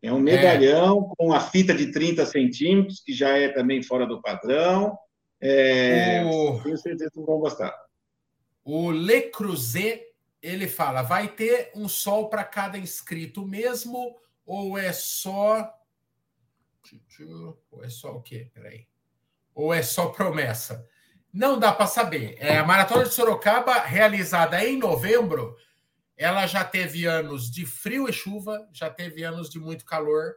É 0.02 0.12
um 0.12 0.18
medalhão 0.18 1.12
com 1.16 1.32
a 1.32 1.40
fita 1.40 1.74
de 1.74 1.92
30 1.92 2.24
centímetros, 2.26 3.00
que 3.00 3.12
já 3.12 3.36
é 3.36 3.48
também 3.48 3.82
fora 3.82 4.06
do 4.06 4.20
padrão. 4.20 4.98
É, 5.40 6.24
o... 6.24 6.62
Tenho 6.62 6.76
certeza 6.76 7.10
que 7.10 7.20
vão 7.20 7.38
gostar. 7.38 7.74
O 8.64 8.90
Le 8.90 9.22
Creuset, 9.30 10.04
ele 10.42 10.68
fala: 10.68 11.02
vai 11.02 11.28
ter 11.28 11.72
um 11.74 11.88
sol 11.88 12.28
para 12.28 12.44
cada 12.44 12.76
inscrito 12.76 13.46
mesmo, 13.46 14.16
ou 14.44 14.78
é 14.78 14.92
só. 14.92 15.74
Ou 17.70 17.84
é 17.84 17.88
só 17.88 18.16
o 18.16 18.22
quê? 18.22 18.50
Peraí. 18.52 18.86
ou 19.54 19.72
é 19.72 19.82
só 19.82 20.08
promessa? 20.08 20.86
Não 21.32 21.58
dá 21.58 21.72
para 21.72 21.86
saber. 21.86 22.36
É, 22.38 22.58
a 22.58 22.64
Maratona 22.64 23.04
de 23.04 23.14
Sorocaba, 23.14 23.80
realizada 23.80 24.64
em 24.64 24.76
novembro, 24.76 25.56
ela 26.16 26.46
já 26.46 26.64
teve 26.64 27.06
anos 27.06 27.50
de 27.50 27.64
frio 27.64 28.08
e 28.08 28.12
chuva, 28.12 28.68
já 28.72 28.90
teve 28.90 29.22
anos 29.22 29.48
de 29.48 29.58
muito 29.58 29.84
calor. 29.84 30.34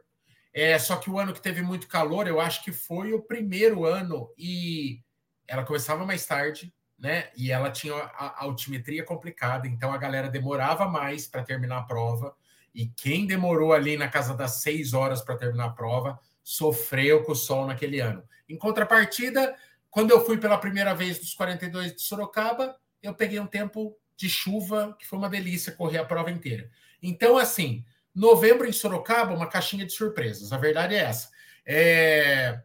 É, 0.54 0.78
só 0.78 0.94
que 0.94 1.10
o 1.10 1.18
ano 1.18 1.34
que 1.34 1.42
teve 1.42 1.62
muito 1.62 1.88
calor, 1.88 2.28
eu 2.28 2.40
acho 2.40 2.62
que 2.62 2.70
foi 2.70 3.12
o 3.12 3.20
primeiro 3.20 3.84
ano 3.84 4.32
e 4.38 5.00
ela 5.48 5.64
começava 5.64 6.06
mais 6.06 6.24
tarde, 6.24 6.72
né? 6.96 7.28
E 7.36 7.50
ela 7.50 7.72
tinha 7.72 7.92
a, 7.92 8.26
a 8.26 8.44
altimetria 8.44 9.04
complicada, 9.04 9.66
então 9.66 9.92
a 9.92 9.98
galera 9.98 10.30
demorava 10.30 10.86
mais 10.86 11.26
para 11.26 11.42
terminar 11.42 11.78
a 11.78 11.82
prova. 11.82 12.36
E 12.72 12.86
quem 12.86 13.26
demorou 13.26 13.72
ali 13.72 13.96
na 13.96 14.08
casa 14.08 14.32
das 14.32 14.62
seis 14.62 14.94
horas 14.94 15.22
para 15.22 15.36
terminar 15.36 15.66
a 15.66 15.70
prova 15.70 16.20
sofreu 16.40 17.24
com 17.24 17.32
o 17.32 17.36
sol 17.36 17.66
naquele 17.66 17.98
ano. 17.98 18.22
Em 18.48 18.56
contrapartida, 18.56 19.56
quando 19.90 20.12
eu 20.12 20.24
fui 20.24 20.38
pela 20.38 20.58
primeira 20.58 20.94
vez 20.94 21.18
dos 21.18 21.34
42 21.34 21.96
de 21.96 22.02
Sorocaba, 22.02 22.76
eu 23.02 23.12
peguei 23.12 23.40
um 23.40 23.46
tempo 23.46 23.98
de 24.16 24.28
chuva 24.28 24.96
que 25.00 25.06
foi 25.06 25.18
uma 25.18 25.28
delícia 25.28 25.72
correr 25.72 25.98
a 25.98 26.04
prova 26.04 26.30
inteira. 26.30 26.70
Então, 27.02 27.36
assim, 27.36 27.84
Novembro 28.14 28.66
em 28.66 28.72
Sorocaba, 28.72 29.34
uma 29.34 29.48
caixinha 29.48 29.84
de 29.84 29.92
surpresas. 29.92 30.52
A 30.52 30.56
verdade 30.56 30.94
é 30.94 30.98
essa. 30.98 31.30
É, 31.66 32.60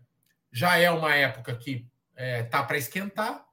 já 0.51 0.77
é 0.77 0.91
uma 0.91 1.15
época 1.15 1.55
que 1.55 1.87
é, 2.15 2.43
tá 2.43 2.63
para 2.63 2.77
esquentar, 2.77 3.45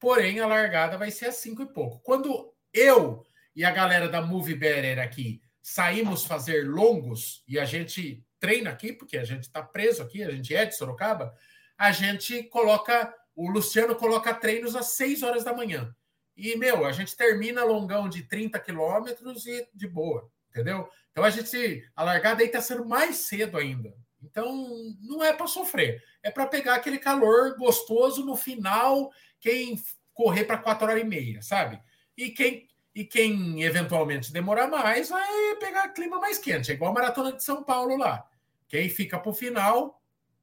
porém 0.00 0.40
a 0.40 0.46
largada 0.46 0.96
vai 0.96 1.10
ser 1.10 1.26
às 1.26 1.36
cinco 1.36 1.62
e 1.62 1.66
pouco. 1.66 2.00
Quando 2.00 2.52
eu 2.72 3.24
e 3.54 3.64
a 3.64 3.70
galera 3.70 4.08
da 4.08 4.22
Movie 4.22 4.54
Better 4.54 4.98
aqui 4.98 5.40
saímos 5.62 6.24
fazer 6.24 6.66
longos 6.66 7.44
e 7.46 7.58
a 7.58 7.64
gente 7.64 8.24
treina 8.40 8.70
aqui, 8.70 8.92
porque 8.92 9.18
a 9.18 9.24
gente 9.24 9.42
está 9.42 9.62
preso 9.62 10.02
aqui, 10.02 10.22
a 10.22 10.30
gente 10.30 10.54
é 10.54 10.64
de 10.64 10.76
Sorocaba, 10.76 11.34
a 11.76 11.92
gente 11.92 12.42
coloca, 12.44 13.14
o 13.34 13.50
Luciano 13.50 13.94
coloca 13.94 14.34
treinos 14.34 14.74
às 14.74 14.92
6 14.92 15.22
horas 15.22 15.44
da 15.44 15.52
manhã. 15.52 15.94
E, 16.36 16.56
meu, 16.56 16.86
a 16.86 16.92
gente 16.92 17.16
termina 17.16 17.64
longão 17.64 18.08
de 18.08 18.22
30 18.22 18.58
quilômetros 18.60 19.44
e 19.44 19.68
de 19.74 19.88
boa, 19.88 20.30
entendeu? 20.50 20.88
Então 21.12 21.24
a 21.24 21.30
gente, 21.30 21.84
a 21.96 22.04
largada 22.04 22.42
aí 22.42 22.46
está 22.46 22.60
sendo 22.60 22.84
mais 22.84 23.16
cedo 23.16 23.56
ainda. 23.56 23.94
Então 24.22 24.66
não 25.00 25.22
é 25.22 25.32
para 25.32 25.46
sofrer, 25.46 26.02
é 26.22 26.30
para 26.30 26.46
pegar 26.46 26.74
aquele 26.74 26.98
calor 26.98 27.56
gostoso 27.56 28.24
no 28.24 28.36
final, 28.36 29.10
quem 29.40 29.80
correr 30.12 30.44
para 30.44 30.58
quatro 30.58 30.86
horas 30.86 31.02
e 31.02 31.06
meia, 31.06 31.40
sabe? 31.42 31.80
E 32.16 32.30
quem 32.30 32.68
e 32.94 33.04
quem 33.04 33.62
eventualmente 33.62 34.32
demorar 34.32 34.66
mais 34.66 35.08
vai 35.08 35.54
pegar 35.60 35.90
clima 35.90 36.18
mais 36.18 36.36
quente, 36.36 36.72
é 36.72 36.74
igual 36.74 36.90
a 36.90 36.94
maratona 36.94 37.32
de 37.32 37.44
São 37.44 37.62
Paulo 37.62 37.96
lá. 37.96 38.26
Quem 38.66 38.88
fica 38.88 39.20
para 39.20 39.30
o 39.30 39.34
final 39.34 40.02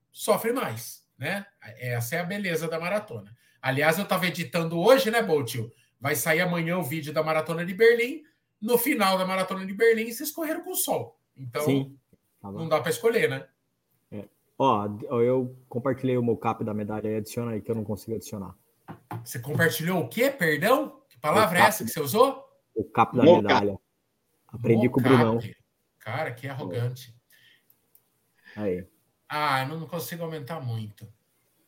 sofre 0.10 0.54
mais, 0.54 1.06
né? 1.18 1.46
Essa 1.78 2.16
é 2.16 2.20
a 2.20 2.24
beleza 2.24 2.70
da 2.70 2.80
maratona. 2.80 3.36
Aliás, 3.62 3.98
eu 3.98 4.04
estava 4.04 4.28
editando 4.28 4.80
hoje, 4.80 5.12
né, 5.12 5.22
Boltio? 5.22 5.70
Vai 6.00 6.16
sair 6.16 6.40
amanhã 6.40 6.78
o 6.78 6.84
vídeo 6.84 7.12
da 7.12 7.24
maratona 7.24 7.66
de 7.66 7.74
Berlim 7.74 8.24
no 8.66 8.80
final 8.80 9.16
da 9.16 9.26
maratona 9.26 9.64
de 9.64 9.74
Berlim, 9.74 10.12
vocês 10.12 10.32
correram 10.32 10.64
com 10.64 10.72
o 10.72 10.76
sol. 10.76 11.20
Então, 11.38 11.62
Sim, 11.64 11.96
tá 12.42 12.52
não 12.52 12.68
dá 12.68 12.82
para 12.82 12.90
escolher, 12.90 13.30
né? 13.30 13.48
É. 14.12 14.26
Ó, 14.58 14.88
eu 15.22 15.56
compartilhei 15.70 16.18
o 16.18 16.24
mocap 16.24 16.64
da 16.64 16.74
medalha 16.74 17.08
aí, 17.08 17.18
adiciona 17.18 17.52
aí 17.52 17.62
que 17.62 17.70
eu 17.70 17.76
não 17.76 17.84
consigo 17.84 18.16
adicionar. 18.16 18.56
Você 19.24 19.40
compartilhou 19.40 20.02
o 20.02 20.10
quê? 20.10 20.32
Perdão? 20.32 21.00
Que 21.08 21.20
palavra 21.20 21.60
é 21.60 21.62
essa 21.62 21.84
que 21.84 21.92
você 21.92 22.00
usou? 22.00 22.44
O 22.74 22.84
cap 22.84 23.16
da 23.16 23.24
medalha. 23.24 23.78
Aprendi 24.48 24.90
com 24.90 25.00
o 25.00 25.04
Brunão. 25.04 25.40
Cara, 26.00 26.32
que 26.32 26.48
arrogante. 26.48 27.16
Aí. 28.56 28.88
Ah, 29.30 29.66
não 29.66 29.88
consigo 29.88 30.24
aumentar 30.24 30.60
muito. 30.60 31.08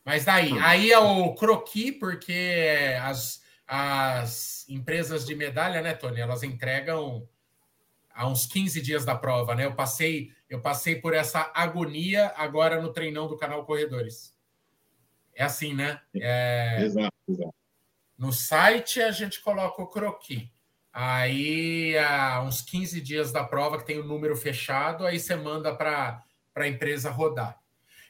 Mas 0.04 0.26
daí, 0.26 0.54
hum. 0.54 0.60
aí 0.62 0.92
é 0.92 0.98
o 0.98 1.36
croqui, 1.36 1.92
porque 1.92 2.98
as, 3.04 3.44
as 3.68 4.66
empresas 4.70 5.26
de 5.26 5.36
medalha, 5.36 5.82
né, 5.82 5.94
Tony? 5.94 6.22
Elas 6.22 6.42
entregam 6.42 7.28
há 8.14 8.28
uns 8.28 8.48
15 8.48 8.82
dias 8.82 9.04
da 9.04 9.16
prova, 9.16 9.54
né? 9.54 9.66
Eu 9.66 9.76
passei, 9.76 10.32
eu 10.50 10.62
passei 10.62 10.96
por 10.96 11.14
essa 11.14 11.52
agonia 11.54 12.34
agora 12.38 12.82
no 12.82 12.94
treinão 12.94 13.28
do 13.28 13.38
canal 13.38 13.66
Corredores. 13.66 14.36
É 15.36 15.44
assim, 15.44 15.74
né? 15.74 16.02
É... 16.16 16.82
Exato, 16.82 17.16
exato. 17.30 17.56
No 18.18 18.34
site 18.34 19.00
a 19.02 19.12
gente 19.12 19.42
coloca 19.42 19.82
o 19.82 19.88
croqui. 19.88 20.52
Aí, 20.92 21.96
há 22.00 22.42
uns 22.42 22.62
15 22.62 23.00
dias 23.02 23.32
da 23.32 23.44
prova, 23.44 23.78
que 23.78 23.86
tem 23.86 24.00
o 24.00 24.04
número 24.04 24.36
fechado, 24.36 25.06
aí 25.06 25.20
você 25.20 25.36
manda 25.36 25.76
para 25.76 26.26
a 26.56 26.68
empresa 26.68 27.12
rodar. 27.12 27.60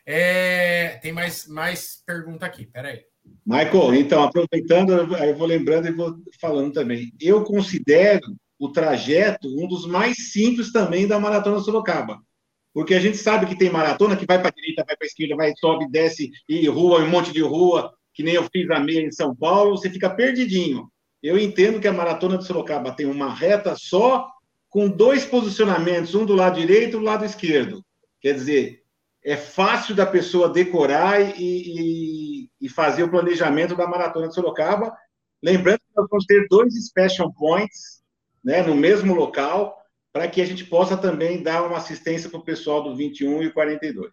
É... 0.06 0.98
Tem 1.02 1.12
mais, 1.12 1.48
mais 1.48 2.02
pergunta 2.06 2.46
aqui, 2.46 2.66
peraí. 2.66 3.06
Michael, 3.46 3.96
então, 3.96 4.24
aproveitando, 4.24 4.92
eu 4.92 5.38
vou 5.38 5.48
lembrando 5.48 5.88
e 5.88 5.92
vou 5.92 6.18
falando 6.40 6.74
também. 6.74 7.12
Eu 7.20 7.44
considero 7.44 8.36
o 8.60 8.70
trajeto 8.72 9.48
um 9.48 9.68
dos 9.68 9.86
mais 9.86 10.32
simples 10.32 10.72
também 10.72 11.08
da 11.08 11.20
Maratona 11.20 11.60
Sorocaba. 11.60 12.20
Porque 12.74 12.94
a 12.94 13.00
gente 13.00 13.18
sabe 13.18 13.46
que 13.46 13.58
tem 13.58 13.72
maratona 13.72 14.16
que 14.16 14.26
vai 14.26 14.40
para 14.40 14.50
a 14.50 14.54
direita, 14.54 14.84
vai 14.86 14.96
para 14.96 15.06
a 15.06 15.08
esquerda, 15.08 15.36
vai, 15.36 15.54
sobe, 15.58 15.90
desce, 15.90 16.30
e 16.48 16.68
rua, 16.68 17.02
um 17.02 17.10
monte 17.10 17.32
de 17.32 17.42
rua, 17.42 17.92
que 18.14 18.22
nem 18.22 18.36
eu 18.36 18.48
fiz 18.52 18.70
a 18.70 18.80
meia 18.80 19.02
em 19.02 19.12
São 19.12 19.36
Paulo, 19.36 19.78
você 19.78 19.90
fica 19.90 20.10
perdidinho. 20.10 20.88
Eu 21.22 21.40
entendo 21.40 21.80
que 21.80 21.88
a 21.88 21.94
Maratona 21.94 22.38
de 22.38 22.46
Sorocaba 22.46 22.92
tem 22.92 23.06
uma 23.06 23.34
reta 23.34 23.76
só, 23.76 24.28
com 24.70 24.90
dois 24.90 25.26
posicionamentos, 25.26 26.14
um 26.14 26.26
do 26.26 26.36
lado 26.36 26.60
direito 26.60 26.90
e 26.90 27.00
do 27.00 27.00
lado 27.00 27.26
esquerdo. 27.26 27.84
Quer 28.22 28.34
dizer, 28.34 28.84
é 29.24 29.36
fácil 29.36 29.96
da 29.96 30.06
pessoa 30.06 30.50
decorar 30.50 31.20
e, 31.20 31.34
e, 31.42 32.37
e, 32.60 32.70
fazer 32.70 33.04
o 33.04 33.10
planejamento 33.10 33.76
da 33.76 33.88
Maratona 33.88 34.28
de 34.28 34.36
Sorocaba. 34.36 34.96
Lembrando 35.42 35.80
que 35.80 35.96
nós 35.96 36.08
vamos 36.10 36.26
ter 36.26 36.48
dois 36.50 36.74
special 36.86 37.32
points 37.34 38.02
né, 38.44 38.62
no 38.62 38.76
mesmo 38.76 39.14
local, 39.14 39.78
para 40.12 40.28
que 40.28 40.42
a 40.42 40.46
gente 40.46 40.66
possa 40.66 40.98
também 40.98 41.44
dar 41.44 41.64
uma 41.64 41.78
assistência 41.78 42.30
para 42.30 42.40
o 42.40 42.44
pessoal 42.44 42.82
do 42.82 42.96
21 42.96 43.44
e 43.44 43.52
42. 43.52 44.12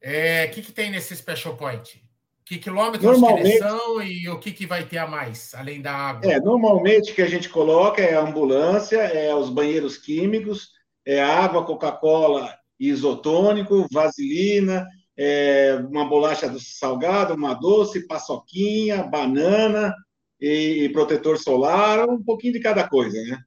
É, 0.00 0.46
o 0.46 0.50
que, 0.50 0.62
que 0.62 0.72
tem 0.72 0.90
nesse 0.90 1.16
special 1.16 1.56
point? 1.56 2.04
Que 2.44 2.58
quilômetros 2.58 3.02
normalmente, 3.02 3.42
que 3.42 3.48
eles 3.48 3.58
são 3.58 4.02
e 4.02 4.28
o 4.28 4.38
que, 4.38 4.52
que 4.52 4.66
vai 4.66 4.84
ter 4.84 4.98
a 4.98 5.06
mais, 5.06 5.54
além 5.54 5.80
da 5.80 5.92
água? 5.92 6.30
É, 6.30 6.38
normalmente 6.38 7.10
o 7.10 7.14
que 7.14 7.22
a 7.22 7.28
gente 7.28 7.48
coloca 7.48 8.02
é 8.02 8.14
a 8.14 8.20
ambulância, 8.20 8.98
é 8.98 9.34
os 9.34 9.48
banheiros 9.48 9.96
químicos, 9.96 10.68
é 11.06 11.22
água, 11.22 11.64
Coca-Cola 11.64 12.54
isotônico, 12.78 13.86
vaselina, 13.90 14.86
é, 15.16 15.74
uma 15.88 16.08
bolacha 16.08 16.52
salgada, 16.58 17.34
uma 17.34 17.54
doce, 17.54 18.06
paçoquinha, 18.06 19.02
banana 19.02 19.94
e, 20.40 20.84
e, 20.84 20.88
protetor 20.90 21.38
solar, 21.38 22.08
um 22.08 22.22
pouquinho 22.22 22.52
de 22.52 22.60
cada 22.60 22.88
coisa, 22.88 23.20
né? 23.22 23.42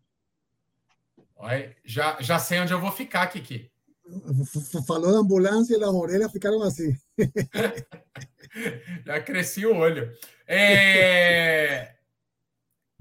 Olha, 1.35 1.75
já, 1.85 2.17
já 2.19 2.39
sei 2.39 2.59
onde 2.59 2.73
eu 2.73 2.81
vou 2.81 2.91
ficar, 2.91 3.27
Kiki. 3.27 3.69
Falou 4.87 5.11
da 5.11 5.19
ambulância 5.19 5.77
e 5.77 5.83
as 5.83 5.89
orelhas 5.89 6.31
ficaram 6.31 6.63
assim. 6.63 6.95
já 9.05 9.21
cresci 9.21 9.65
o 9.65 9.75
olho. 9.75 10.11
É... 10.47 11.93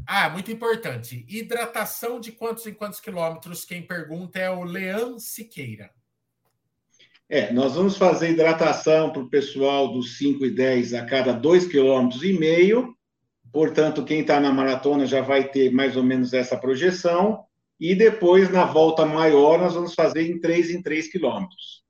Ah, 0.08 0.30
muito 0.30 0.52
importante. 0.52 1.26
Hidratação 1.28 2.20
de 2.20 2.30
quantos 2.30 2.64
em 2.64 2.72
quantos 2.72 3.00
quilômetros? 3.00 3.64
Quem 3.64 3.84
pergunta 3.84 4.38
é 4.38 4.48
o 4.48 4.62
Leão 4.62 5.18
Siqueira. 5.18 5.90
É, 7.28 7.52
nós 7.52 7.74
vamos 7.74 7.96
fazer 7.96 8.30
hidratação 8.30 9.10
para 9.10 9.22
o 9.22 9.28
pessoal 9.28 9.92
dos 9.92 10.16
5 10.18 10.46
e 10.46 10.50
10 10.50 10.94
a 10.94 11.04
cada 11.04 11.34
2,5 11.34 11.70
km. 12.78 12.94
Portanto, 13.52 14.04
quem 14.04 14.20
está 14.20 14.38
na 14.38 14.52
maratona 14.52 15.06
já 15.06 15.22
vai 15.22 15.48
ter 15.48 15.70
mais 15.72 15.96
ou 15.96 16.04
menos 16.04 16.32
essa 16.32 16.56
projeção. 16.56 17.44
E 17.80 17.94
depois, 17.94 18.50
na 18.50 18.64
volta 18.64 19.04
maior, 19.04 19.58
nós 19.58 19.74
vamos 19.74 19.94
fazer 19.94 20.22
em 20.22 20.40
3 20.40 20.70
em 20.70 20.82
3 20.82 21.10
quilômetros. 21.10 21.84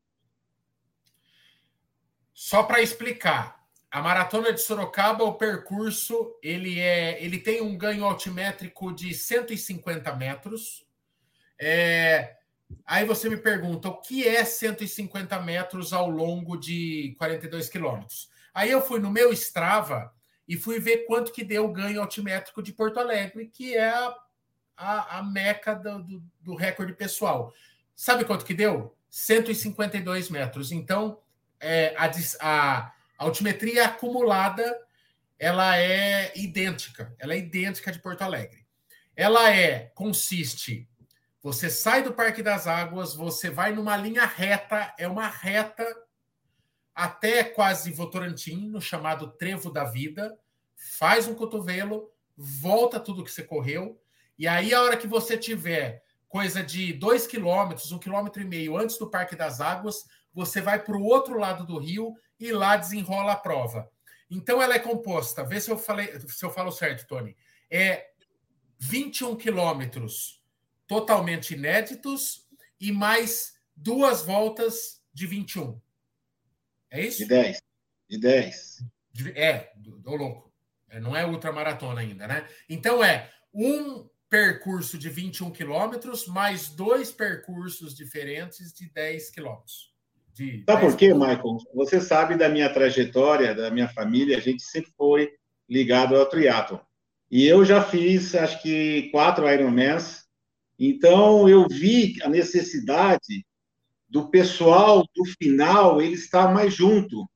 Só 2.32 2.62
para 2.62 2.82
explicar, 2.82 3.56
a 3.90 4.02
maratona 4.02 4.52
de 4.52 4.60
Sorocaba, 4.60 5.24
o 5.24 5.34
percurso, 5.34 6.34
ele 6.42 6.80
é, 6.80 7.22
ele 7.22 7.38
tem 7.38 7.60
um 7.60 7.76
ganho 7.76 8.04
altimétrico 8.04 8.92
de 8.92 9.14
150 9.14 10.14
metros. 10.16 10.86
É, 11.58 12.36
Aí 12.84 13.04
você 13.04 13.28
me 13.28 13.36
pergunta 13.36 13.88
o 13.88 14.00
que 14.00 14.26
é 14.26 14.44
150 14.44 15.40
metros 15.40 15.92
ao 15.92 16.08
longo 16.08 16.56
de 16.56 17.14
42 17.18 17.68
quilômetros. 17.68 18.28
Aí 18.54 18.70
eu 18.70 18.80
fui 18.80 19.00
no 19.00 19.10
meu 19.10 19.32
Strava 19.32 20.12
e 20.48 20.56
fui 20.56 20.78
ver 20.78 21.04
quanto 21.06 21.32
que 21.32 21.44
deu 21.44 21.64
o 21.64 21.72
ganho 21.72 22.00
altimétrico 22.00 22.62
de 22.62 22.72
Porto 22.72 22.98
Alegre, 22.98 23.48
que 23.48 23.76
é 23.76 23.88
a, 23.88 24.16
a, 24.76 25.18
a 25.18 25.22
meca 25.22 25.74
do, 25.74 26.02
do, 26.02 26.22
do, 26.40 26.54
recorde 26.54 26.92
pessoal. 26.92 27.52
Sabe 27.94 28.24
quanto 28.24 28.44
que 28.44 28.54
deu? 28.54 28.96
152 29.10 30.30
metros. 30.30 30.70
Então, 30.72 31.20
é, 31.60 31.94
a, 31.96 32.10
a 32.40 32.92
altimetria 33.18 33.86
acumulada 33.86 34.80
ela 35.38 35.76
é 35.78 36.32
idêntica. 36.36 37.14
Ela 37.18 37.34
é 37.34 37.38
idêntica 37.38 37.92
de 37.92 37.98
Porto 37.98 38.22
Alegre. 38.22 38.64
Ela 39.14 39.52
é 39.54 39.90
consiste 39.94 40.88
você 41.46 41.70
sai 41.70 42.02
do 42.02 42.12
Parque 42.12 42.42
das 42.42 42.66
Águas, 42.66 43.14
você 43.14 43.48
vai 43.48 43.72
numa 43.72 43.96
linha 43.96 44.26
reta, 44.26 44.92
é 44.98 45.06
uma 45.06 45.28
reta 45.28 45.86
até 46.92 47.44
quase 47.44 47.92
Votorantim, 47.92 48.68
no 48.68 48.80
chamado 48.80 49.30
Trevo 49.30 49.70
da 49.70 49.84
Vida, 49.84 50.36
faz 50.74 51.28
um 51.28 51.36
cotovelo, 51.36 52.10
volta 52.36 52.98
tudo 52.98 53.22
que 53.22 53.30
você 53.30 53.44
correu, 53.44 53.96
e 54.36 54.48
aí 54.48 54.74
a 54.74 54.82
hora 54.82 54.96
que 54.96 55.06
você 55.06 55.38
tiver 55.38 56.02
coisa 56.28 56.64
de 56.64 56.92
dois 56.92 57.28
quilômetros, 57.28 57.92
um 57.92 57.98
quilômetro 58.00 58.42
e 58.42 58.44
meio 58.44 58.76
antes 58.76 58.98
do 58.98 59.08
Parque 59.08 59.36
das 59.36 59.60
Águas, 59.60 60.04
você 60.34 60.60
vai 60.60 60.82
para 60.82 60.96
o 60.96 61.04
outro 61.04 61.38
lado 61.38 61.64
do 61.64 61.78
rio 61.78 62.12
e 62.40 62.50
lá 62.50 62.76
desenrola 62.76 63.34
a 63.34 63.36
prova. 63.36 63.88
Então 64.28 64.60
ela 64.60 64.74
é 64.74 64.80
composta, 64.80 65.44
vê 65.44 65.60
se 65.60 65.70
eu 65.70 65.78
falei, 65.78 66.18
se 66.26 66.44
eu 66.44 66.50
falo 66.50 66.72
certo, 66.72 67.06
Tony. 67.06 67.36
É 67.70 68.08
21 68.80 69.36
quilômetros 69.36 70.44
totalmente 70.86 71.54
inéditos 71.54 72.46
e 72.80 72.92
mais 72.92 73.54
duas 73.74 74.22
voltas 74.22 75.02
de 75.12 75.26
21. 75.26 75.80
É 76.90 77.00
isso? 77.00 77.18
De 77.18 77.26
10. 77.26 77.62
De 78.08 78.18
10. 78.18 78.84
É, 79.34 79.72
do, 79.76 79.98
do 79.98 80.14
louco. 80.14 80.52
É, 80.88 81.00
não 81.00 81.16
é 81.16 81.26
ultramaratona 81.26 82.00
ainda, 82.00 82.26
né? 82.26 82.46
Então 82.68 83.02
é 83.02 83.30
um 83.52 84.08
percurso 84.28 84.98
de 84.98 85.08
21 85.08 85.50
quilômetros 85.50 86.26
mais 86.26 86.68
dois 86.68 87.10
percursos 87.10 87.94
diferentes 87.94 88.72
de 88.72 88.90
10 88.90 89.30
quilômetros. 89.30 89.94
De 90.34 90.64
Sabe 90.68 90.82
por 90.82 90.96
quê, 90.96 91.14
Michael? 91.14 91.56
Você 91.74 92.00
sabe 92.00 92.36
da 92.36 92.48
minha 92.48 92.68
trajetória, 92.68 93.54
da 93.54 93.70
minha 93.70 93.88
família, 93.88 94.36
a 94.36 94.40
gente 94.40 94.62
sempre 94.62 94.92
foi 94.96 95.32
ligado 95.68 96.14
ao 96.14 96.26
triatlo. 96.26 96.80
E 97.30 97.46
eu 97.46 97.64
já 97.64 97.82
fiz, 97.82 98.34
acho 98.34 98.62
que, 98.62 99.08
quatro 99.10 99.50
Ironmans. 99.50 100.25
Então, 100.78 101.48
eu 101.48 101.66
vi 101.68 102.16
a 102.22 102.28
necessidade 102.28 103.44
do 104.08 104.30
pessoal 104.30 105.04
do 105.14 105.24
final 105.38 106.00
ele 106.00 106.14
estar 106.14 106.52
mais 106.52 106.74
junto. 106.74 107.28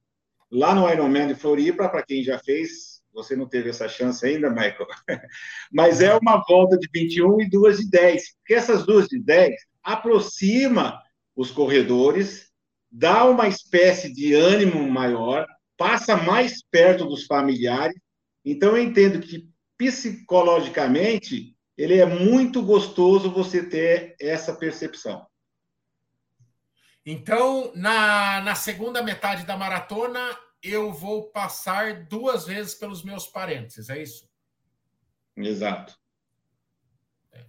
Lá 0.51 0.75
no 0.75 0.89
Ironman 0.89 1.29
de 1.29 1.35
Floripa, 1.35 1.89
para 1.89 2.03
quem 2.03 2.23
já 2.23 2.39
fez, 2.39 3.01
você 3.13 3.35
não 3.35 3.49
teve 3.49 3.71
essa 3.71 3.89
chance 3.89 4.25
ainda, 4.25 4.51
Michael, 4.51 4.87
mas 5.73 6.01
é 6.01 6.15
uma 6.15 6.43
volta 6.47 6.77
de 6.77 6.89
21 6.93 7.43
e 7.43 7.49
duas 7.49 7.79
de 7.79 7.91
10. 7.91 8.35
Porque 8.37 8.55
essas 8.55 8.85
duas 8.85 9.07
de 9.07 9.21
10 9.21 9.55
aproxima 9.83 11.01
os 11.35 11.51
corredores 11.51 12.51
dá 12.91 13.25
uma 13.25 13.47
espécie 13.47 14.13
de 14.13 14.35
ânimo 14.35 14.91
maior, 14.91 15.47
passa 15.77 16.17
mais 16.17 16.63
perto 16.71 17.07
dos 17.07 17.25
familiares. 17.25 17.97
Então, 18.45 18.77
eu 18.77 18.83
entendo 18.83 19.21
que 19.21 19.49
psicologicamente 19.79 21.57
ele 21.81 21.99
é 21.99 22.05
muito 22.05 22.63
gostoso 22.63 23.31
você 23.31 23.65
ter 23.65 24.15
essa 24.21 24.55
percepção. 24.55 25.27
Então, 27.07 27.73
na, 27.75 28.43
na 28.43 28.55
segunda 28.55 29.03
metade 29.03 29.47
da 29.47 29.57
maratona, 29.57 30.21
eu 30.63 30.93
vou 30.93 31.31
passar 31.31 32.05
duas 32.05 32.45
vezes 32.45 32.75
pelos 32.75 33.03
meus 33.03 33.27
parentes, 33.27 33.89
é 33.89 34.03
isso? 34.03 34.29
Exato. 35.35 35.99
É. 37.33 37.47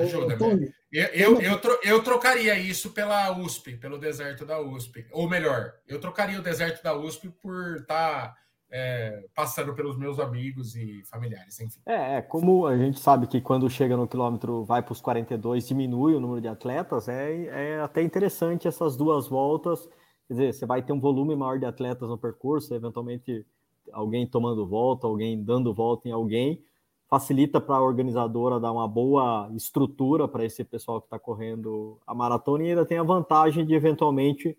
Ajuda, 0.00 0.38
Ô, 0.44 0.50
eu, 0.92 1.06
eu, 1.08 1.40
eu, 1.40 1.60
tro, 1.60 1.80
eu, 1.82 2.04
trocaria 2.04 2.56
isso 2.60 2.92
pela 2.92 3.36
USP, 3.36 3.76
pelo 3.76 3.98
deserto 3.98 4.46
da 4.46 4.60
USP. 4.60 5.08
Ou 5.10 5.28
melhor, 5.28 5.74
eu 5.88 5.98
trocaria 5.98 6.38
o 6.38 6.42
deserto 6.42 6.80
da 6.80 6.94
USP 6.94 7.28
por 7.28 7.78
estar 7.78 8.28
tá, 8.28 8.36
é, 8.70 9.24
passando 9.34 9.74
pelos 9.74 9.96
meus 9.98 10.18
amigos 10.18 10.76
e 10.76 11.02
familiares, 11.04 11.58
enfim. 11.60 11.80
É, 11.86 12.16
é, 12.16 12.22
como 12.22 12.66
a 12.66 12.76
gente 12.76 13.00
sabe 13.00 13.26
que 13.26 13.40
quando 13.40 13.68
chega 13.68 13.96
no 13.96 14.06
quilômetro, 14.06 14.64
vai 14.64 14.82
para 14.82 14.92
os 14.92 15.00
42, 15.00 15.66
diminui 15.66 16.14
o 16.14 16.20
número 16.20 16.40
de 16.40 16.48
atletas, 16.48 17.08
é, 17.08 17.46
é 17.46 17.80
até 17.80 18.02
interessante 18.02 18.68
essas 18.68 18.96
duas 18.96 19.28
voltas. 19.28 19.88
Quer 20.28 20.34
dizer, 20.34 20.54
você 20.54 20.66
vai 20.66 20.82
ter 20.82 20.92
um 20.92 21.00
volume 21.00 21.34
maior 21.34 21.58
de 21.58 21.66
atletas 21.66 22.08
no 22.08 22.16
percurso, 22.16 22.74
eventualmente 22.74 23.44
alguém 23.92 24.26
tomando 24.26 24.66
volta, 24.66 25.06
alguém 25.06 25.42
dando 25.42 25.74
volta 25.74 26.08
em 26.08 26.12
alguém 26.12 26.62
facilita 27.10 27.60
para 27.60 27.74
a 27.74 27.82
organizadora 27.82 28.60
dar 28.60 28.70
uma 28.70 28.86
boa 28.86 29.50
estrutura 29.56 30.28
para 30.28 30.44
esse 30.44 30.62
pessoal 30.62 31.00
que 31.00 31.08
está 31.08 31.18
correndo 31.18 31.98
a 32.06 32.14
maratona 32.14 32.62
e 32.62 32.68
ainda 32.68 32.86
tem 32.86 32.98
a 32.98 33.02
vantagem 33.02 33.66
de 33.66 33.74
eventualmente 33.74 34.56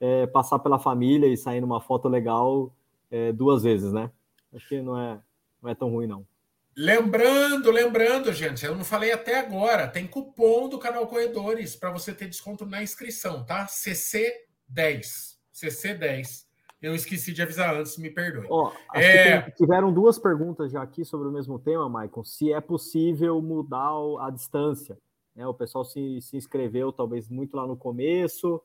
é, 0.00 0.26
passar 0.26 0.58
pela 0.58 0.80
família 0.80 1.28
e 1.28 1.36
sair 1.36 1.60
numa 1.60 1.80
foto 1.80 2.08
legal 2.08 2.74
é, 3.12 3.30
duas 3.30 3.62
vezes, 3.62 3.92
né? 3.92 4.10
Acho 4.54 4.66
que 4.66 4.80
não 4.80 4.98
é, 4.98 5.20
não 5.62 5.70
é 5.70 5.74
tão 5.74 5.90
ruim, 5.90 6.06
não. 6.06 6.26
Lembrando, 6.74 7.70
lembrando, 7.70 8.32
gente, 8.32 8.64
eu 8.64 8.74
não 8.74 8.82
falei 8.82 9.12
até 9.12 9.38
agora, 9.38 9.86
tem 9.86 10.06
cupom 10.06 10.70
do 10.70 10.78
canal 10.78 11.06
Corredores 11.06 11.76
para 11.76 11.90
você 11.90 12.14
ter 12.14 12.28
desconto 12.28 12.64
na 12.64 12.82
inscrição, 12.82 13.44
tá? 13.44 13.66
CC10. 13.66 15.36
CC10. 15.54 16.46
Eu 16.80 16.94
esqueci 16.94 17.32
de 17.32 17.42
avisar 17.42 17.76
antes, 17.76 17.98
me 17.98 18.10
perdoe. 18.10 18.46
Oh, 18.50 18.72
é... 18.94 19.42
tiveram 19.50 19.92
duas 19.92 20.18
perguntas 20.18 20.72
já 20.72 20.82
aqui 20.82 21.04
sobre 21.04 21.28
o 21.28 21.30
mesmo 21.30 21.58
tema, 21.58 21.86
Michael. 21.88 22.24
Se 22.24 22.52
é 22.52 22.60
possível 22.60 23.40
mudar 23.40 23.92
a 24.20 24.30
distância. 24.30 24.98
Né? 25.36 25.46
O 25.46 25.54
pessoal 25.54 25.84
se, 25.84 26.20
se 26.22 26.36
inscreveu, 26.36 26.90
talvez, 26.90 27.28
muito 27.28 27.56
lá 27.56 27.66
no 27.66 27.76
começo, 27.76 28.60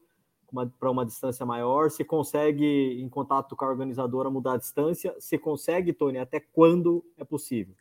para 0.79 0.91
uma 0.91 1.05
distância 1.05 1.45
maior. 1.45 1.91
Se 1.91 2.03
consegue, 2.03 3.01
em 3.01 3.09
contato 3.09 3.55
com 3.55 3.65
a 3.65 3.69
organizadora, 3.69 4.29
mudar 4.29 4.53
a 4.53 4.57
distância? 4.57 5.15
Se 5.19 5.37
consegue, 5.37 5.93
Tony, 5.93 6.17
até 6.17 6.39
quando 6.39 7.03
é 7.17 7.23
possível? 7.23 7.75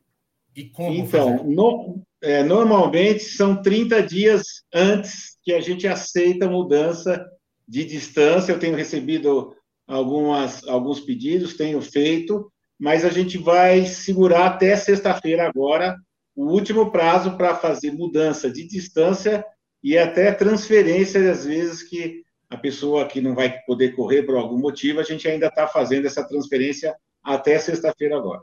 E 0.55 0.65
como 0.71 0.95
então, 0.95 1.45
no, 1.45 2.03
é, 2.23 2.43
normalmente 2.43 3.25
são 3.25 3.61
30 3.61 4.03
dias 4.03 4.65
antes 4.73 5.39
que 5.43 5.53
a 5.53 5.61
gente 5.61 5.87
aceita 5.87 6.47
a 6.47 6.51
mudança 6.51 7.25
de 7.69 7.85
distância. 7.85 8.53
Eu 8.53 8.59
tenho 8.59 8.75
recebido 8.75 9.55
algumas, 9.87 10.67
alguns 10.67 11.01
pedidos, 11.01 11.57
tenho 11.57 11.81
feito, 11.83 12.51
mas 12.79 13.05
a 13.05 13.11
gente 13.11 13.37
vai 13.37 13.85
segurar 13.85 14.47
até 14.47 14.75
sexta-feira 14.77 15.47
agora 15.47 15.97
o 16.35 16.47
último 16.47 16.91
prazo 16.91 17.37
para 17.37 17.55
fazer 17.55 17.93
mudança 17.93 18.51
de 18.51 18.67
distância 18.67 19.45
e 19.83 19.97
até 19.97 20.33
transferência, 20.33 21.31
às 21.31 21.47
vezes 21.47 21.83
que 21.83 22.23
a 22.49 22.57
pessoa 22.57 23.07
que 23.07 23.21
não 23.21 23.35
vai 23.35 23.59
poder 23.67 23.95
correr 23.95 24.23
por 24.23 24.37
algum 24.37 24.59
motivo, 24.59 25.01
a 25.01 25.03
gente 25.03 25.27
ainda 25.29 25.47
está 25.47 25.67
fazendo 25.67 26.07
essa 26.07 26.27
transferência 26.27 26.95
até 27.23 27.59
sexta-feira 27.59 28.17
agora. 28.17 28.43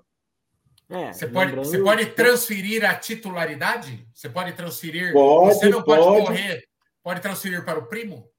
É, 0.89 1.13
você, 1.13 1.27
pode, 1.27 1.55
você 1.55 1.79
pode 1.79 2.05
transferir 2.07 2.85
a 2.85 2.93
titularidade? 2.93 4.05
Você 4.13 4.29
pode 4.29 4.53
transferir. 4.53 5.13
Pode, 5.13 5.55
você 5.55 5.69
não 5.69 5.81
pode, 5.81 6.01
pode 6.01 6.25
correr. 6.25 6.63
Pode 7.01 7.21
transferir 7.21 7.63
para 7.63 7.79
o 7.79 7.87
primo? 7.87 8.29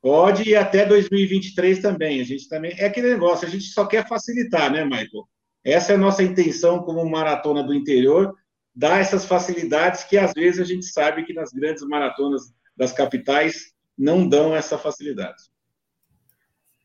Pode 0.00 0.48
ir 0.48 0.56
até 0.56 0.84
2023 0.84 1.80
também. 1.80 2.20
A 2.20 2.24
gente 2.24 2.48
também 2.48 2.74
é 2.76 2.86
aquele 2.86 3.12
negócio, 3.12 3.46
a 3.46 3.50
gente 3.50 3.64
só 3.64 3.86
quer 3.86 4.06
facilitar, 4.06 4.70
né, 4.70 4.84
Michael? 4.84 5.28
Essa 5.64 5.92
é 5.92 5.94
a 5.94 5.98
nossa 5.98 6.22
intenção 6.22 6.82
como 6.82 7.08
maratona 7.08 7.62
do 7.62 7.72
interior, 7.72 8.34
dar 8.74 9.00
essas 9.00 9.24
facilidades 9.24 10.02
que 10.04 10.18
às 10.18 10.32
vezes 10.32 10.60
a 10.60 10.64
gente 10.64 10.86
sabe 10.86 11.24
que 11.24 11.32
nas 11.32 11.52
grandes 11.52 11.86
maratonas 11.86 12.52
das 12.76 12.92
capitais 12.92 13.71
não 13.96 14.28
dão 14.28 14.54
essa 14.54 14.78
facilidade. 14.78 15.44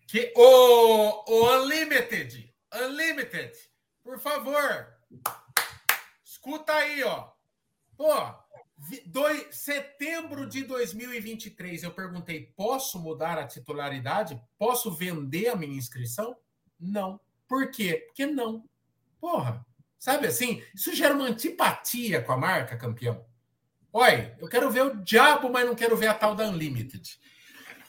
Que 0.08 0.34
o, 0.36 1.24
Unlimited, 1.55 2.53
Unlimited, 2.74 3.51
por 4.03 4.20
favor, 4.20 4.88
escuta 6.24 6.74
aí, 6.74 7.03
ó. 7.03 7.32
Pô, 7.97 8.14
Dois, 9.08 9.55
setembro 9.55 10.47
de 10.47 10.64
2023, 10.64 11.82
eu 11.82 11.91
perguntei: 11.91 12.53
posso 12.55 12.99
mudar 12.99 13.38
a 13.38 13.47
titularidade? 13.47 14.39
Posso 14.58 14.91
vender 14.91 15.47
a 15.47 15.55
minha 15.55 15.76
inscrição? 15.76 16.38
Não. 16.80 17.20
Por 17.47 17.72
quê? 17.72 18.03
Porque 18.08 18.28
não. 18.28 18.70
Porra, 19.20 19.66
sabe 19.97 20.28
assim? 20.28 20.64
Isso 20.76 20.93
gera 20.93 21.16
uma 21.16 21.26
antipatia 21.26 22.22
com 22.22 22.32
a 22.32 22.38
marca, 22.38 22.78
campeão. 22.78 23.26
Olha, 23.98 24.36
eu 24.39 24.48
quero 24.48 24.70
ver 24.70 24.82
o 24.82 25.04
diabo, 25.04 25.50
mas 25.50 25.66
não 25.66 25.76
quero 25.76 25.98
ver 25.98 26.08
a 26.08 26.14
tal 26.14 26.36
da 26.36 26.48
Unlimited. 26.48 27.18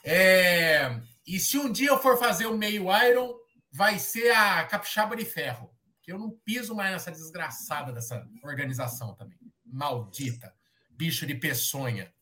É... 0.03 0.99
E 1.25 1.39
se 1.39 1.57
um 1.57 1.71
dia 1.71 1.89
eu 1.89 1.99
for 1.99 2.17
fazer 2.17 2.47
o 2.47 2.57
meio 2.57 2.85
Iron, 3.05 3.35
vai 3.71 3.99
ser 3.99 4.31
a 4.31 4.63
Capixaba 4.63 5.15
de 5.15 5.23
Ferro. 5.23 5.71
Que 6.01 6.11
eu 6.11 6.17
não 6.17 6.31
piso 6.43 6.73
mais 6.73 6.91
nessa 6.91 7.11
desgraçada 7.11 7.91
dessa 7.91 8.27
organização 8.43 9.13
também. 9.13 9.37
Maldita 9.63 10.51
bicho 10.99 11.25
de 11.25 11.33
peçonha. 11.33 12.13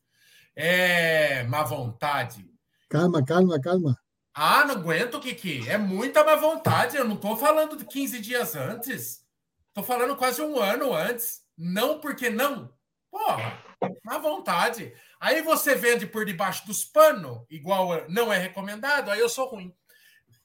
É 0.56 1.44
má 1.46 1.64
vontade. 1.64 2.46
Calma, 2.88 3.26
calma, 3.26 3.60
calma. 3.60 3.98
Ah, 4.36 4.66
não 4.66 4.76
aguento, 4.76 5.20
Kiki. 5.20 5.68
É 5.68 5.80
muita 5.80 6.24
má 6.24 6.36
vontade. 6.36 6.96
Eu 6.96 7.06
não 7.06 7.16
estou 7.16 7.36
falando 7.36 7.76
de 7.76 7.86
15 7.86 8.20
dias 8.20 8.56
antes. 8.56 9.26
Estou 9.70 9.84
falando 9.84 10.16
quase 10.16 10.44
um 10.44 10.60
ano 10.60 10.94
antes. 10.94 11.42
Não 11.58 12.00
porque 12.00 12.30
não. 12.30 12.72
Porra, 13.10 13.67
má 14.04 14.18
vontade. 14.18 14.94
Aí 15.20 15.42
você 15.42 15.76
vende 15.76 16.06
por 16.06 16.26
debaixo 16.26 16.66
dos 16.66 16.84
panos, 16.84 17.44
igual 17.50 18.10
não 18.10 18.32
é 18.32 18.38
recomendado, 18.38 19.10
aí 19.10 19.20
eu 19.20 19.30
sou 19.30 19.48
ruim. 19.50 19.74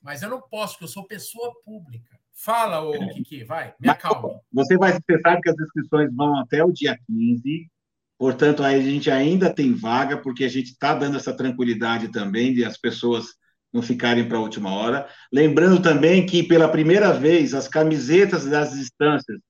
Mas 0.00 0.22
eu 0.22 0.28
não 0.28 0.40
posso, 0.40 0.74
porque 0.74 0.84
eu 0.84 0.88
sou 0.88 1.06
pessoa 1.06 1.52
pública. 1.64 2.18
Fala, 2.34 2.80
ô 2.80 2.92
Kiki, 3.10 3.44
vai, 3.44 3.74
me 3.78 3.88
acalma. 3.88 4.40
Você 4.52 4.76
vai 4.76 4.92
sabe 4.92 5.40
que 5.42 5.50
as 5.50 5.58
inscrições 5.60 6.12
vão 6.14 6.36
até 6.38 6.64
o 6.64 6.72
dia 6.72 6.98
15. 7.06 7.70
Portanto, 8.18 8.62
a 8.62 8.78
gente 8.80 9.10
ainda 9.10 9.52
tem 9.52 9.74
vaga, 9.74 10.16
porque 10.16 10.44
a 10.44 10.48
gente 10.48 10.72
está 10.72 10.94
dando 10.94 11.16
essa 11.16 11.36
tranquilidade 11.36 12.08
também 12.08 12.52
de 12.52 12.64
as 12.64 12.76
pessoas 12.76 13.34
não 13.72 13.82
ficarem 13.82 14.28
para 14.28 14.38
a 14.38 14.40
última 14.40 14.74
hora. 14.74 15.08
Lembrando 15.32 15.80
também 15.80 16.26
que, 16.26 16.42
pela 16.42 16.68
primeira 16.68 17.12
vez, 17.12 17.54
as 17.54 17.68
camisetas 17.68 18.44
das 18.44 18.72
distâncias 18.72 19.40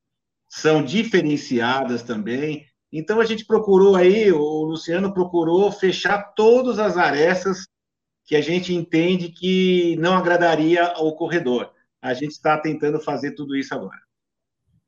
são 0.48 0.82
diferenciadas 0.82 2.02
também. 2.02 2.66
Então, 2.92 3.20
a 3.20 3.24
gente 3.24 3.46
procurou 3.46 3.96
aí, 3.96 4.30
o 4.30 4.64
Luciano 4.64 5.14
procurou 5.14 5.72
fechar 5.72 6.34
todas 6.34 6.78
as 6.78 6.98
arestas 6.98 7.66
que 8.24 8.36
a 8.36 8.40
gente 8.40 8.74
entende 8.74 9.30
que 9.30 9.96
não 9.96 10.14
agradaria 10.14 10.84
ao 10.84 11.16
corredor. 11.16 11.72
A 12.00 12.12
gente 12.12 12.32
está 12.32 12.58
tentando 12.58 13.00
fazer 13.00 13.32
tudo 13.32 13.56
isso 13.56 13.74
agora. 13.74 14.00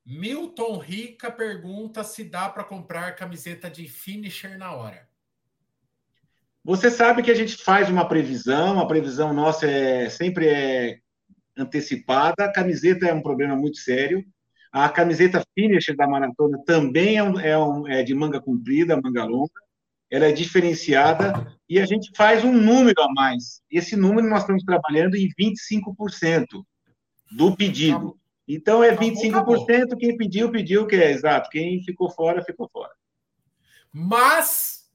Milton 0.05 0.77
Rica 0.77 1.31
pergunta 1.31 2.05
se 2.05 2.25
dá 2.25 2.49
para 2.49 2.63
comprar 2.63 3.17
camiseta 3.17 3.71
de 3.71 3.89
finisher 3.89 4.59
na 4.59 4.73
hora. 4.73 5.09
Você 6.63 6.91
sabe 6.91 7.23
que 7.23 7.31
a 7.31 7.35
gente 7.35 7.57
faz 7.57 7.89
uma 7.89 8.07
previsão, 8.07 8.81
a 8.81 8.87
previsão 8.87 9.33
nossa 9.33 9.67
é 9.67 10.09
sempre 10.09 10.49
é 10.49 10.99
antecipada. 11.57 12.45
A 12.45 12.53
camiseta 12.53 13.07
é 13.07 13.13
um 13.13 13.23
problema 13.23 13.57
muito 13.57 13.79
sério. 13.79 14.25
A 14.75 14.89
camiseta 14.89 15.41
finisher 15.55 15.95
da 15.95 16.05
maratona 16.05 16.59
também 16.67 17.17
é, 17.17 17.23
um, 17.23 17.39
é, 17.39 17.57
um, 17.57 17.87
é 17.87 18.03
de 18.03 18.13
manga 18.13 18.41
comprida, 18.41 19.01
manga 19.01 19.23
longa. 19.23 19.63
Ela 20.11 20.27
é 20.27 20.33
diferenciada 20.33 21.57
e 21.69 21.79
a 21.79 21.87
gente 21.87 22.11
faz 22.17 22.43
um 22.43 22.53
número 22.53 23.01
a 23.01 23.07
mais. 23.13 23.63
Esse 23.71 23.95
número 23.95 24.29
nós 24.29 24.41
estamos 24.41 24.65
trabalhando 24.65 25.15
em 25.15 25.29
25% 25.41 26.65
do 27.31 27.57
pedido. 27.57 28.19
Então 28.49 28.83
é 28.83 28.93
25%, 28.97 29.29
acabou. 29.29 29.97
quem 29.97 30.17
pediu, 30.17 30.51
pediu, 30.51 30.89
que 30.89 30.97
é 30.97 31.13
exato. 31.13 31.51
Quem 31.51 31.81
ficou 31.85 32.11
fora, 32.11 32.43
ficou 32.43 32.69
fora. 32.69 32.91
Mas, 33.93 34.91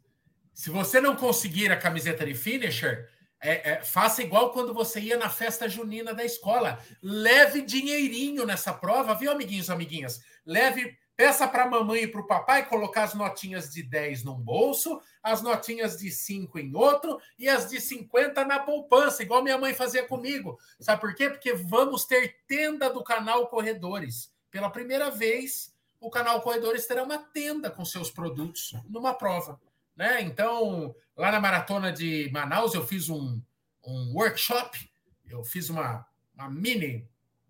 se 0.54 0.70
você 0.70 1.00
não 1.00 1.16
conseguir 1.16 1.72
a 1.72 1.78
camiseta 1.78 2.26
de 2.26 2.36
finisher, 2.36 3.08
é, 3.42 3.72
é, 3.72 3.84
faça 3.84 4.22
igual 4.22 4.52
quando 4.52 4.74
você 4.74 5.00
ia 5.00 5.18
na 5.18 5.30
festa 5.30 5.68
junina 5.68 6.14
da 6.14 6.26
escola. 6.26 6.80
Leve 7.02 7.62
dinheirinho 7.62 8.46
nessa 8.46 8.74
prova, 8.74 9.16
viu, 9.16 9.32
amiguinhos, 9.32 9.70
amiguinhas? 9.70 10.22
Leve 10.46 10.98
Peça 11.20 11.46
para 11.46 11.64
a 11.64 11.70
mamãe 11.70 12.04
e 12.04 12.08
para 12.08 12.22
o 12.22 12.26
papai 12.26 12.66
colocar 12.70 13.04
as 13.04 13.14
notinhas 13.14 13.70
de 13.70 13.84
10 13.84 14.24
num 14.24 14.40
bolso, 14.40 15.02
as 15.22 15.42
notinhas 15.42 15.98
de 15.98 16.10
5 16.10 16.58
em 16.58 16.74
outro 16.74 17.20
e 17.38 17.50
as 17.50 17.68
de 17.68 17.82
50 17.82 18.46
na 18.46 18.58
poupança, 18.58 19.22
igual 19.22 19.44
minha 19.44 19.58
mãe 19.58 19.74
fazia 19.74 20.08
comigo. 20.08 20.58
Sabe 20.80 21.02
por 21.02 21.14
quê? 21.14 21.30
Porque 21.30 21.54
vamos 21.54 22.06
ter 22.06 22.38
tenda 22.48 22.90
do 22.90 23.04
canal 23.04 23.48
Corredores. 23.48 24.32
Pela 24.50 24.70
primeira 24.70 25.12
vez, 25.12 25.76
o 26.00 26.10
canal 26.10 26.42
Corredores 26.42 26.88
terá 26.88 27.04
uma 27.04 27.18
tenda 27.18 27.70
com 27.70 27.84
seus 27.84 28.10
produtos 28.10 28.72
numa 28.88 29.14
prova. 29.14 29.60
Né? 29.98 30.22
Então, 30.22 30.96
lá 31.20 31.32
na 31.32 31.40
maratona 31.40 31.92
de 31.92 32.30
Manaus, 32.32 32.74
eu 32.74 32.86
fiz 32.88 33.10
um, 33.10 33.42
um 33.86 34.14
workshop, 34.14 34.90
eu 35.28 35.44
fiz 35.44 35.70
uma, 35.70 36.06
uma 36.34 36.50
mini, 36.50 37.08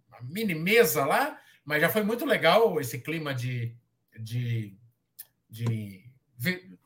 uma 0.09 0.22
mini 0.22 0.55
mesa 0.55 1.05
lá 1.05 1.39
mas 1.70 1.82
já 1.82 1.89
foi 1.89 2.01
muito 2.01 2.26
legal 2.26 2.82
esse 2.82 2.97
clima 2.97 3.32
de, 3.32 3.76
de, 4.20 4.76
de 5.47 6.03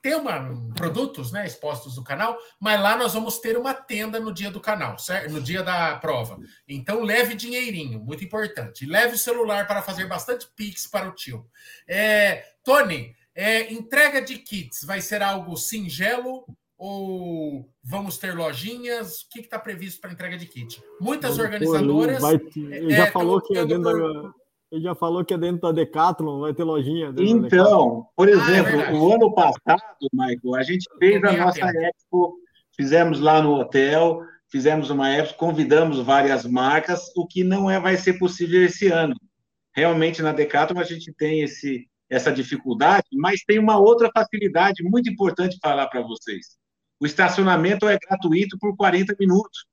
ter 0.01 0.17
uma, 0.17 0.73
produtos 0.75 1.31
né, 1.31 1.45
expostos 1.45 1.95
no 1.95 2.03
canal, 2.03 2.37
mas 2.59 2.81
lá 2.81 2.97
nós 2.97 3.13
vamos 3.13 3.39
ter 3.39 3.57
uma 3.57 3.73
tenda 3.73 4.19
no 4.19 4.33
dia 4.33 4.51
do 4.51 4.59
canal, 4.59 4.99
certo? 4.99 5.31
no 5.31 5.39
dia 5.39 5.63
da 5.63 5.95
prova. 5.95 6.37
Então 6.67 7.01
leve 7.01 7.33
dinheirinho, 7.33 7.97
muito 7.97 8.25
importante. 8.25 8.85
Leve 8.85 9.15
o 9.15 9.17
celular 9.17 9.65
para 9.67 9.81
fazer 9.81 10.05
bastante 10.05 10.49
pix 10.53 10.85
para 10.85 11.07
o 11.07 11.15
tio. 11.15 11.49
É, 11.87 12.43
Tony, 12.61 13.15
é, 13.33 13.71
entrega 13.71 14.21
de 14.21 14.37
kits 14.37 14.83
vai 14.83 14.99
ser 14.99 15.23
algo 15.23 15.55
singelo 15.55 16.45
ou 16.85 17.65
vamos 17.81 18.17
ter 18.17 18.35
lojinhas? 18.35 19.21
O 19.21 19.29
que 19.29 19.39
está 19.39 19.57
previsto 19.57 20.01
para 20.01 20.11
entrega 20.11 20.37
de 20.37 20.45
kit? 20.45 20.83
Muitas 20.99 21.39
organizadoras. 21.39 22.21
Vai, 22.21 22.35
ele 22.35 22.93
já 22.93 23.07
é, 23.07 23.11
falou 23.11 23.41
que 23.41 23.57
é 23.57 23.65
dentro 23.65 23.83
por... 23.83 24.23
da 24.23 24.33
ele 24.69 24.81
já 24.81 24.95
falou 24.95 25.23
que 25.23 25.33
é 25.35 25.37
dentro 25.37 25.61
da 25.61 25.71
Decathlon, 25.71 26.41
vai 26.41 26.51
ter 26.51 26.63
lojinha. 26.63 27.13
Então, 27.15 28.07
por 28.15 28.27
exemplo, 28.27 28.81
ah, 28.81 28.85
é 28.85 28.91
o 28.91 29.13
ano 29.13 29.31
passado, 29.33 30.09
Michael, 30.11 30.55
a 30.55 30.63
gente 30.63 30.89
fez 30.97 31.23
a 31.23 31.31
nossa 31.31 31.67
Expo, 31.67 32.35
fizemos 32.75 33.19
lá 33.19 33.39
no 33.39 33.53
hotel, 33.53 34.21
fizemos 34.51 34.89
uma 34.89 35.09
Expo, 35.11 35.37
convidamos 35.37 35.99
várias 35.99 36.43
marcas, 36.43 37.03
o 37.15 37.27
que 37.27 37.43
não 37.43 37.69
é, 37.69 37.79
vai 37.79 37.95
ser 37.97 38.13
possível 38.13 38.65
esse 38.65 38.87
ano. 38.87 39.15
Realmente, 39.75 40.23
na 40.23 40.33
Decathlon, 40.33 40.81
a 40.81 40.83
gente 40.83 41.13
tem 41.13 41.41
esse, 41.43 41.87
essa 42.09 42.31
dificuldade, 42.31 43.05
mas 43.13 43.43
tem 43.45 43.59
uma 43.59 43.77
outra 43.77 44.09
facilidade 44.11 44.81
muito 44.83 45.07
importante 45.07 45.59
falar 45.61 45.85
para 45.85 46.01
vocês. 46.01 46.57
O 47.03 47.05
estacionamento 47.05 47.85
é 47.85 47.97
gratuito 47.97 48.57
por 48.57 48.77
40 48.77 49.13
minutos. 49.19 49.65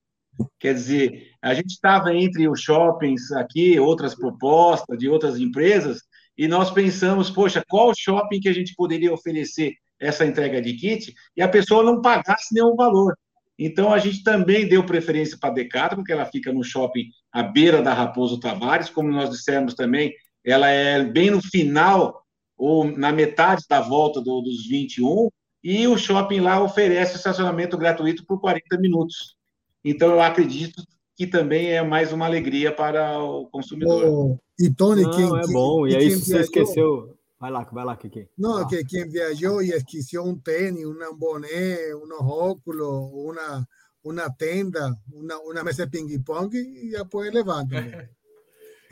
Quer 0.58 0.74
dizer, 0.74 1.30
a 1.40 1.54
gente 1.54 1.68
estava 1.68 2.12
entre 2.12 2.48
os 2.48 2.60
shoppings 2.60 3.30
aqui, 3.30 3.78
outras 3.78 4.16
propostas 4.16 4.98
de 4.98 5.08
outras 5.08 5.38
empresas, 5.38 6.00
e 6.36 6.48
nós 6.48 6.72
pensamos, 6.72 7.30
poxa, 7.30 7.62
qual 7.68 7.92
shopping 7.96 8.40
que 8.40 8.48
a 8.48 8.52
gente 8.52 8.74
poderia 8.74 9.14
oferecer 9.14 9.74
essa 10.00 10.26
entrega 10.26 10.60
de 10.60 10.74
kit 10.74 11.14
e 11.36 11.40
a 11.40 11.48
pessoa 11.48 11.84
não 11.84 12.02
pagasse 12.02 12.52
nenhum 12.52 12.74
valor. 12.74 13.16
Então, 13.56 13.94
a 13.94 14.00
gente 14.00 14.24
também 14.24 14.68
deu 14.68 14.84
preferência 14.84 15.38
para 15.40 15.50
a 15.50 15.54
Decathlon, 15.54 15.98
porque 15.98 16.12
ela 16.12 16.26
fica 16.26 16.52
no 16.52 16.64
shopping 16.64 17.04
à 17.30 17.44
beira 17.44 17.80
da 17.80 17.94
Raposo 17.94 18.40
Tavares, 18.40 18.90
como 18.90 19.08
nós 19.08 19.30
dissemos 19.30 19.74
também, 19.74 20.12
ela 20.44 20.68
é 20.68 21.04
bem 21.04 21.30
no 21.30 21.40
final, 21.40 22.24
ou 22.56 22.84
na 22.84 23.12
metade 23.12 23.62
da 23.68 23.80
volta 23.80 24.20
do, 24.20 24.40
dos 24.40 24.66
21, 24.66 25.28
e 25.62 25.86
o 25.86 25.96
shopping 25.96 26.40
lá 26.40 26.62
oferece 26.62 27.16
estacionamento 27.16 27.76
gratuito 27.76 28.24
por 28.24 28.40
40 28.40 28.78
minutos. 28.78 29.36
Então, 29.84 30.10
eu 30.10 30.20
acredito 30.20 30.82
que 31.16 31.26
também 31.26 31.72
é 31.72 31.82
mais 31.82 32.12
uma 32.12 32.26
alegria 32.26 32.72
para 32.72 33.18
o 33.22 33.46
consumidor. 33.46 34.04
Oh, 34.06 34.38
e 34.58 34.70
Tony, 34.70 35.02
Não, 35.02 35.10
quem, 35.10 35.26
é 35.26 35.46
bom. 35.52 35.86
E 35.86 35.94
aí, 35.94 36.10
se 36.10 36.24
você 36.24 36.40
esqueceu. 36.40 37.14
Vai 37.38 37.50
lá, 37.50 37.62
vai 37.64 37.84
lá, 37.84 37.96
Kiki. 37.96 38.28
Não, 38.36 38.58
ah. 38.58 38.68
que 38.68 38.84
quem 38.84 39.08
viajou 39.08 39.62
e 39.62 39.70
esqueceu 39.70 40.24
um 40.24 40.38
tênis, 40.38 40.84
um 40.84 41.16
boné, 41.16 41.94
um 41.94 42.24
óculos, 42.24 43.10
uma, 43.12 43.68
uma 44.04 44.30
tenda, 44.30 44.94
uma, 45.10 45.38
uma 45.38 45.64
mesa 45.64 45.86
de 45.86 45.90
ping-pong, 45.90 46.90
já 46.90 47.04
pode 47.04 47.30
levar 47.30 47.66
também. 47.66 48.08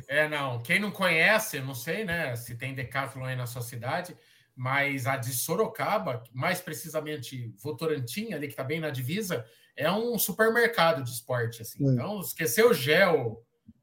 É, 0.08 0.26
não. 0.26 0.62
Quem 0.62 0.80
não 0.80 0.90
conhece, 0.90 1.60
não 1.60 1.74
sei, 1.74 2.02
né, 2.04 2.34
se 2.34 2.54
tem 2.54 2.74
Decathlon 2.74 3.24
aí 3.24 3.36
na 3.36 3.46
sua 3.46 3.60
cidade, 3.60 4.16
mas 4.58 5.06
a 5.06 5.16
de 5.16 5.32
Sorocaba, 5.32 6.24
mais 6.34 6.60
precisamente 6.60 7.54
Votorantim, 7.62 8.32
ali 8.32 8.48
que 8.48 8.54
está 8.54 8.64
bem 8.64 8.80
na 8.80 8.90
divisa, 8.90 9.46
é 9.76 9.88
um 9.88 10.18
supermercado 10.18 11.04
de 11.04 11.10
esporte, 11.10 11.62
assim. 11.62 11.86
É. 11.86 11.92
Então, 11.92 12.20
esquecer 12.20 12.66
o 12.66 12.74
gel, 12.74 13.40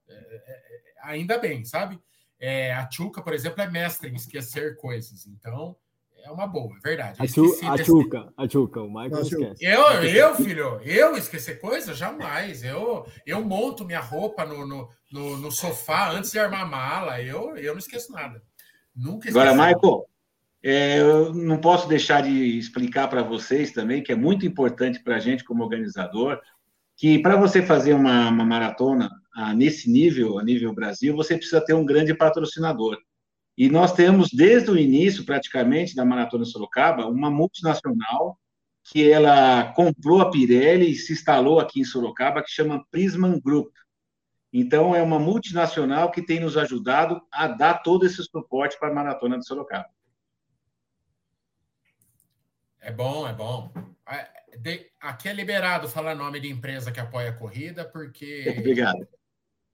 é, 0.10 0.14
é, 0.14 0.62
ainda 1.04 1.38
bem, 1.38 1.64
sabe? 1.64 1.98
É, 2.38 2.74
a 2.74 2.86
Tchuca, 2.88 3.22
por 3.22 3.34
exemplo, 3.34 3.62
é 3.62 3.72
mestre 3.72 4.10
em 4.10 4.16
esquecer 4.16 4.76
coisas. 4.76 5.26
Então, 5.26 5.78
é 6.26 6.30
uma 6.30 6.46
boa, 6.46 6.76
é 6.76 6.80
verdade. 6.82 7.22
a, 7.22 7.26
Tchuca, 7.78 8.34
a 8.36 8.46
Tchuca, 8.46 8.82
o 8.82 8.90
Michael 8.90 9.22
esquece. 9.22 9.64
Eu, 9.64 9.82
eu, 10.04 10.36
filho, 10.36 10.82
eu 10.82 11.16
esquecer 11.16 11.62
coisas? 11.62 11.98
Jamais. 11.98 12.66
Eu, 12.66 13.08
eu 13.26 13.42
monto 13.42 13.86
minha 13.86 14.02
roupa 14.02 14.46
no, 14.46 14.68
no, 14.68 14.90
no, 15.10 15.38
no 15.38 15.52
sofá 15.54 16.12
antes 16.12 16.32
de 16.32 16.38
armar 16.40 16.64
a 16.64 16.66
mala. 16.66 17.22
Eu, 17.22 17.56
eu 17.56 17.72
não 17.72 17.80
esqueço 17.80 18.12
nada. 18.12 18.44
Nunca 18.94 19.30
esqueço. 19.30 19.40
Agora, 19.40 19.54
Michael, 19.54 20.06
é, 20.68 21.00
eu 21.00 21.32
não 21.32 21.60
posso 21.60 21.88
deixar 21.88 22.24
de 22.24 22.58
explicar 22.58 23.08
para 23.08 23.22
vocês 23.22 23.72
também, 23.72 24.02
que 24.02 24.12
é 24.12 24.16
muito 24.16 24.48
importante 24.48 25.00
para 25.00 25.18
a 25.18 25.20
gente 25.20 25.44
como 25.44 25.64
organizador, 25.64 26.42
que 26.98 27.20
para 27.20 27.36
você 27.36 27.62
fazer 27.62 27.94
uma, 27.94 28.30
uma 28.30 28.44
maratona 28.44 29.12
ah, 29.36 29.54
nesse 29.54 29.88
nível, 29.92 30.40
a 30.40 30.44
nível 30.44 30.74
Brasil, 30.74 31.16
você 31.16 31.38
precisa 31.38 31.64
ter 31.64 31.76
um 31.76 31.86
grande 31.86 32.16
patrocinador. 32.16 32.98
E 33.56 33.70
nós 33.70 33.94
temos, 33.94 34.32
desde 34.34 34.72
o 34.72 34.78
início, 34.78 35.24
praticamente, 35.24 35.96
da 35.96 36.04
Maratona 36.04 36.46
Sorocaba, 36.46 37.06
uma 37.06 37.30
multinacional 37.30 38.36
que 38.92 39.08
ela 39.08 39.72
comprou 39.74 40.20
a 40.20 40.32
Pirelli 40.32 40.90
e 40.90 40.96
se 40.96 41.14
instalou 41.14 41.60
aqui 41.60 41.82
em 41.82 41.86
Sorocaba, 41.86 42.42
que 42.42 42.50
chama 42.50 42.84
Prisman 42.90 43.40
Group. 43.40 43.72
Então, 44.52 44.96
é 44.96 45.04
uma 45.04 45.20
multinacional 45.20 46.10
que 46.10 46.24
tem 46.24 46.40
nos 46.40 46.58
ajudado 46.58 47.22
a 47.32 47.48
dar 47.48 47.84
todo 47.84 48.04
esse 48.04 48.24
suporte 48.24 48.80
para 48.80 48.90
a 48.90 48.94
Maratona 48.94 49.38
de 49.38 49.46
Sorocaba. 49.46 49.86
É 52.86 52.92
bom, 52.92 53.28
é 53.28 53.34
bom. 53.34 53.74
Aqui 55.02 55.28
é 55.28 55.34
liberado 55.34 55.90
falar 55.90 56.14
nome 56.14 56.40
de 56.40 56.48
empresa 56.48 56.92
que 56.92 57.00
apoia 57.00 57.32
a 57.32 57.36
corrida, 57.36 57.84
porque. 57.84 58.46
Obrigado. 58.60 59.08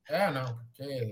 É, 0.07 0.31
não, 0.31 0.57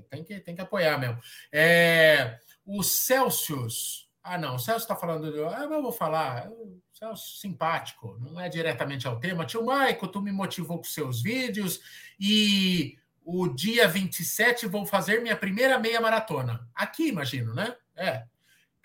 tem 0.10 0.24
que, 0.24 0.40
tem 0.40 0.56
que 0.56 0.62
apoiar 0.62 0.98
mesmo. 0.98 1.20
É, 1.52 2.40
o 2.66 2.82
Celsius. 2.82 4.10
Ah, 4.24 4.38
não, 4.38 4.56
o 4.56 4.60
Celso 4.60 4.86
está 4.86 4.96
falando. 4.96 5.30
De, 5.30 5.44
ah, 5.44 5.68
eu 5.70 5.82
vou 5.82 5.92
falar. 5.92 6.50
Celso, 6.94 7.38
simpático, 7.38 8.18
não 8.22 8.40
é 8.40 8.48
diretamente 8.48 9.06
ao 9.06 9.20
tema. 9.20 9.46
Tio 9.46 9.66
Maico, 9.66 10.08
tu 10.08 10.22
me 10.22 10.32
motivou 10.32 10.78
com 10.78 10.86
seus 10.86 11.22
vídeos 11.22 11.82
e 12.18 12.98
o 13.26 13.50
dia 13.50 13.90
27 13.90 14.68
vou 14.68 14.86
fazer 14.86 15.22
minha 15.22 15.36
primeira 15.36 15.78
meia 15.78 16.00
maratona. 16.00 16.66
Aqui, 16.74 17.10
imagino, 17.10 17.54
né? 17.54 17.76
É. 17.94 18.24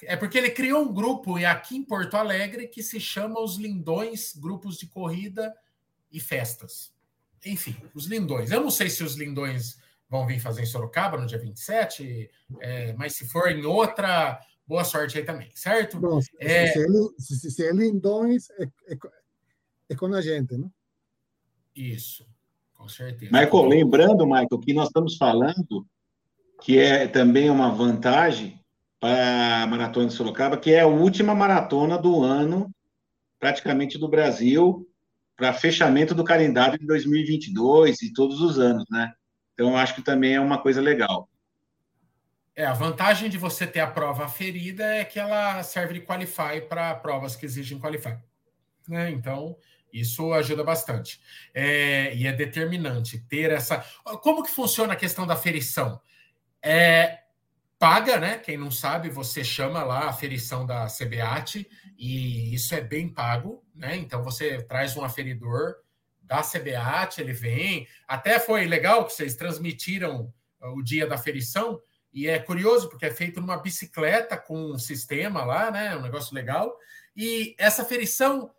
É 0.06 0.16
porque 0.16 0.38
ele 0.38 0.50
criou 0.50 0.82
um 0.82 0.92
grupo 0.92 1.36
aqui 1.44 1.76
em 1.76 1.84
Porto 1.84 2.14
Alegre 2.14 2.68
que 2.68 2.82
se 2.82 3.00
chama 3.00 3.40
Os 3.40 3.56
Lindões 3.56 4.34
Grupos 4.36 4.76
de 4.76 4.86
Corrida 4.86 5.54
e 6.10 6.20
Festas. 6.20 6.92
enfim, 7.44 7.76
os 7.94 8.06
lindões. 8.06 8.50
Eu 8.50 8.60
não 8.60 8.70
sei 8.70 8.88
se 8.88 9.02
os 9.02 9.16
lindões 9.16 9.76
vão 10.08 10.26
vir 10.26 10.40
fazer 10.40 10.62
em 10.62 10.66
Sorocaba 10.66 11.18
no 11.18 11.26
dia 11.26 11.38
27, 11.38 12.30
é, 12.60 12.92
mas 12.94 13.14
se 13.14 13.26
for 13.26 13.50
em 13.50 13.64
outra, 13.66 14.40
boa 14.66 14.84
sorte 14.84 15.18
aí 15.18 15.24
também, 15.24 15.50
certo? 15.54 15.98
Bom, 15.98 16.20
se, 16.20 16.30
é... 16.38 16.68
se, 16.68 17.40
se, 17.40 17.50
se 17.50 17.66
é 17.66 17.72
lindões, 17.72 18.48
é, 18.50 18.64
é, 18.88 18.96
é 19.90 19.94
com 19.94 20.06
a 20.06 20.20
gente, 20.22 20.56
né? 20.56 20.70
Isso, 21.74 22.26
com 22.72 22.88
certeza. 22.88 23.32
Michael, 23.32 23.66
lembrando, 23.66 24.24
Michael, 24.24 24.60
que 24.60 24.72
nós 24.72 24.86
estamos 24.86 25.16
falando 25.16 25.86
que 26.62 26.78
é 26.78 27.06
também 27.06 27.50
uma 27.50 27.70
vantagem 27.70 28.63
para 29.04 29.64
a 29.64 29.66
Maratona 29.66 30.06
de 30.06 30.14
Sorocaba, 30.14 30.56
que 30.56 30.72
é 30.72 30.80
a 30.80 30.86
última 30.86 31.34
maratona 31.34 31.98
do 31.98 32.22
ano, 32.22 32.74
praticamente 33.38 33.98
do 33.98 34.08
Brasil, 34.08 34.88
para 35.36 35.52
fechamento 35.52 36.14
do 36.14 36.24
calendário 36.24 36.78
de 36.78 36.86
2022 36.86 38.00
e 38.00 38.14
todos 38.14 38.40
os 38.40 38.58
anos, 38.58 38.86
né? 38.90 39.12
Então, 39.52 39.76
acho 39.76 39.94
que 39.94 40.00
também 40.00 40.32
é 40.32 40.40
uma 40.40 40.56
coisa 40.56 40.80
legal. 40.80 41.28
É, 42.56 42.64
a 42.64 42.72
vantagem 42.72 43.28
de 43.28 43.36
você 43.36 43.66
ter 43.66 43.80
a 43.80 43.86
prova 43.86 44.26
ferida 44.26 44.82
é 44.82 45.04
que 45.04 45.18
ela 45.18 45.62
serve 45.62 45.92
de 45.92 46.00
qualify 46.00 46.62
para 46.66 46.94
provas 46.94 47.36
que 47.36 47.44
exigem 47.44 47.78
qualify. 47.78 48.16
Né? 48.88 49.10
Então, 49.10 49.54
isso 49.92 50.32
ajuda 50.32 50.64
bastante. 50.64 51.20
É, 51.52 52.14
e 52.14 52.26
é 52.26 52.32
determinante 52.32 53.18
ter 53.18 53.50
essa. 53.50 53.84
Como 54.22 54.42
que 54.42 54.50
funciona 54.50 54.94
a 54.94 54.96
questão 54.96 55.26
da 55.26 55.36
ferição? 55.36 56.00
É, 56.62 57.23
paga, 57.78 58.18
né? 58.18 58.38
Quem 58.38 58.56
não 58.56 58.70
sabe, 58.70 59.08
você 59.08 59.44
chama 59.44 59.82
lá 59.82 60.08
a 60.08 60.12
ferição 60.12 60.64
da 60.64 60.86
CBAT 60.86 61.68
e 61.98 62.54
isso 62.54 62.74
é 62.74 62.80
bem 62.80 63.08
pago, 63.08 63.64
né? 63.74 63.96
Então 63.96 64.22
você 64.22 64.62
traz 64.62 64.96
um 64.96 65.04
aferidor 65.04 65.76
da 66.22 66.42
CBAT, 66.42 67.20
ele 67.20 67.32
vem. 67.32 67.86
Até 68.08 68.38
foi 68.38 68.66
legal 68.66 69.04
que 69.04 69.12
vocês 69.12 69.34
transmitiram 69.34 70.32
o 70.60 70.82
dia 70.82 71.06
da 71.06 71.18
ferição 71.18 71.80
e 72.12 72.28
é 72.28 72.38
curioso 72.38 72.88
porque 72.88 73.06
é 73.06 73.10
feito 73.10 73.40
numa 73.40 73.56
bicicleta 73.56 74.36
com 74.36 74.72
um 74.72 74.78
sistema 74.78 75.44
lá, 75.44 75.70
né? 75.70 75.96
Um 75.96 76.02
negócio 76.02 76.34
legal. 76.34 76.78
E 77.16 77.54
essa 77.58 77.84
ferição, 77.84 78.54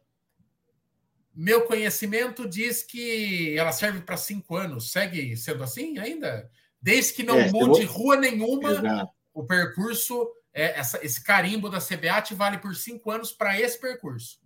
meu 1.33 1.61
conhecimento 1.61 2.47
diz 2.47 2.83
que 2.83 3.57
ela 3.57 3.71
serve 3.71 4.01
para 4.01 4.17
cinco 4.17 4.55
anos. 4.55 4.91
Segue 4.91 5.35
sendo 5.37 5.63
assim 5.63 5.97
ainda? 5.97 6.49
Desde 6.85 7.13
que 7.13 7.23
não 7.23 7.39
é, 7.39 7.51
mude 7.51 7.83
vou... 7.83 7.97
rua 7.97 8.15
nenhuma, 8.15 8.69
Exato. 8.69 9.11
o 9.33 9.43
percurso, 9.43 10.29
é, 10.53 10.79
essa, 10.79 11.03
esse 11.03 11.23
carimbo 11.23 11.67
da 11.67 11.79
CBAT 11.79 12.35
vale 12.35 12.59
por 12.59 12.75
cinco 12.75 13.09
anos 13.09 13.31
para 13.31 13.59
esse 13.59 13.81
percurso. 13.81 14.37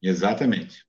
Exatamente. 0.00 0.86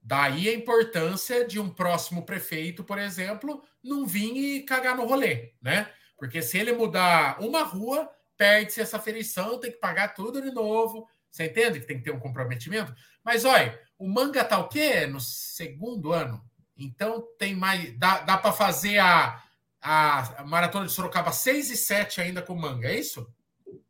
Daí 0.00 0.48
a 0.48 0.54
importância 0.54 1.46
de 1.46 1.60
um 1.60 1.68
próximo 1.68 2.24
prefeito, 2.24 2.82
por 2.82 2.98
exemplo, 2.98 3.62
não 3.84 4.06
vir 4.06 4.34
e 4.34 4.62
cagar 4.62 4.96
no 4.96 5.04
rolê, 5.04 5.52
né? 5.60 5.92
Porque 6.16 6.40
se 6.40 6.56
ele 6.56 6.72
mudar 6.72 7.38
uma 7.38 7.62
rua, 7.62 8.10
perde-se 8.38 8.80
essa 8.80 8.98
ferição, 8.98 9.60
tem 9.60 9.70
que 9.70 9.80
pagar 9.80 10.14
tudo 10.14 10.40
de 10.40 10.50
novo. 10.50 11.06
Você 11.30 11.44
entende 11.44 11.78
que 11.78 11.86
tem 11.86 11.98
que 11.98 12.04
ter 12.04 12.10
um 12.10 12.18
comprometimento? 12.18 12.94
Mas 13.22 13.44
olha, 13.44 13.78
o 13.98 14.08
manga 14.08 14.42
tá 14.44 14.56
o 14.60 14.68
quê? 14.68 15.06
No 15.06 15.20
segundo 15.20 16.10
ano. 16.10 16.42
Então 16.74 17.22
tem 17.38 17.54
mais. 17.54 17.98
Dá, 17.98 18.20
dá 18.20 18.38
para 18.38 18.50
fazer 18.50 18.98
a, 18.98 19.42
a 19.80 20.44
Maratona 20.44 20.86
de 20.86 20.92
Sorocaba 20.92 21.32
6 21.32 21.70
e 21.70 21.76
7 21.76 22.20
ainda 22.20 22.42
com 22.42 22.54
manga, 22.54 22.88
é 22.88 22.98
isso? 22.98 23.26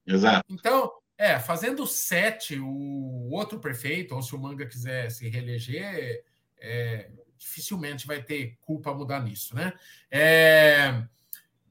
Exato. 0.07 0.45
Então, 0.49 0.93
é, 1.19 1.39
fazendo 1.39 1.87
7, 1.87 2.59
o 2.59 3.31
outro 3.31 3.59
prefeito, 3.59 4.15
ou 4.15 4.23
se 4.23 4.35
o 4.35 4.39
manga 4.39 4.67
quiser 4.67 5.11
se 5.11 5.29
reeleger, 5.29 6.25
é, 6.59 7.11
dificilmente 7.37 8.07
vai 8.07 8.23
ter 8.23 8.57
culpa 8.61 8.95
mudar 8.95 9.21
nisso, 9.21 9.55
né? 9.55 9.73
É, 10.11 11.03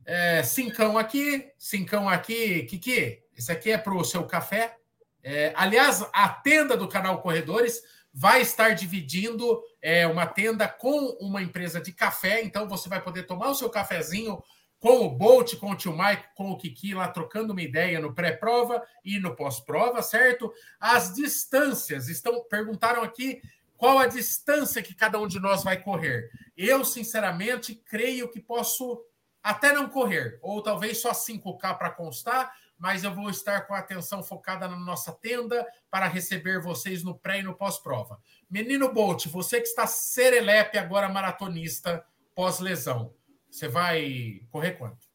é, 0.06 0.44
cincão 0.44 0.98
aqui, 0.98 1.52
cincão 1.58 2.10
aqui, 2.10 2.64
Kiki, 2.64 3.24
esse 3.38 3.52
aqui 3.52 3.72
é 3.72 3.78
para 3.78 3.94
o 3.94 4.04
seu 4.04 4.26
café. 4.26 4.76
É, 5.24 5.54
aliás, 5.56 6.04
a 6.14 6.30
tenda 6.30 6.76
do 6.76 6.88
canal 6.88 7.22
Corredores 7.22 7.84
vai 8.20 8.42
estar 8.42 8.72
dividindo 8.72 9.64
é, 9.82 10.06
uma 10.06 10.26
tenda 10.26 10.68
com 10.68 11.16
uma 11.22 11.42
empresa 11.42 11.80
de 11.80 11.94
café, 11.94 12.44
então 12.44 12.68
você 12.68 12.90
vai 12.90 13.02
poder 13.02 13.24
tomar 13.24 13.50
o 13.50 13.56
seu 13.56 13.70
cafezinho 13.70 14.44
com 14.78 15.06
o 15.06 15.10
Bolt, 15.10 15.56
com 15.56 15.72
o 15.72 15.76
tio 15.76 15.98
Mike, 15.98 16.26
com 16.36 16.52
o 16.52 16.58
Kiki 16.58 16.94
lá 16.94 17.08
trocando 17.08 17.54
uma 17.54 17.62
ideia 17.62 17.98
no 17.98 18.14
pré-prova 18.14 18.86
e 19.06 19.20
no 19.20 19.38
pós-prova, 19.38 20.02
certo? 20.02 20.54
As 20.82 21.14
distâncias 21.14 22.10
estão 22.10 22.44
perguntaram 22.44 23.04
aqui 23.04 23.42
qual 23.78 23.98
a 23.98 24.06
distância 24.08 24.84
que 24.84 24.94
cada 24.94 25.18
um 25.18 25.26
de 25.28 25.40
nós 25.40 25.64
vai 25.64 25.82
correr. 25.82 26.30
Eu, 26.58 26.84
sinceramente, 26.84 27.74
creio 27.74 28.30
que 28.30 28.42
posso 28.42 29.02
até 29.42 29.72
não 29.72 29.88
correr, 29.88 30.38
ou 30.42 30.62
talvez 30.62 31.02
só 31.02 31.12
5K 31.12 31.78
para 31.78 31.90
constar, 31.90 32.54
mas 32.80 33.04
eu 33.04 33.14
vou 33.14 33.30
estar 33.30 33.68
com 33.68 33.74
a 33.74 33.80
atenção 33.80 34.24
focada 34.24 34.68
na 34.68 34.80
nossa 34.80 35.12
tenda 35.12 35.68
para 35.92 36.08
receber 36.08 36.62
vocês 36.62 37.04
no 37.04 37.14
pré 37.14 37.40
e 37.40 37.44
no 37.44 37.54
pós-prova. 37.54 38.18
Menino 38.50 38.92
Bolt, 38.92 39.28
você 39.28 39.60
que 39.60 39.68
está 39.68 39.86
serelepe 39.86 40.78
agora 40.78 41.10
maratonista 41.10 42.04
pós-lesão, 42.34 43.14
você 43.52 43.68
vai 43.68 44.42
correr 44.50 44.72
quanto? 44.72 45.08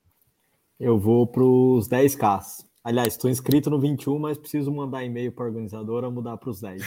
Eu 0.78 0.98
vou 0.98 1.26
para 1.26 1.42
os 1.42 1.88
10K. 1.88 2.64
Aliás, 2.82 3.14
estou 3.14 3.30
inscrito 3.30 3.70
no 3.70 3.80
21, 3.80 4.18
mas 4.18 4.36
preciso 4.36 4.70
mandar 4.70 5.02
e-mail 5.04 5.32
para 5.32 5.44
a 5.44 5.48
organizadora 5.48 6.10
mudar 6.10 6.36
para 6.36 6.50
os 6.50 6.60
10. 6.60 6.82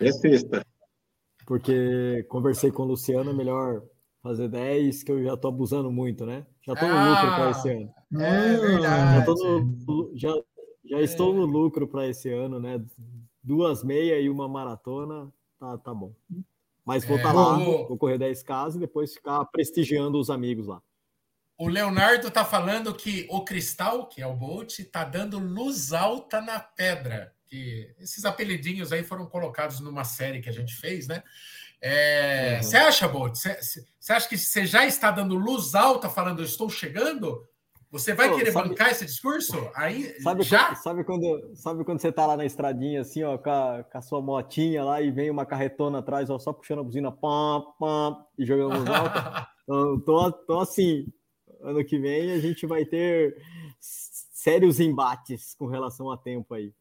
É 0.00 0.10
sexta. 0.10 0.64
Porque 1.44 2.24
conversei 2.28 2.70
com 2.70 2.82
o 2.84 2.86
Luciano, 2.86 3.30
é 3.30 3.34
melhor 3.34 3.82
fazer 4.22 4.48
10, 4.48 5.02
que 5.02 5.12
eu 5.12 5.22
já 5.22 5.34
estou 5.34 5.50
abusando 5.50 5.90
muito, 5.90 6.24
né? 6.24 6.46
Já 6.64 6.72
estou 6.72 6.88
no 6.88 6.94
ah, 6.94 7.08
lucro 7.10 7.36
para 7.36 7.50
esse 7.50 7.70
ano. 7.70 7.94
É 8.14 8.56
verdade. 8.56 9.26
Já, 9.26 9.34
no, 9.34 10.12
já, 10.14 10.34
já 10.84 10.98
é. 10.98 11.02
estou 11.02 11.32
no 11.32 11.44
lucro 11.44 11.86
para 11.88 12.06
esse 12.06 12.30
ano, 12.30 12.60
né? 12.60 12.84
Duas 13.42 13.82
meia 13.82 14.20
e 14.20 14.28
uma 14.28 14.48
maratona, 14.48 15.32
tá, 15.58 15.78
tá 15.78 15.94
bom. 15.94 16.14
Mas 16.84 17.04
vou 17.04 17.16
estar 17.16 17.30
é, 17.30 17.32
tá 17.32 17.38
lá, 17.38 17.58
o... 17.58 17.88
vou 17.88 17.98
correr 17.98 18.18
10 18.18 18.42
casas 18.42 18.76
e 18.76 18.80
depois 18.80 19.14
ficar 19.14 19.44
prestigiando 19.46 20.18
os 20.18 20.30
amigos 20.30 20.66
lá. 20.66 20.82
O 21.56 21.68
Leonardo 21.68 22.30
tá 22.30 22.44
falando 22.44 22.92
que 22.94 23.26
o 23.30 23.44
Cristal, 23.44 24.06
que 24.06 24.20
é 24.20 24.26
o 24.26 24.34
Bolt, 24.34 24.80
tá 24.90 25.04
dando 25.04 25.38
luz 25.38 25.92
alta 25.92 26.40
na 26.40 26.58
pedra. 26.58 27.32
Que 27.46 27.94
esses 28.00 28.24
apelidinhos 28.24 28.92
aí 28.92 29.04
foram 29.04 29.26
colocados 29.26 29.78
numa 29.78 30.04
série 30.04 30.40
que 30.40 30.48
a 30.48 30.52
gente 30.52 30.74
fez, 30.74 31.06
né? 31.06 31.22
É, 31.80 32.56
uhum. 32.56 32.62
Você 32.62 32.76
acha, 32.76 33.06
Bolt? 33.06 33.36
Você 33.36 34.12
acha 34.12 34.28
que 34.28 34.38
você 34.38 34.66
já 34.66 34.86
está 34.86 35.10
dando 35.10 35.34
luz 35.34 35.74
alta 35.74 36.08
falando 36.08 36.40
eu 36.40 36.46
estou 36.46 36.68
chegando? 36.68 37.46
Você 37.92 38.14
vai 38.14 38.30
Pô, 38.30 38.36
querer 38.36 38.52
sabe, 38.52 38.70
bancar 38.70 38.90
esse 38.90 39.04
discurso? 39.04 39.70
Aí, 39.74 40.18
sabe, 40.22 40.42
já? 40.44 40.68
Quando, 40.68 40.82
sabe, 40.82 41.04
quando, 41.04 41.50
sabe 41.54 41.84
quando 41.84 42.00
você 42.00 42.10
tá 42.10 42.26
lá 42.26 42.38
na 42.38 42.46
estradinha, 42.46 43.02
assim, 43.02 43.22
ó, 43.22 43.36
com 43.36 43.50
a, 43.50 43.84
com 43.84 43.98
a, 43.98 44.00
sua 44.00 44.22
motinha 44.22 44.82
lá 44.82 45.02
e 45.02 45.10
vem 45.10 45.30
uma 45.30 45.44
carretona 45.44 45.98
atrás, 45.98 46.30
ó, 46.30 46.38
só 46.38 46.54
puxando 46.54 46.78
a 46.78 46.84
buzina, 46.84 47.12
pam, 47.12 47.62
pam, 47.78 48.16
e 48.38 48.46
jogando 48.46 48.90
alta? 48.90 49.46
então, 49.62 50.00
tô, 50.00 50.32
tô 50.32 50.60
assim, 50.60 51.06
ano 51.60 51.84
que 51.84 51.98
vem 51.98 52.32
a 52.32 52.38
gente 52.38 52.66
vai 52.66 52.86
ter 52.86 53.36
sérios 53.78 54.80
embates 54.80 55.54
com 55.54 55.66
relação 55.66 56.10
a 56.10 56.16
tempo 56.16 56.54
aí. 56.54 56.72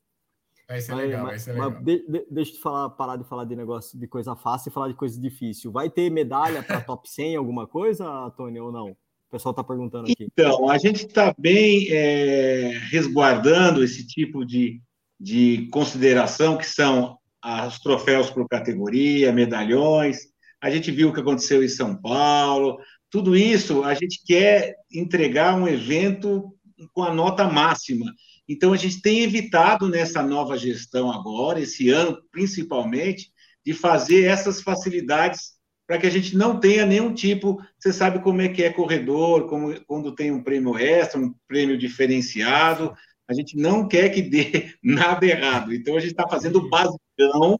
Vai 0.66 0.80
ser 0.80 0.96
mas, 0.96 1.02
legal, 1.02 1.26
vai 1.26 1.40
ser 1.40 1.52
legal. 1.52 1.72
de, 1.72 2.08
de, 2.08 2.28
deixa 2.32 2.52
eu 2.52 2.56
te 2.56 2.62
falar, 2.62 2.90
parar 2.92 3.18
de 3.18 3.26
falar 3.26 3.44
de 3.44 3.58
negócio 3.58 4.00
de 4.00 4.08
coisa 4.08 4.34
fácil 4.34 4.70
e 4.70 4.74
falar 4.74 4.88
de 4.88 4.94
coisa 4.94 5.20
difícil. 5.20 5.74
Vai 5.74 5.90
ter 5.90 6.10
medalha 6.10 6.64
para 6.64 6.80
top 6.80 7.10
100, 7.10 7.36
alguma 7.36 7.68
coisa, 7.68 8.32
Tony, 8.38 8.62
ou 8.62 8.72
não? 8.72 8.96
O 9.32 9.38
pessoal 9.38 9.52
está 9.52 9.64
perguntando 9.64 10.12
aqui. 10.12 10.28
Então, 10.30 10.70
a 10.70 10.78
gente 10.78 11.06
está 11.08 11.34
bem 11.40 11.88
é, 11.90 12.78
resguardando 12.90 13.82
esse 13.82 14.06
tipo 14.06 14.46
de, 14.46 14.82
de 15.18 15.70
consideração, 15.72 16.58
que 16.58 16.68
são 16.68 17.18
os 17.66 17.80
troféus 17.80 18.30
por 18.30 18.46
categoria, 18.50 19.32
medalhões. 19.32 20.18
A 20.62 20.70
gente 20.70 20.92
viu 20.92 21.08
o 21.08 21.14
que 21.14 21.22
aconteceu 21.22 21.64
em 21.64 21.70
São 21.70 21.96
Paulo. 21.96 22.78
Tudo 23.10 23.34
isso 23.34 23.84
a 23.84 23.94
gente 23.94 24.22
quer 24.26 24.76
entregar 24.92 25.56
um 25.56 25.66
evento 25.66 26.54
com 26.92 27.02
a 27.02 27.14
nota 27.14 27.46
máxima. 27.50 28.14
Então, 28.50 28.74
a 28.74 28.78
gente 28.78 29.02
tem 29.02 29.22
evitado 29.22 29.88
nessa 29.88 30.22
nova 30.22 30.58
gestão 30.58 31.10
agora, 31.10 31.62
esse 31.62 31.90
ano 31.90 32.22
principalmente, 32.34 33.32
de 33.66 33.74
fazer 33.74 34.26
essas 34.26 34.62
facilidades 34.62 35.54
para 35.92 36.00
que 36.00 36.08
a 36.08 36.10
gente 36.10 36.38
não 36.38 36.58
tenha 36.58 36.86
nenhum 36.86 37.14
tipo. 37.14 37.62
Você 37.78 37.92
sabe 37.92 38.20
como 38.24 38.42
é 38.42 38.48
que 38.48 38.64
é 38.64 38.72
corredor, 38.72 39.50
como, 39.50 39.78
quando 39.84 40.16
tem 40.16 40.32
um 40.32 40.42
prêmio 40.42 40.78
extra, 40.78 41.20
um 41.20 41.36
prêmio 41.50 41.78
diferenciado. 41.78 42.96
A 43.28 43.34
gente 43.34 43.58
não 43.58 43.86
quer 43.86 44.08
que 44.08 44.22
dê 44.22 44.74
nada 44.82 45.26
errado. 45.26 45.74
Então, 45.74 45.98
a 45.98 46.00
gente 46.00 46.12
está 46.12 46.26
fazendo 46.30 46.60
o 46.60 46.70
basicão, 46.70 47.60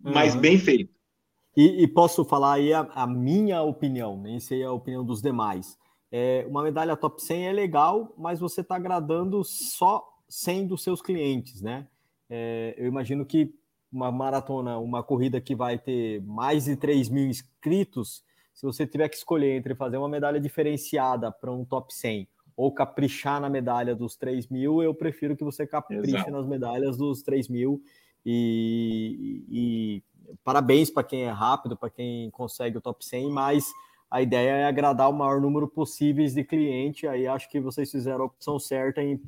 mas 0.00 0.36
uhum. 0.36 0.40
bem 0.40 0.56
feito. 0.56 0.94
E, 1.56 1.82
e, 1.82 1.88
posso 1.88 2.24
falar 2.24 2.52
aí 2.54 2.72
a, 2.72 2.82
a, 2.94 3.08
minha 3.08 3.60
opinião, 3.60 4.22
nem 4.22 4.38
sei 4.38 4.62
a 4.62 4.70
opinião 4.70 5.04
dos 5.04 5.20
demais. 5.20 5.76
É, 6.12 6.46
uma 6.48 6.62
medalha 6.62 6.96
top 6.96 7.20
100 7.20 7.48
é 7.48 7.52
legal, 7.52 8.14
mas 8.16 8.38
você 8.38 8.60
está 8.60 8.76
agradando 8.76 9.42
só 9.42 10.04
100 10.28 10.68
dos 10.68 10.84
seus 10.84 11.02
clientes, 11.02 11.60
né? 11.60 11.88
É, 12.30 12.72
eu 12.78 12.86
imagino 12.86 13.26
que 13.26 13.52
uma 13.94 14.10
maratona, 14.10 14.76
uma 14.78 15.04
corrida 15.04 15.40
que 15.40 15.54
vai 15.54 15.78
ter 15.78 16.20
mais 16.22 16.64
de 16.64 16.74
3 16.74 17.08
mil 17.08 17.26
inscritos, 17.26 18.24
se 18.52 18.66
você 18.66 18.84
tiver 18.84 19.08
que 19.08 19.16
escolher 19.16 19.56
entre 19.56 19.74
fazer 19.76 19.96
uma 19.96 20.08
medalha 20.08 20.40
diferenciada 20.40 21.30
para 21.30 21.52
um 21.52 21.64
top 21.64 21.94
100 21.94 22.28
ou 22.56 22.72
caprichar 22.72 23.40
na 23.40 23.48
medalha 23.48 23.94
dos 23.94 24.16
3 24.16 24.48
mil, 24.48 24.82
eu 24.82 24.92
prefiro 24.94 25.36
que 25.36 25.44
você 25.44 25.66
capriche 25.66 26.16
Exato. 26.16 26.30
nas 26.30 26.46
medalhas 26.46 26.96
dos 26.96 27.22
3 27.22 27.48
mil. 27.48 27.80
E, 28.26 29.44
e, 29.48 30.02
e 30.28 30.36
parabéns 30.42 30.90
para 30.90 31.04
quem 31.04 31.22
é 31.22 31.30
rápido, 31.30 31.76
para 31.76 31.90
quem 31.90 32.30
consegue 32.30 32.78
o 32.78 32.80
top 32.80 33.04
100, 33.04 33.30
mas 33.30 33.72
a 34.10 34.22
ideia 34.22 34.50
é 34.50 34.66
agradar 34.66 35.10
o 35.10 35.12
maior 35.12 35.40
número 35.40 35.68
possíveis 35.68 36.34
de 36.34 36.42
cliente. 36.42 37.06
Aí 37.06 37.26
acho 37.26 37.48
que 37.48 37.60
vocês 37.60 37.90
fizeram 37.90 38.22
a 38.22 38.26
opção 38.26 38.58
certa 38.58 39.02
em, 39.02 39.20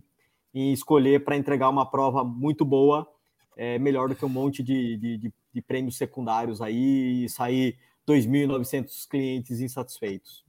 em 0.55 0.73
escolher 0.73 1.25
para 1.25 1.37
entregar 1.37 1.69
uma 1.69 1.89
prova 1.89 2.25
muito 2.25 2.65
boa, 2.65 3.09
é, 3.57 3.79
melhor 3.79 4.09
do 4.09 4.15
que 4.15 4.25
um 4.25 4.29
monte 4.29 4.63
de, 4.63 4.97
de, 4.97 5.19
de, 5.19 5.35
de 5.55 5.63
prêmios 5.63 5.97
secundários 5.97 6.61
aí 6.61 7.25
e 7.25 7.29
sair 7.29 7.79
2.900 8.07 9.09
clientes 9.09 9.61
insatisfeitos. 9.61 10.45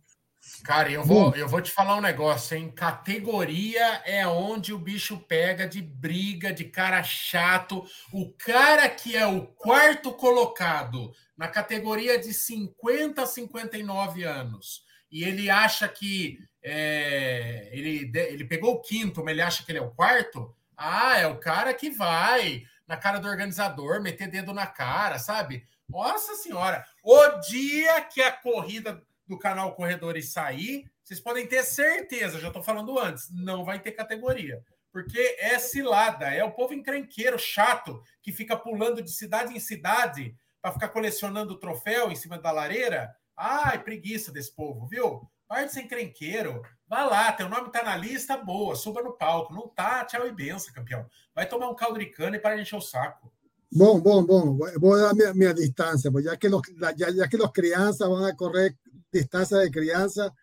Cara, 0.64 0.89
eu 0.89 1.03
vou, 1.03 1.36
eu 1.36 1.47
vou 1.47 1.62
te 1.62 1.72
falar 1.72 1.97
um 1.97 2.01
negócio, 2.01 2.58
hein? 2.58 2.72
Categoria 2.72 4.01
é 4.05 4.26
onde 4.28 4.74
o 4.74 4.80
bicho 4.80 5.18
pega 5.18 5.68
de 5.68 5.82
briga, 5.82 6.53
de 6.53 6.64
cara 6.64 7.03
chato. 7.03 7.86
O 8.14 8.32
cara 8.32 8.88
que 8.89 9.16
é 9.16 9.26
o 9.26 9.45
quarto 9.45 10.12
colocado 10.14 11.12
na 11.38 11.47
categoria 11.47 12.18
de 12.18 12.34
50 12.34 13.22
a 13.22 13.26
59 13.26 14.24
anos 14.24 14.84
e 15.12 15.24
ele 15.24 15.49
acha 15.49 15.88
que 15.88 16.39
é, 16.64 17.70
ele, 17.72 18.12
ele 18.14 18.45
pegou 18.45 18.74
o 18.74 18.82
quinto, 18.82 19.24
mas 19.24 19.34
ele 19.34 19.41
acha 19.41 19.64
que 19.64 19.72
ele 19.72 19.80
é 19.80 19.82
o 19.82 19.91
quarto. 19.91 20.53
Ah, 20.76 21.18
é 21.18 21.28
o 21.28 21.39
cara 21.39 21.74
que 21.74 21.89
vai 21.89 22.64
na 22.88 22.98
cara 22.98 23.20
do 23.20 23.28
organizador, 23.28 24.02
meter 24.02 24.30
dedo 24.30 24.54
na 24.54 24.66
cara, 24.66 25.20
sabe? 25.20 25.68
Nossa 25.88 26.36
senhora, 26.36 26.86
o 27.04 27.28
dia 27.40 28.02
que 28.02 28.22
a 28.22 28.32
corrida 28.32 29.04
do 29.28 29.38
canal 29.38 29.76
Corredores 29.76 30.32
sair, 30.32 30.90
vocês 31.04 31.20
podem 31.20 31.46
ter 31.46 31.64
certeza, 31.64 32.40
já 32.40 32.48
estou 32.48 32.64
falando 32.64 32.98
antes, 32.98 33.30
não 33.32 33.66
vai 33.66 33.80
ter 33.80 33.92
categoria. 33.92 34.64
Porque 34.92 35.38
é 35.40 35.60
cilada, 35.60 36.34
é 36.34 36.44
o 36.44 36.52
povo 36.52 36.74
encrenqueiro, 36.74 37.38
chato, 37.38 38.02
que 38.22 38.32
fica 38.32 38.56
pulando 38.56 39.02
de 39.02 39.12
cidade 39.12 39.56
em 39.56 39.60
cidade 39.60 40.36
para 40.62 40.72
ficar 40.72 40.90
colecionando 40.90 41.60
troféu 41.60 42.12
em 42.12 42.16
cima 42.16 42.38
da 42.38 42.52
lareira. 42.52 43.14
Ai, 43.36 43.84
preguiça 43.84 44.32
desse 44.32 44.54
povo, 44.56 44.88
viu? 44.88 45.30
Parte 45.48 45.74
sem 45.74 45.88
crenqueiro. 45.88 46.62
Vá 46.90 47.04
lá, 47.04 47.34
teu 47.34 47.50
nome 47.50 47.70
tá 47.70 47.84
na 47.84 47.98
lista, 47.98 48.38
boa, 48.38 48.76
suba 48.76 49.02
no 49.02 49.12
palco. 49.12 49.54
Não 49.54 49.68
tá, 49.68 50.06
tchau 50.06 50.26
e 50.26 50.32
benção, 50.32 50.74
campeão. 50.74 51.06
Vai 51.36 51.48
tomar 51.48 51.70
um 51.70 51.76
caldo 51.76 52.00
de 52.00 52.06
cana 52.06 52.38
e 52.38 52.40
para 52.40 52.60
encher 52.60 52.78
o 52.78 52.82
saco. 52.82 53.32
Bom, 53.70 54.00
bom, 54.00 54.26
bom. 54.26 54.58
Voy 54.80 55.02
a 55.02 55.14
dar 55.14 55.14
mi, 55.14 55.46
mi 55.46 55.54
distancia, 55.54 56.10
pues 56.10 56.24
ya 56.24 56.38
que, 56.38 56.48
los, 56.48 56.62
ya, 56.96 57.10
ya, 57.10 57.28
que 57.28 57.38
van 57.38 58.24
a 58.24 58.36
correr 58.36 58.78
distancia 59.12 59.58
de 59.58 59.70
crianza, 59.70 60.34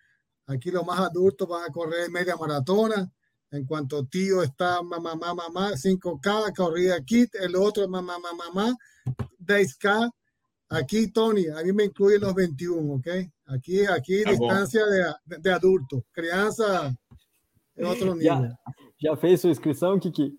aquí 0.46 0.70
los 0.70 0.84
más 0.84 1.00
adultos 1.00 1.48
a 1.50 1.72
correr 1.72 2.10
media 2.10 2.36
maratona. 2.36 3.10
En 3.50 3.64
cuanto 3.64 4.04
tío 4.04 4.42
está 4.42 4.82
mamá, 4.82 5.14
mamá, 5.14 5.48
mamá, 5.48 5.70
5K, 5.72 6.54
corrida 6.54 7.00
kit, 7.02 7.34
el 7.36 7.54
otro 7.56 7.88
mamá, 7.88 8.18
mamá, 8.18 8.50
mamá, 8.52 8.76
10K. 9.38 10.10
Aquí, 10.70 11.08
Tony, 11.12 11.46
a 11.46 11.62
mí 11.62 11.72
me 11.72 11.84
incluyen 11.84 12.20
los 12.20 12.34
21, 12.34 12.94
¿ok? 12.94 13.06
Aquí, 13.46 13.86
aquí 13.86 14.24
ah, 14.26 14.30
distancia 14.30 14.82
de, 15.26 15.38
de, 15.38 15.50
adulto. 15.50 16.04
Criança 16.12 16.96
é 17.76 17.86
outro 17.86 18.14
nível. 18.14 18.42
Já, 18.42 18.56
já 18.98 19.16
fez 19.16 19.40
sua 19.40 19.50
inscrição, 19.50 19.98
Kiki? 19.98 20.32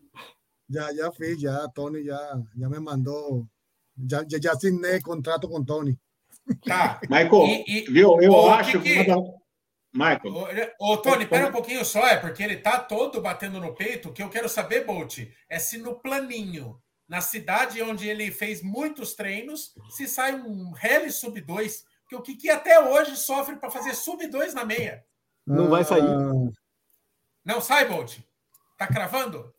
Já, 0.69 0.93
já 0.93 1.11
fiz, 1.11 1.39
já. 1.39 1.67
Tony 1.69 2.03
já, 2.03 2.41
já 2.57 2.69
me 2.69 2.79
mandou. 2.79 3.47
Já, 4.09 4.25
já, 4.27 4.39
já 4.41 4.51
assinei 4.53 4.99
contrato 5.01 5.47
com 5.47 5.63
Tony. 5.63 5.97
Tá. 6.65 6.99
Michael, 7.03 7.45
e, 7.45 7.65
e, 7.67 7.91
viu? 7.91 8.21
Eu 8.21 8.31
ô, 8.31 8.49
acho 8.49 8.81
que. 8.81 9.05
Michael. 9.93 10.73
Ô, 10.79 10.93
ô 10.93 10.97
Tony, 10.97 11.25
pera 11.25 11.47
um 11.47 11.51
pouquinho 11.51 11.85
só, 11.85 12.05
é 12.05 12.17
porque 12.17 12.43
ele 12.43 12.57
tá 12.57 12.79
todo 12.79 13.21
batendo 13.21 13.59
no 13.59 13.73
peito. 13.73 14.09
O 14.09 14.13
que 14.13 14.21
eu 14.21 14.29
quero 14.29 14.49
saber, 14.49 14.85
Bolt, 14.85 15.19
é 15.49 15.57
se 15.57 15.77
no 15.77 15.95
planinho, 15.95 16.79
na 17.07 17.21
cidade 17.21 17.81
onde 17.81 18.07
ele 18.07 18.29
fez 18.31 18.61
muitos 18.61 19.13
treinos, 19.13 19.73
se 19.89 20.07
sai 20.07 20.35
um 20.35 20.71
Rally 20.71 21.11
Sub 21.11 21.39
2, 21.39 21.85
que 22.21 22.31
o 22.31 22.35
Kiki 22.35 22.49
até 22.49 22.79
hoje 22.79 23.15
sofre 23.15 23.55
para 23.55 23.69
fazer 23.69 23.93
Sub 23.93 24.25
2 24.25 24.53
na 24.53 24.65
meia. 24.65 25.03
Não 25.45 25.69
vai 25.69 25.83
sair. 25.83 26.03
Não 27.43 27.61
sai, 27.61 27.87
Bolt? 27.87 28.19
Tá 28.77 28.87
cravando? 28.87 29.53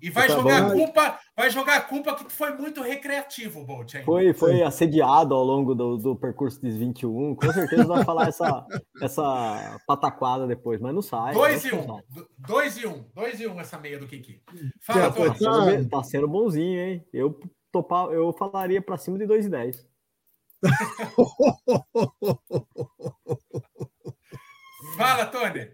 E 0.00 0.08
vai 0.08 0.28
tá 0.28 0.34
jogar 0.34 0.62
bom. 0.62 0.68
a 0.68 0.72
culpa, 0.72 1.18
vai 1.36 1.50
jogar 1.50 1.76
a 1.76 1.80
culpa 1.80 2.14
que 2.14 2.32
foi 2.32 2.54
muito 2.56 2.80
recreativo, 2.80 3.64
Bolt. 3.64 3.94
Foi, 4.04 4.32
foi 4.32 4.62
assediado 4.62 5.34
ao 5.34 5.44
longo 5.44 5.74
do, 5.74 5.98
do 5.98 6.16
percurso 6.16 6.60
dos 6.62 6.74
21. 6.74 7.34
Com 7.34 7.52
certeza 7.52 7.84
vai 7.84 8.02
falar 8.02 8.28
essa, 8.28 8.66
essa 9.02 9.78
pataquada 9.86 10.46
depois, 10.46 10.80
mas 10.80 10.94
não 10.94 11.02
sai. 11.02 11.34
2 11.34 11.64
e 11.66 11.74
1. 11.74 11.80
Um. 11.80 12.00
2 12.38 12.78
e 12.78 12.86
1. 12.86 12.90
Um. 12.90 13.04
2 13.14 13.40
e 13.40 13.46
1 13.46 13.52
um 13.52 13.60
essa 13.60 13.78
meia 13.78 13.98
do 13.98 14.06
Kiki. 14.06 14.40
Fala, 14.80 15.12
Tony. 15.12 15.28
Tá 15.28 15.64
sendo, 15.64 15.88
tá 15.90 16.02
sendo 16.02 16.28
bonzinho, 16.28 16.80
hein? 16.80 17.06
Eu, 17.12 17.38
topar, 17.70 18.10
eu 18.10 18.32
falaria 18.32 18.80
para 18.80 18.96
cima 18.96 19.18
de 19.18 19.26
2 19.26 19.46
e 19.46 19.50
10. 19.50 19.93
Fala, 24.96 25.26
Tony. 25.26 25.68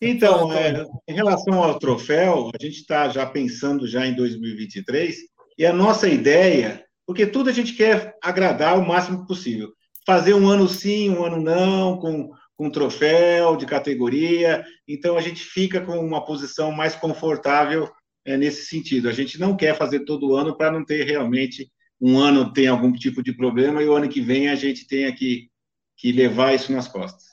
Então, 0.00 0.52
é, 0.52 0.84
em 1.08 1.14
relação 1.14 1.62
ao 1.62 1.78
troféu, 1.78 2.50
a 2.54 2.58
gente 2.62 2.80
está 2.80 3.08
já 3.08 3.24
pensando 3.24 3.86
já 3.86 4.06
em 4.06 4.14
2023 4.14 5.16
e 5.56 5.64
a 5.64 5.72
nossa 5.72 6.08
ideia, 6.08 6.84
porque 7.06 7.26
tudo 7.26 7.48
a 7.50 7.52
gente 7.52 7.74
quer 7.74 8.16
agradar 8.22 8.78
o 8.78 8.86
máximo 8.86 9.26
possível, 9.26 9.72
fazer 10.06 10.34
um 10.34 10.48
ano 10.48 10.68
sim, 10.68 11.10
um 11.10 11.24
ano 11.24 11.40
não, 11.40 11.98
com 11.98 12.30
com 12.60 12.68
troféu 12.68 13.56
de 13.56 13.64
categoria, 13.64 14.62
então 14.86 15.16
a 15.16 15.22
gente 15.22 15.42
fica 15.42 15.80
com 15.80 15.98
uma 15.98 16.22
posição 16.22 16.70
mais 16.70 16.94
confortável 16.94 17.90
é, 18.22 18.36
nesse 18.36 18.66
sentido. 18.66 19.08
A 19.08 19.12
gente 19.12 19.40
não 19.40 19.56
quer 19.56 19.74
fazer 19.74 20.00
todo 20.00 20.36
ano 20.36 20.54
para 20.54 20.70
não 20.70 20.84
ter 20.84 21.04
realmente 21.04 21.72
um 22.00 22.18
ano 22.18 22.52
tem 22.52 22.66
algum 22.66 22.92
tipo 22.92 23.22
de 23.22 23.32
problema 23.32 23.82
e 23.82 23.86
o 23.86 23.94
ano 23.94 24.08
que 24.08 24.20
vem 24.20 24.48
a 24.48 24.54
gente 24.54 24.86
tenha 24.86 25.14
que, 25.14 25.50
que 25.96 26.10
levar 26.12 26.54
isso 26.54 26.72
nas 26.72 26.88
costas. 26.88 27.30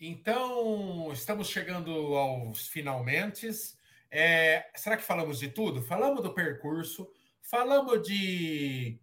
Então, 0.00 1.10
estamos 1.12 1.48
chegando 1.48 1.92
aos 2.16 2.66
finalmente. 2.66 3.48
É, 4.10 4.66
será 4.74 4.96
que 4.96 5.04
falamos 5.04 5.38
de 5.38 5.48
tudo? 5.48 5.80
Falamos 5.80 6.22
do 6.22 6.34
percurso, 6.34 7.08
falamos 7.40 8.02
de 8.02 8.98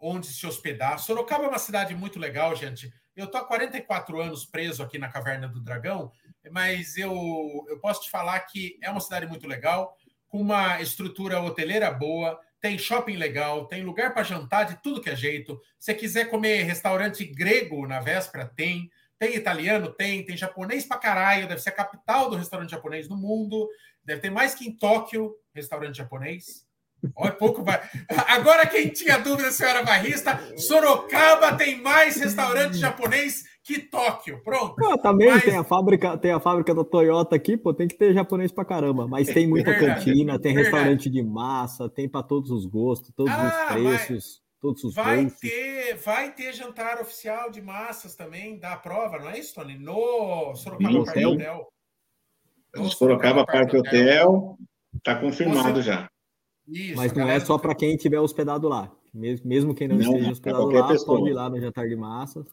onde 0.00 0.26
se 0.26 0.44
hospedar. 0.44 0.98
Sorocaba 0.98 1.44
é 1.44 1.48
uma 1.48 1.60
cidade 1.60 1.94
muito 1.94 2.18
legal, 2.18 2.56
gente. 2.56 2.92
Eu 3.14 3.26
estou 3.26 3.40
há 3.40 3.44
44 3.44 4.20
anos 4.20 4.44
preso 4.44 4.82
aqui 4.82 4.98
na 4.98 5.08
Caverna 5.08 5.46
do 5.46 5.60
Dragão, 5.60 6.10
mas 6.50 6.96
eu, 6.96 7.64
eu 7.68 7.78
posso 7.78 8.02
te 8.02 8.10
falar 8.10 8.40
que 8.40 8.76
é 8.82 8.90
uma 8.90 9.00
cidade 9.00 9.26
muito 9.26 9.46
legal, 9.46 9.96
com 10.28 10.40
uma 10.40 10.80
estrutura 10.80 11.40
hoteleira 11.40 11.90
boa, 11.90 12.40
tem 12.62 12.78
shopping 12.78 13.16
legal, 13.16 13.66
tem 13.66 13.82
lugar 13.82 14.14
para 14.14 14.22
jantar 14.22 14.64
de 14.64 14.80
tudo 14.80 15.00
que 15.00 15.10
é 15.10 15.16
jeito. 15.16 15.60
Se 15.80 15.92
quiser 15.92 16.30
comer 16.30 16.62
restaurante 16.62 17.24
grego 17.24 17.88
na 17.88 18.00
véspera, 18.00 18.46
tem. 18.46 18.88
Tem 19.18 19.34
italiano? 19.34 19.92
Tem. 19.92 20.24
Tem 20.24 20.36
japonês 20.36 20.86
pra 20.86 20.96
caralho. 20.96 21.48
Deve 21.48 21.60
ser 21.60 21.70
a 21.70 21.72
capital 21.72 22.30
do 22.30 22.36
restaurante 22.36 22.70
japonês 22.70 23.08
do 23.08 23.16
mundo. 23.16 23.68
Deve 24.04 24.20
ter 24.20 24.30
mais 24.30 24.54
que 24.54 24.68
em 24.68 24.76
Tóquio, 24.76 25.34
restaurante 25.52 25.96
japonês. 25.96 26.64
Olha, 27.16 27.32
pouco 27.32 27.64
vai. 27.64 27.82
Agora, 28.28 28.64
quem 28.64 28.90
tinha 28.90 29.18
dúvida 29.18 29.50
se 29.50 29.64
eu 29.64 29.68
era 29.68 29.82
barrista, 29.82 30.40
Sorocaba 30.56 31.56
tem 31.56 31.82
mais 31.82 32.14
restaurante 32.16 32.76
japonês 32.78 33.44
que 33.64 33.78
Tóquio. 33.78 34.42
Pronto. 34.42 34.74
Ah, 34.84 34.98
também 34.98 35.30
Mas... 35.30 35.44
tem 35.44 35.56
a 35.56 35.64
fábrica, 35.64 36.18
tem 36.18 36.32
a 36.32 36.40
fábrica 36.40 36.74
da 36.74 36.84
Toyota 36.84 37.36
aqui, 37.36 37.56
pô, 37.56 37.72
tem 37.72 37.86
que 37.86 37.96
ter 37.96 38.12
japonês 38.12 38.50
pra 38.50 38.64
caramba. 38.64 39.06
Mas 39.06 39.28
tem 39.28 39.46
muita 39.46 39.70
verdade, 39.70 40.04
cantina, 40.04 40.38
tem 40.38 40.54
verdade. 40.54 40.74
restaurante 40.74 41.10
de 41.10 41.22
massa, 41.22 41.88
tem 41.88 42.08
para 42.08 42.22
todos 42.22 42.50
os 42.50 42.66
gostos, 42.66 43.12
todos 43.14 43.32
ah, 43.32 43.68
os 43.68 43.72
preços 43.72 44.42
todos 44.62 44.84
os 44.84 44.94
vai 44.94 45.28
ter 45.28 45.96
vai 45.96 46.32
ter 46.32 46.52
jantar 46.52 47.00
oficial 47.00 47.50
de 47.50 47.60
massas 47.60 48.14
também 48.14 48.56
da 48.60 48.76
prova 48.76 49.18
não 49.18 49.28
é 49.28 49.40
isso 49.40 49.56
Tony 49.56 49.76
no 49.76 50.54
Sorocaba 50.54 51.04
Parque 51.04 51.26
Hotel 51.26 51.72
no 52.76 52.90
Sorocaba 52.90 53.44
Parque 53.44 53.76
Hotel 53.76 54.56
está 54.94 55.16
confirmado 55.16 55.82
Você... 55.82 55.82
já 55.82 56.08
isso, 56.68 56.96
mas 56.96 57.12
não 57.12 57.28
é 57.28 57.40
só 57.40 57.58
para 57.58 57.74
quem 57.74 57.96
tiver 57.96 58.20
hospedado 58.20 58.68
lá 58.68 58.88
mesmo, 59.12 59.48
mesmo 59.48 59.74
quem 59.74 59.88
não, 59.88 59.96
não 59.96 60.04
esteja 60.04 60.30
hospedado 60.30 60.70
lá 60.70 60.86
pessoa. 60.86 61.18
pode 61.18 61.30
ir 61.30 61.34
lá 61.34 61.50
no 61.50 61.60
jantar 61.60 61.88
de 61.88 61.96
massas 61.96 62.46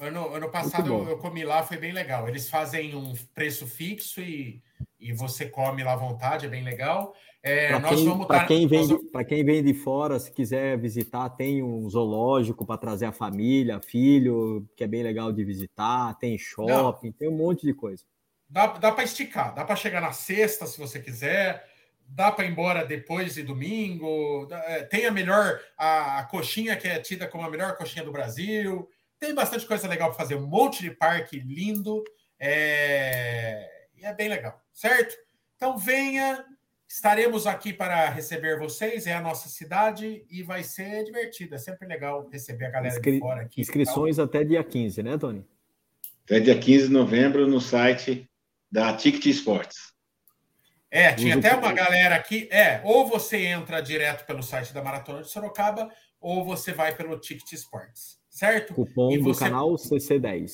Ano, 0.00 0.34
ano 0.34 0.50
passado 0.50 1.06
eu 1.10 1.18
comi 1.18 1.44
lá, 1.44 1.62
foi 1.62 1.76
bem 1.76 1.92
legal. 1.92 2.26
Eles 2.26 2.48
fazem 2.48 2.94
um 2.96 3.12
preço 3.34 3.66
fixo 3.66 4.22
e, 4.22 4.62
e 4.98 5.12
você 5.12 5.44
come 5.44 5.84
lá 5.84 5.92
à 5.92 5.96
vontade, 5.96 6.46
é 6.46 6.48
bem 6.48 6.64
legal. 6.64 7.14
É, 7.42 7.78
para 7.78 7.88
quem, 7.90 8.26
tá, 8.26 8.44
quem, 8.46 8.66
vem 8.66 8.86
nós... 8.86 9.26
quem 9.28 9.44
vem 9.44 9.62
de 9.62 9.74
fora, 9.74 10.18
se 10.18 10.32
quiser 10.32 10.78
visitar, 10.78 11.28
tem 11.28 11.62
um 11.62 11.86
zoológico 11.88 12.64
para 12.64 12.78
trazer 12.78 13.06
a 13.06 13.12
família, 13.12 13.78
filho, 13.78 14.66
que 14.74 14.84
é 14.84 14.86
bem 14.86 15.02
legal 15.02 15.30
de 15.32 15.44
visitar, 15.44 16.14
tem 16.14 16.38
shopping, 16.38 17.08
Não. 17.08 17.12
tem 17.12 17.28
um 17.28 17.36
monte 17.36 17.66
de 17.66 17.74
coisa. 17.74 18.02
Dá, 18.48 18.68
dá 18.68 18.92
para 18.92 19.04
esticar, 19.04 19.54
dá 19.54 19.66
para 19.66 19.76
chegar 19.76 20.00
na 20.00 20.12
sexta 20.12 20.66
se 20.66 20.78
você 20.78 20.98
quiser, 20.98 21.66
dá 22.06 22.32
para 22.32 22.46
ir 22.46 22.50
embora 22.50 22.86
depois 22.86 23.34
de 23.34 23.42
domingo, 23.42 24.48
é, 24.50 24.82
tem 24.82 25.04
a 25.04 25.10
melhor, 25.10 25.60
a 25.76 26.24
coxinha 26.30 26.74
que 26.74 26.88
é 26.88 26.98
tida 26.98 27.28
como 27.28 27.44
a 27.44 27.50
melhor 27.50 27.76
coxinha 27.76 28.04
do 28.04 28.12
Brasil 28.12 28.88
Tem 29.20 29.34
bastante 29.34 29.66
coisa 29.66 29.86
legal 29.86 30.08
para 30.08 30.18
fazer, 30.18 30.34
um 30.34 30.46
monte 30.46 30.80
de 30.80 30.90
parque 30.90 31.38
lindo. 31.38 32.02
É... 32.38 33.68
E 33.96 34.04
é 34.04 34.14
bem 34.14 34.28
legal, 34.28 34.58
certo? 34.72 35.14
Então 35.54 35.76
venha, 35.76 36.42
estaremos 36.88 37.46
aqui 37.46 37.70
para 37.70 38.08
receber 38.08 38.58
vocês, 38.58 39.06
é 39.06 39.12
a 39.12 39.20
nossa 39.20 39.50
cidade 39.50 40.24
e 40.30 40.42
vai 40.42 40.64
ser 40.64 41.04
divertido. 41.04 41.54
É 41.54 41.58
sempre 41.58 41.86
legal 41.86 42.26
receber 42.30 42.64
a 42.64 42.70
galera 42.70 42.94
Inscri... 42.94 43.12
de 43.12 43.18
fora 43.18 43.42
aqui. 43.42 43.60
Inscrições 43.60 44.18
até 44.18 44.42
dia 44.42 44.64
15, 44.64 45.02
né, 45.02 45.18
Tony? 45.18 45.46
Até 46.24 46.40
dia 46.40 46.58
15 46.58 46.86
de 46.86 46.92
novembro 46.92 47.46
no 47.46 47.60
site 47.60 48.26
da 48.72 48.96
Ticket 48.96 49.26
Sports. 49.26 49.90
É, 50.90 51.12
tinha 51.12 51.36
até 51.36 51.54
uma 51.54 51.72
galera 51.72 52.16
aqui. 52.16 52.48
É, 52.50 52.80
ou 52.84 53.06
você 53.06 53.44
entra 53.46 53.80
direto 53.80 54.24
pelo 54.26 54.42
site 54.42 54.72
da 54.72 54.82
Maratona 54.82 55.22
de 55.22 55.30
Sorocaba, 55.30 55.92
ou 56.20 56.44
você 56.44 56.72
vai 56.72 56.94
pelo 56.94 57.18
Ticket 57.18 57.52
Sports, 57.52 58.19
certo? 58.30 58.72
Cupom 58.72 59.12
e 59.12 59.18
do 59.18 59.34
canal 59.34 59.74
CC10. 59.74 60.50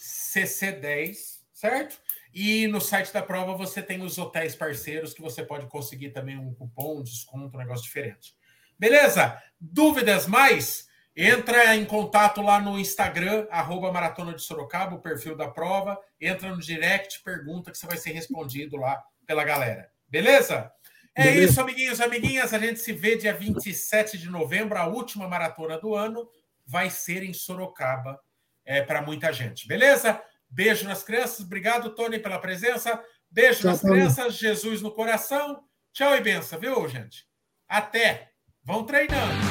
CC10, 0.00 1.16
certo? 1.52 2.00
E 2.32 2.66
no 2.68 2.80
site 2.80 3.12
da 3.12 3.22
prova 3.22 3.54
você 3.54 3.82
tem 3.82 4.02
os 4.02 4.16
hotéis 4.16 4.54
parceiros 4.54 5.12
que 5.12 5.20
você 5.20 5.44
pode 5.44 5.66
conseguir 5.66 6.10
também 6.10 6.38
um 6.38 6.54
cupom, 6.54 6.98
um 6.98 7.02
desconto, 7.02 7.56
um 7.56 7.60
negócio 7.60 7.84
diferente. 7.84 8.34
Beleza? 8.78 9.40
Dúvidas 9.60 10.26
mais? 10.26 10.88
Entra 11.14 11.76
em 11.76 11.84
contato 11.84 12.40
lá 12.40 12.60
no 12.60 12.78
Instagram, 12.78 13.46
arroba 13.50 13.92
Maratona 13.92 14.32
de 14.32 14.42
Sorocaba, 14.42 14.94
o 14.94 15.00
perfil 15.00 15.36
da 15.36 15.48
prova. 15.48 15.98
Entra 16.20 16.50
no 16.50 16.60
direct, 16.60 17.22
pergunta 17.22 17.70
que 17.70 17.76
você 17.76 17.86
vai 17.86 17.98
ser 17.98 18.12
respondido 18.12 18.76
lá 18.76 19.02
pela 19.26 19.44
galera. 19.44 19.90
Beleza? 20.08 20.72
É 21.14 21.24
Beleza. 21.24 21.44
isso, 21.44 21.60
amiguinhos, 21.60 22.00
amiguinhas. 22.00 22.54
A 22.54 22.58
gente 22.58 22.78
se 22.78 22.92
vê 22.92 23.16
dia 23.16 23.34
27 23.34 24.16
de 24.16 24.30
novembro, 24.30 24.78
a 24.78 24.86
última 24.86 25.28
maratona 25.28 25.78
do 25.78 25.94
ano. 25.94 26.28
Vai 26.70 26.88
ser 26.88 27.24
em 27.24 27.32
Sorocaba 27.32 28.18
é, 28.64 28.80
para 28.80 29.02
muita 29.02 29.32
gente. 29.32 29.66
Beleza? 29.66 30.22
Beijo 30.48 30.86
nas 30.86 31.02
crianças. 31.02 31.40
Obrigado, 31.40 31.94
Tony, 31.94 32.18
pela 32.18 32.38
presença. 32.38 33.02
Beijo 33.28 33.60
Tchau, 33.60 33.70
nas 33.70 33.80
Tony. 33.80 33.92
crianças. 33.94 34.34
Jesus 34.34 34.80
no 34.80 34.92
coração. 34.92 35.64
Tchau 35.92 36.16
e 36.16 36.20
benção, 36.20 36.60
viu, 36.60 36.88
gente? 36.88 37.26
Até. 37.68 38.30
Vão 38.62 38.84
treinando. 38.84 39.49